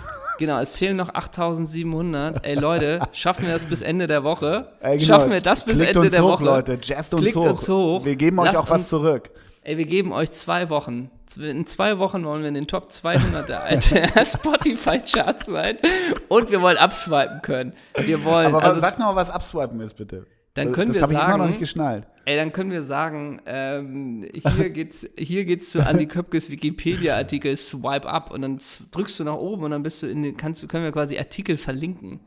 Genau, 0.40 0.58
es 0.58 0.72
fehlen 0.72 0.96
noch 0.96 1.10
8.700. 1.10 2.44
Ey, 2.44 2.54
Leute, 2.54 3.00
schaffen 3.12 3.44
wir 3.44 3.52
das 3.52 3.66
bis 3.66 3.82
Ende 3.82 4.06
der 4.06 4.24
Woche? 4.24 4.72
Ey, 4.80 4.96
genau. 4.96 5.06
Schaffen 5.06 5.32
wir 5.32 5.42
das 5.42 5.66
bis 5.66 5.76
Klickt 5.76 5.94
Ende 5.94 6.08
der 6.08 6.24
hoch, 6.24 6.30
Woche? 6.30 6.44
Leute, 6.44 6.78
jazzt 6.82 7.12
uns 7.12 7.20
Klickt 7.24 7.36
hoch. 7.36 7.50
uns 7.50 7.68
hoch. 7.68 8.06
Wir 8.06 8.16
geben 8.16 8.38
euch 8.38 8.46
Lasst 8.46 8.56
auch 8.56 8.70
was 8.70 8.88
zurück. 8.88 9.30
Ey, 9.62 9.76
wir 9.76 9.84
geben 9.84 10.14
euch 10.14 10.30
zwei 10.30 10.70
Wochen. 10.70 11.10
In 11.38 11.66
zwei 11.66 11.98
Wochen 11.98 12.24
wollen 12.24 12.40
wir 12.40 12.48
in 12.48 12.54
den 12.54 12.66
Top 12.66 12.90
200 12.90 13.50
der 13.50 14.24
Spotify-Charts 14.24 15.44
sein 15.44 15.76
und 16.28 16.50
wir 16.50 16.62
wollen 16.62 16.78
abswipen 16.78 17.42
können. 17.42 17.74
Wir 17.98 18.24
wollen. 18.24 18.54
Aber 18.54 18.64
also, 18.64 18.80
sag 18.80 18.98
noch 18.98 19.08
mal, 19.08 19.16
was 19.16 19.28
abswipen 19.28 19.78
ist, 19.80 19.94
bitte. 19.96 20.26
Dann 20.64 20.72
können 20.72 20.92
das 20.92 21.02
wir 21.02 21.08
sagen. 21.08 21.18
Ich 21.18 21.34
immer 21.34 21.38
noch 21.38 21.46
nicht 21.46 21.60
geschnallt. 21.60 22.06
Ey, 22.24 22.36
dann 22.36 22.52
können 22.52 22.70
wir 22.70 22.82
sagen, 22.82 23.40
ähm, 23.46 24.28
hier 24.32 24.70
geht's, 24.70 25.06
hier 25.18 25.44
geht's 25.44 25.70
zu 25.70 25.80
Andy 25.80 26.06
Köpkes 26.06 26.50
Wikipedia-Artikel 26.50 27.56
Swipe 27.56 28.08
Up 28.08 28.30
und 28.30 28.42
dann 28.42 28.60
drückst 28.92 29.18
du 29.20 29.24
nach 29.24 29.36
oben 29.36 29.64
und 29.64 29.70
dann 29.70 29.82
bist 29.82 30.02
du 30.02 30.06
in 30.06 30.22
den, 30.22 30.36
kannst 30.36 30.62
du, 30.62 30.66
können 30.66 30.84
wir 30.84 30.92
quasi 30.92 31.18
Artikel 31.18 31.56
verlinken. 31.56 32.20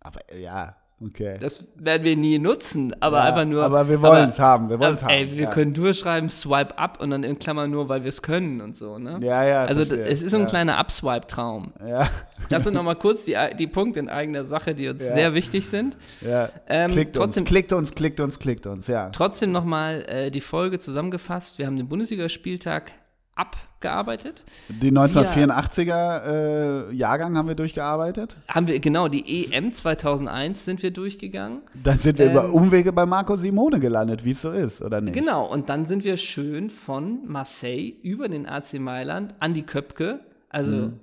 Aber 0.00 0.20
ja, 0.34 0.76
Okay. 1.04 1.36
Das 1.40 1.64
werden 1.74 2.04
wir 2.04 2.16
nie 2.16 2.38
nutzen, 2.38 2.94
aber 3.00 3.18
ja, 3.18 3.24
einfach 3.24 3.44
nur. 3.44 3.64
Aber 3.64 3.88
wir 3.88 4.00
wollen 4.00 4.30
es 4.30 4.38
haben, 4.38 4.70
wir 4.70 4.78
wollen 4.78 4.94
es 4.94 5.02
haben. 5.02 5.10
Ey, 5.10 5.32
wir 5.32 5.44
ja. 5.44 5.50
können 5.50 5.74
durchschreiben, 5.74 6.28
swipe 6.28 6.78
up 6.78 7.00
und 7.00 7.10
dann 7.10 7.24
in 7.24 7.38
Klammern 7.38 7.70
nur, 7.70 7.88
weil 7.88 8.02
wir 8.02 8.08
es 8.08 8.22
können 8.22 8.60
und 8.60 8.76
so, 8.76 8.98
ne? 8.98 9.18
Ja, 9.22 9.44
ja. 9.44 9.64
Also 9.64 9.84
verstehe. 9.84 10.06
es 10.06 10.22
ist 10.22 10.30
so 10.30 10.36
ein 10.36 10.44
ja. 10.44 10.48
kleiner 10.48 10.78
Upswipe-Traum. 10.78 11.72
Ja. 11.86 12.08
Das 12.48 12.64
sind 12.64 12.74
nochmal 12.74 12.96
kurz 13.00 13.24
die, 13.24 13.36
die 13.58 13.66
Punkte 13.66 14.00
in 14.00 14.08
eigener 14.08 14.44
Sache, 14.44 14.74
die 14.74 14.88
uns 14.88 15.02
sehr 15.02 15.34
wichtig 15.34 15.68
sind. 15.68 15.96
Ja. 16.20 16.48
Ähm, 16.68 16.92
klickt 16.92 17.16
trotzdem, 17.16 17.42
uns, 17.42 17.48
klickt 17.48 17.72
uns, 17.72 17.90
klickt 17.94 18.20
uns, 18.20 18.38
klickt 18.38 18.66
uns, 18.66 18.86
ja. 18.86 19.10
Trotzdem 19.10 19.50
nochmal 19.50 20.04
äh, 20.08 20.30
die 20.30 20.40
Folge 20.40 20.78
zusammengefasst. 20.78 21.58
Wir 21.58 21.66
haben 21.66 21.76
den 21.76 21.88
Bundesligaspieltag 21.88 22.92
abgearbeitet. 23.34 24.44
Die 24.68 24.92
1984er 24.92 26.90
äh, 26.90 26.94
Jahrgang 26.94 27.36
haben 27.36 27.48
wir 27.48 27.54
durchgearbeitet. 27.54 28.36
Haben 28.48 28.68
wir, 28.68 28.78
genau, 28.78 29.08
die 29.08 29.44
EM 29.44 29.70
2001 29.72 30.64
sind 30.64 30.82
wir 30.82 30.90
durchgegangen. 30.90 31.62
Dann 31.74 31.98
sind 31.98 32.18
wir 32.18 32.26
ähm, 32.26 32.32
über 32.32 32.52
Umwege 32.52 32.92
bei 32.92 33.06
Marco 33.06 33.36
Simone 33.36 33.80
gelandet, 33.80 34.24
wie 34.24 34.32
es 34.32 34.42
so 34.42 34.50
ist, 34.50 34.82
oder 34.82 35.00
nicht? 35.00 35.14
Genau, 35.14 35.46
und 35.46 35.68
dann 35.68 35.86
sind 35.86 36.04
wir 36.04 36.16
schön 36.16 36.68
von 36.68 37.26
Marseille 37.26 37.94
über 38.02 38.28
den 38.28 38.46
AC 38.46 38.74
Mailand 38.74 39.34
an 39.40 39.54
die 39.54 39.62
Köpke. 39.62 40.20
Also, 40.50 40.70
mhm. 40.70 41.00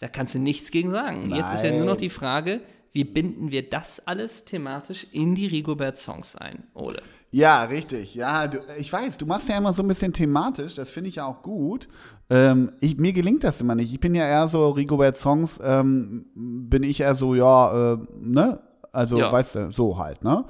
da 0.00 0.08
kannst 0.08 0.34
du 0.34 0.38
nichts 0.38 0.70
gegen 0.70 0.90
sagen. 0.90 1.28
Nein. 1.28 1.40
Jetzt 1.40 1.54
ist 1.54 1.64
ja 1.64 1.72
nur 1.72 1.86
noch 1.86 1.96
die 1.96 2.10
Frage, 2.10 2.60
wie 2.92 3.04
binden 3.04 3.50
wir 3.50 3.68
das 3.68 4.06
alles 4.06 4.44
thematisch 4.44 5.06
in 5.12 5.34
die 5.34 5.46
Rigobert-Songs 5.46 6.36
ein, 6.36 6.64
Ole? 6.74 7.02
Ja, 7.32 7.62
richtig. 7.64 8.14
Ja, 8.14 8.48
du, 8.48 8.58
ich 8.78 8.92
weiß, 8.92 9.16
du 9.18 9.26
machst 9.26 9.48
ja 9.48 9.56
immer 9.56 9.72
so 9.72 9.82
ein 9.82 9.88
bisschen 9.88 10.12
thematisch, 10.12 10.74
das 10.74 10.90
finde 10.90 11.08
ich 11.08 11.16
ja 11.16 11.26
auch 11.26 11.42
gut. 11.42 11.88
Ähm, 12.28 12.72
ich, 12.80 12.96
mir 12.96 13.12
gelingt 13.12 13.44
das 13.44 13.60
immer 13.60 13.74
nicht. 13.74 13.92
Ich 13.92 14.00
bin 14.00 14.14
ja 14.14 14.24
eher 14.24 14.48
so, 14.48 14.70
Rigobert 14.70 15.16
Songs, 15.16 15.60
ähm, 15.62 16.26
bin 16.34 16.82
ich 16.82 17.00
eher 17.00 17.14
so, 17.14 17.34
ja, 17.34 17.92
äh, 17.92 17.98
ne? 18.20 18.60
Also, 18.92 19.18
ja. 19.18 19.30
weißt 19.30 19.54
du, 19.54 19.70
so 19.70 19.98
halt, 19.98 20.24
ne? 20.24 20.44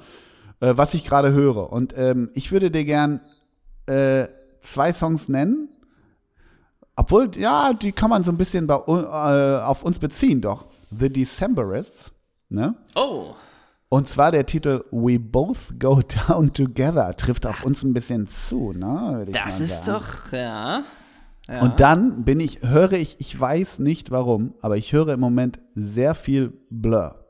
Äh, 0.59 0.73
was 0.75 0.95
ich 0.95 1.03
gerade 1.03 1.31
höre. 1.33 1.71
Und 1.71 1.95
ähm, 1.95 2.31
ich 2.33 2.51
würde 2.51 2.71
dir 2.71 2.85
gern 2.85 3.21
äh, 3.85 4.27
zwei 4.61 4.91
Songs 4.93 5.27
nennen. 5.27 5.69
Obwohl, 6.95 7.31
ja, 7.37 7.73
die 7.73 7.91
kann 7.91 8.09
man 8.09 8.23
so 8.23 8.31
ein 8.31 8.37
bisschen 8.37 8.65
bei, 8.67 8.75
äh, 8.75 9.61
auf 9.61 9.83
uns 9.83 9.99
beziehen, 9.99 10.41
doch. 10.41 10.65
The 10.97 11.09
Decemberists, 11.09 12.11
ne? 12.49 12.75
Oh. 12.95 13.35
Und 13.93 14.07
zwar 14.07 14.31
der 14.31 14.45
Titel 14.45 14.85
We 14.91 15.19
Both 15.19 15.77
Go 15.77 16.01
Down 16.27 16.53
Together 16.53 17.13
trifft 17.17 17.45
auf 17.45 17.65
uns 17.65 17.83
ein 17.83 17.91
bisschen 17.91 18.25
zu, 18.25 18.71
ne? 18.71 19.27
Das 19.33 19.59
ist 19.59 19.85
doch, 19.85 20.31
ja. 20.31 20.83
ja. 21.49 21.61
Und 21.61 21.81
dann 21.81 22.23
bin 22.23 22.39
ich, 22.39 22.61
höre 22.61 22.93
ich, 22.93 23.17
ich 23.19 23.37
weiß 23.37 23.79
nicht 23.79 24.09
warum, 24.09 24.53
aber 24.61 24.77
ich 24.77 24.93
höre 24.93 25.09
im 25.09 25.19
Moment 25.19 25.59
sehr 25.75 26.15
viel 26.15 26.53
Blur. 26.69 27.25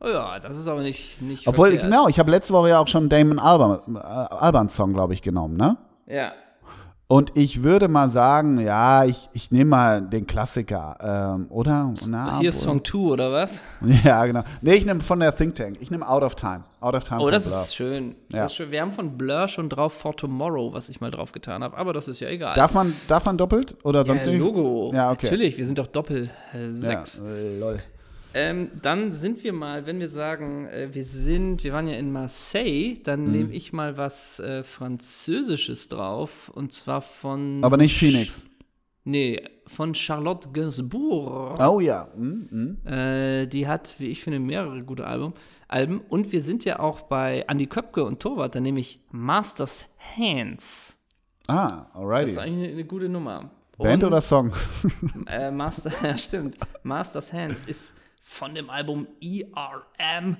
Oh 0.00 0.08
ja, 0.08 0.38
das 0.38 0.58
ist 0.58 0.68
aber 0.68 0.82
nicht, 0.82 1.22
nicht 1.22 1.48
Obwohl, 1.48 1.68
verkehrt. 1.68 1.90
genau, 1.90 2.06
ich 2.06 2.18
habe 2.18 2.30
letzte 2.32 2.52
Woche 2.52 2.68
ja 2.68 2.80
auch 2.80 2.88
schon 2.88 3.08
Damon 3.08 3.38
Alban, 3.38 3.96
äh, 3.96 3.98
Alban 3.98 4.68
Song, 4.68 4.92
glaube 4.92 5.14
ich, 5.14 5.22
genommen, 5.22 5.56
ne? 5.56 5.78
Ja. 6.06 6.32
Und 7.10 7.38
ich 7.38 7.62
würde 7.62 7.88
mal 7.88 8.10
sagen, 8.10 8.60
ja, 8.60 9.06
ich, 9.06 9.30
ich 9.32 9.50
nehme 9.50 9.70
mal 9.70 10.02
den 10.02 10.26
Klassiker, 10.26 10.98
ähm, 11.38 11.46
oder? 11.48 11.94
Na, 12.06 12.38
Hier 12.38 12.50
ist 12.50 12.60
Song 12.60 12.84
2 12.84 12.98
oder 12.98 13.32
was? 13.32 13.62
Ja, 14.04 14.26
genau. 14.26 14.42
Nee, 14.60 14.74
ich 14.74 14.84
nehme 14.84 15.00
von 15.00 15.18
der 15.18 15.34
Think 15.34 15.54
Tank. 15.54 15.78
Ich 15.80 15.90
nehme 15.90 16.06
Out 16.06 16.22
of 16.22 16.34
Time. 16.34 16.64
Out 16.80 16.94
of 16.94 17.04
Time. 17.04 17.22
Oh, 17.22 17.30
das 17.30 17.46
ist, 17.46 17.74
schön. 17.74 18.14
Ja. 18.30 18.42
das 18.42 18.52
ist 18.52 18.56
schön. 18.56 18.70
Wir 18.70 18.82
haben 18.82 18.92
von 18.92 19.16
Blur 19.16 19.48
schon 19.48 19.70
drauf 19.70 19.94
For 19.94 20.14
Tomorrow, 20.14 20.74
was 20.74 20.90
ich 20.90 21.00
mal 21.00 21.10
drauf 21.10 21.32
getan 21.32 21.64
habe, 21.64 21.78
aber 21.78 21.94
das 21.94 22.08
ist 22.08 22.20
ja 22.20 22.28
egal. 22.28 22.54
Darf 22.54 22.74
man, 22.74 22.92
darf 23.08 23.24
man 23.24 23.38
doppelt 23.38 23.78
oder 23.84 24.04
sonst 24.04 24.26
ja, 24.26 24.32
Logo. 24.32 24.92
Ja, 24.94 25.10
okay. 25.10 25.20
Natürlich, 25.22 25.56
wir 25.56 25.64
sind 25.64 25.78
doch 25.78 25.86
Doppel 25.86 26.28
äh, 26.52 26.68
sechs. 26.68 27.22
Ja, 27.24 27.58
lol. 27.58 27.78
Ähm, 28.34 28.70
dann 28.82 29.12
sind 29.12 29.42
wir 29.42 29.52
mal, 29.52 29.86
wenn 29.86 30.00
wir 30.00 30.08
sagen, 30.08 30.66
äh, 30.66 30.88
wir 30.92 31.04
sind, 31.04 31.64
wir 31.64 31.72
waren 31.72 31.88
ja 31.88 31.96
in 31.96 32.12
Marseille, 32.12 32.98
dann 33.02 33.26
mhm. 33.26 33.30
nehme 33.30 33.52
ich 33.52 33.72
mal 33.72 33.96
was 33.96 34.38
äh, 34.40 34.62
Französisches 34.62 35.88
drauf 35.88 36.50
und 36.54 36.72
zwar 36.72 37.00
von. 37.00 37.64
Aber 37.64 37.76
nicht 37.76 37.98
Phoenix. 37.98 38.46
Nee, 39.04 39.42
von 39.66 39.94
Charlotte 39.94 40.50
Gainsbourg. 40.52 41.58
Oh 41.58 41.80
ja. 41.80 42.08
Mhm. 42.14 42.76
Äh, 42.84 43.46
die 43.46 43.66
hat, 43.66 43.94
wie 43.98 44.08
ich 44.08 44.22
finde, 44.22 44.38
mehrere 44.38 44.82
gute 44.82 45.06
Album, 45.06 45.32
Alben. 45.66 46.02
Und 46.10 46.30
wir 46.30 46.42
sind 46.42 46.66
ja 46.66 46.80
auch 46.80 47.00
bei 47.00 47.44
Andy 47.48 47.66
Köpke 47.66 48.04
und 48.04 48.20
Torwart, 48.20 48.54
da 48.54 48.60
nehme 48.60 48.80
ich 48.80 49.00
Masters 49.10 49.86
Hands. 50.16 50.98
Ah, 51.46 51.86
alright. 51.94 52.24
Das 52.24 52.32
ist 52.32 52.38
eigentlich 52.38 52.64
eine, 52.64 52.72
eine 52.74 52.84
gute 52.84 53.08
Nummer. 53.08 53.50
Band 53.78 54.02
und, 54.02 54.08
oder 54.08 54.20
Song? 54.20 54.52
äh, 55.26 55.50
Master, 55.50 55.90
ja, 56.02 56.18
stimmt. 56.18 56.58
Masters 56.82 57.32
Hands 57.32 57.62
ist 57.66 57.94
von 58.28 58.54
dem 58.54 58.68
Album 58.68 59.08
ERM, 59.22 60.36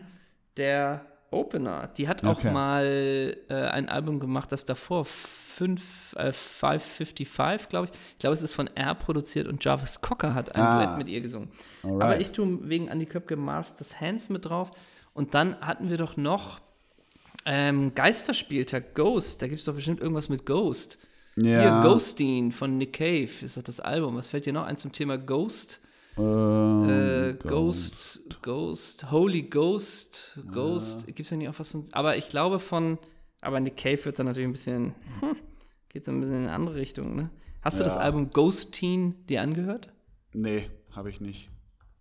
der 0.58 1.06
Opener. 1.30 1.88
Die 1.96 2.06
hat 2.06 2.22
auch 2.22 2.38
okay. 2.38 2.50
mal 2.50 3.36
äh, 3.48 3.54
ein 3.54 3.88
Album 3.88 4.20
gemacht, 4.20 4.52
das 4.52 4.66
davor 4.66 5.06
5, 5.06 6.14
äh, 6.16 6.32
555, 6.32 7.68
glaube 7.70 7.86
ich. 7.86 7.92
Ich 8.12 8.18
glaube, 8.18 8.34
es 8.34 8.42
ist 8.42 8.52
von 8.52 8.68
R 8.68 8.94
produziert 8.94 9.48
und 9.48 9.64
Jarvis 9.64 10.02
Cocker 10.02 10.34
hat 10.34 10.54
ein 10.54 10.60
ah. 10.60 10.84
Duett 10.84 10.98
mit 10.98 11.08
ihr 11.08 11.22
gesungen. 11.22 11.50
Alright. 11.82 12.02
Aber 12.02 12.20
ich 12.20 12.30
tue 12.30 12.68
wegen 12.68 12.88
Andy 12.88 13.06
Köpke 13.06 13.36
Mars 13.36 13.74
das 13.74 13.98
Hands 14.00 14.28
mit 14.28 14.44
drauf. 14.44 14.70
Und 15.14 15.32
dann 15.34 15.58
hatten 15.60 15.88
wir 15.88 15.96
doch 15.96 16.18
noch 16.18 16.60
ähm, 17.46 17.94
Geisterspieltag, 17.94 18.94
Ghost. 18.94 19.40
Da 19.40 19.48
gibt 19.48 19.60
es 19.60 19.64
doch 19.64 19.74
bestimmt 19.74 20.00
irgendwas 20.00 20.28
mit 20.28 20.44
Ghost. 20.44 20.98
Ja. 21.36 21.60
Hier, 21.60 21.80
Ghosteen 21.88 22.52
von 22.52 22.76
Nick 22.76 22.92
Cave 22.92 23.30
ist 23.42 23.56
doch 23.56 23.62
das 23.62 23.80
Album. 23.80 24.14
Was 24.16 24.28
fällt 24.28 24.44
dir 24.44 24.52
noch 24.52 24.66
ein 24.66 24.76
zum 24.76 24.92
Thema 24.92 25.16
Ghost? 25.16 25.80
Ähm, 26.18 26.88
äh, 26.88 27.32
Ghost, 27.48 28.22
Ghost, 28.30 28.42
Ghost, 28.42 29.10
Holy 29.10 29.42
Ghost, 29.42 30.38
Ghost, 30.50 31.00
ja. 31.00 31.06
gibt 31.06 31.20
es 31.20 31.30
ja 31.30 31.36
nicht 31.36 31.48
auch 31.48 31.58
was 31.58 31.70
von, 31.70 31.84
aber 31.92 32.16
ich 32.16 32.28
glaube 32.28 32.58
von, 32.58 32.98
aber 33.40 33.60
Nick 33.60 33.76
Cave 33.76 34.04
wird 34.04 34.18
dann 34.18 34.26
natürlich 34.26 34.48
ein 34.48 34.52
bisschen, 34.52 34.94
hm, 35.20 35.36
geht 35.88 36.04
so 36.04 36.10
ein 36.10 36.20
bisschen 36.20 36.36
in 36.36 36.42
eine 36.44 36.52
andere 36.52 36.76
Richtung, 36.76 37.14
ne? 37.14 37.30
Hast 37.62 37.78
ja. 37.78 37.84
du 37.84 37.90
das 37.90 37.96
Album 37.96 38.30
Ghost 38.30 38.72
Teen 38.72 39.26
dir 39.26 39.42
angehört? 39.42 39.90
Nee, 40.32 40.70
habe 40.92 41.10
ich 41.10 41.20
nicht. 41.20 41.50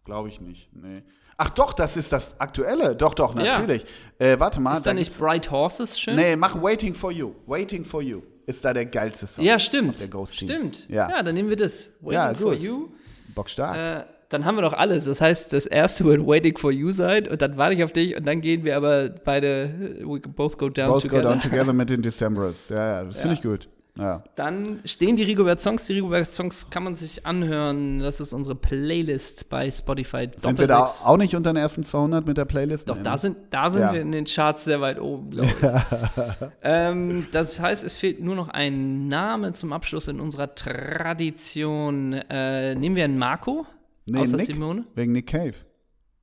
Glaube 0.05 0.29
ich 0.29 0.39
nicht, 0.39 0.69
nee. 0.73 1.03
Ach 1.39 1.49
doch, 1.51 1.73
das 1.73 1.97
ist 1.97 2.11
das 2.11 2.39
aktuelle. 2.39 2.95
Doch, 2.95 3.13
doch, 3.13 3.35
natürlich. 3.35 3.83
Ja. 4.19 4.25
Äh, 4.25 4.39
warte 4.39 4.59
mal. 4.59 4.73
Ist 4.73 4.85
da, 4.85 4.89
da 4.89 4.93
nicht 4.95 5.15
Bright 5.19 5.51
Horses 5.51 5.99
schön? 5.99 6.15
Nee, 6.15 6.35
mach 6.35 6.59
Waiting 6.59 6.95
for 6.95 7.11
You. 7.11 7.35
Waiting 7.45 7.85
for 7.85 8.01
You 8.01 8.23
ist 8.47 8.63
da 8.63 8.73
der 8.73 8.85
geilste 8.85 9.27
Song. 9.27 9.43
Ja, 9.43 9.59
stimmt. 9.59 9.99
Der 9.99 10.07
Ghost 10.07 10.37
stimmt. 10.37 10.89
Ja. 10.89 11.09
ja, 11.09 11.21
dann 11.21 11.35
nehmen 11.35 11.49
wir 11.49 11.57
das. 11.57 11.89
Waiting 11.99 12.13
ja, 12.13 12.33
for. 12.33 12.53
You. 12.53 12.89
Bockstark. 13.37 13.77
Äh, 13.77 14.05
dann 14.29 14.43
haben 14.43 14.57
wir 14.57 14.61
doch 14.61 14.73
alles. 14.73 15.05
Das 15.05 15.21
heißt, 15.21 15.53
das 15.53 15.65
erste 15.65 16.03
wird 16.03 16.25
Waiting 16.25 16.57
for 16.57 16.71
You 16.71 16.91
sein 16.91 17.27
und 17.27 17.41
dann 17.41 17.55
warte 17.55 17.75
ich 17.75 17.83
auf 17.83 17.93
dich 17.93 18.17
und 18.17 18.27
dann 18.27 18.41
gehen 18.41 18.65
wir 18.65 18.75
aber 18.75 19.09
beide, 19.09 20.01
we 20.03 20.19
both 20.19 20.57
go 20.57 20.69
down 20.69 20.89
both 20.89 21.03
together. 21.03 21.23
Both 21.23 21.33
go 21.33 21.39
down 21.39 21.41
together 21.41 21.73
mit 21.73 21.89
den 21.89 22.01
Decemberists. 22.01 22.69
Ja, 22.69 22.75
ja, 22.75 23.03
das 23.05 23.15
ja. 23.15 23.21
finde 23.21 23.35
ich 23.35 23.41
gut. 23.41 23.69
Ja. 23.97 24.23
Dann 24.35 24.81
stehen 24.85 25.15
die 25.15 25.23
Rigobert 25.23 25.59
Songs. 25.59 25.87
Die 25.87 25.93
Rigobert 25.93 26.27
Songs 26.27 26.69
kann 26.69 26.83
man 26.83 26.95
sich 26.95 27.25
anhören. 27.25 27.99
Das 27.99 28.19
ist 28.19 28.33
unsere 28.33 28.55
Playlist 28.55 29.49
bei 29.49 29.69
Spotify. 29.71 30.29
Sind 30.37 30.59
wir 30.59 30.67
da 30.67 30.83
auch 30.83 31.17
nicht 31.17 31.35
unter 31.35 31.51
den 31.51 31.57
ersten 31.57 31.83
200 31.83 32.25
mit 32.25 32.37
der 32.37 32.45
Playlist? 32.45 32.89
Doch, 32.89 33.01
da 33.01 33.17
sind, 33.17 33.37
da 33.49 33.69
sind 33.69 33.81
ja. 33.81 33.93
wir 33.93 34.01
in 34.01 34.11
den 34.11 34.25
Charts 34.25 34.65
sehr 34.65 34.81
weit 34.81 34.99
oben, 34.99 35.31
glaube 35.31 35.49
ich. 35.49 36.47
ähm, 36.61 37.27
das 37.31 37.59
heißt, 37.59 37.83
es 37.83 37.95
fehlt 37.95 38.21
nur 38.21 38.35
noch 38.35 38.49
ein 38.49 39.07
Name 39.07 39.53
zum 39.53 39.73
Abschluss 39.73 40.07
in 40.07 40.19
unserer 40.19 40.53
Tradition. 40.55 42.13
Äh, 42.13 42.75
nehmen 42.75 42.95
wir 42.95 43.03
einen 43.03 43.17
Marco? 43.17 43.65
Nee, 44.05 44.19
außer 44.19 44.37
Nick, 44.37 44.45
Simone? 44.45 44.85
Wegen 44.95 45.11
Nick 45.11 45.27
Cave. 45.27 45.55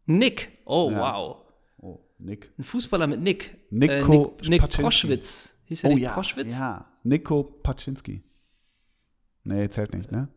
Nick. 0.07 0.51
Oh, 0.65 0.91
wow. 0.93 1.37
Oh, 1.79 2.01
Nick. 2.19 2.53
Ein 2.59 2.65
Fußballer 2.65 3.07
mit 3.07 3.21
Nick. 3.21 3.57
Nico 3.71 4.37
äh, 4.41 4.49
Nick, 4.49 4.63
Nick 4.63 4.71
Proschwitz. 4.71 5.54
Hieß 5.67 5.85
er 5.85 5.91
oh, 5.91 5.95
Nick 5.95 6.03
ja, 6.05 6.13
Proschwitz? 6.13 6.59
Ja, 6.59 6.87
Nico 7.03 7.43
Paczynski. 7.43 8.23
Nee, 9.45 9.69
zählt 9.69 9.95
nicht, 9.95 10.11
ne? 10.11 10.29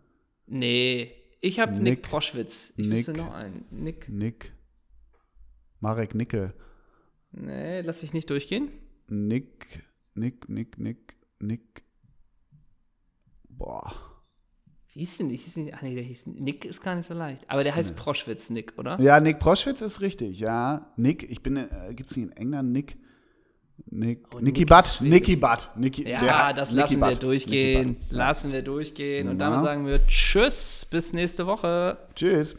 Nee, 0.48 1.12
ich 1.42 1.60
habe 1.60 1.74
Nick, 1.74 1.84
Nick, 1.84 2.02
Proschwitz. 2.04 2.74
Ich 2.78 2.88
Nick, 2.88 2.98
wüsste 3.00 3.14
noch 3.14 3.34
einen. 3.34 3.66
Nick. 3.72 4.10
Nick. 4.10 4.54
Marek 5.80 6.16
Nickel. 6.16 6.54
Nee, 7.32 7.82
lass 7.82 8.04
ich 8.04 8.14
nicht 8.14 8.30
durchgehen. 8.30 8.70
Nick, 9.08 9.84
Nick, 10.16 10.50
Nick, 10.50 10.78
Nick, 10.78 11.16
Nick. 11.40 11.84
Boah. 13.50 13.94
Wie 14.94 15.00
hieß 15.00 15.18
denn, 15.18 15.30
hieß 15.30 15.54
denn, 15.54 15.72
ach 15.74 15.82
nee, 15.84 15.94
der 15.94 16.04
hieß 16.04 16.28
Nick 16.28 16.66
ist 16.66 16.82
gar 16.82 16.96
nicht 16.96 17.06
so 17.06 17.14
leicht. 17.14 17.50
Aber 17.50 17.64
der 17.64 17.76
heißt 17.76 17.96
Proschwitz, 17.96 18.50
Nick, 18.50 18.74
oder? 18.78 19.00
Ja, 19.00 19.20
Nick 19.20 19.40
Proschwitz 19.40 19.82
ist 19.82 20.02
richtig, 20.02 20.40
ja. 20.40 20.92
Nick, 20.98 21.30
ich 21.30 21.44
bin, 21.44 21.58
äh, 21.58 21.94
gibt 21.94 22.10
es 22.10 22.18
nicht 22.18 22.26
in 22.26 22.32
England 22.32 22.72
Nick? 22.72 22.98
Nick, 23.90 24.20
oh, 24.36 24.40
Nicky 24.40 24.66
Butt, 24.66 25.00
Nicky 25.02 25.36
Butt. 25.36 25.70
Nicky, 25.76 26.08
ja, 26.08 26.20
der, 26.20 26.54
das 26.54 26.72
Nicky 26.72 26.80
lassen 26.82 27.00
Butt. 27.00 27.10
wir 27.10 27.16
durchgehen. 27.16 27.98
Lassen 28.10 28.52
wir 28.52 28.62
durchgehen. 28.62 29.30
Und 29.30 29.40
damit 29.40 29.64
sagen 29.64 29.86
wir 29.86 30.06
Tschüss, 30.08 30.86
bis 30.90 31.14
nächste 31.14 31.48
Woche. 31.48 31.98
Tschüss. 32.16 32.56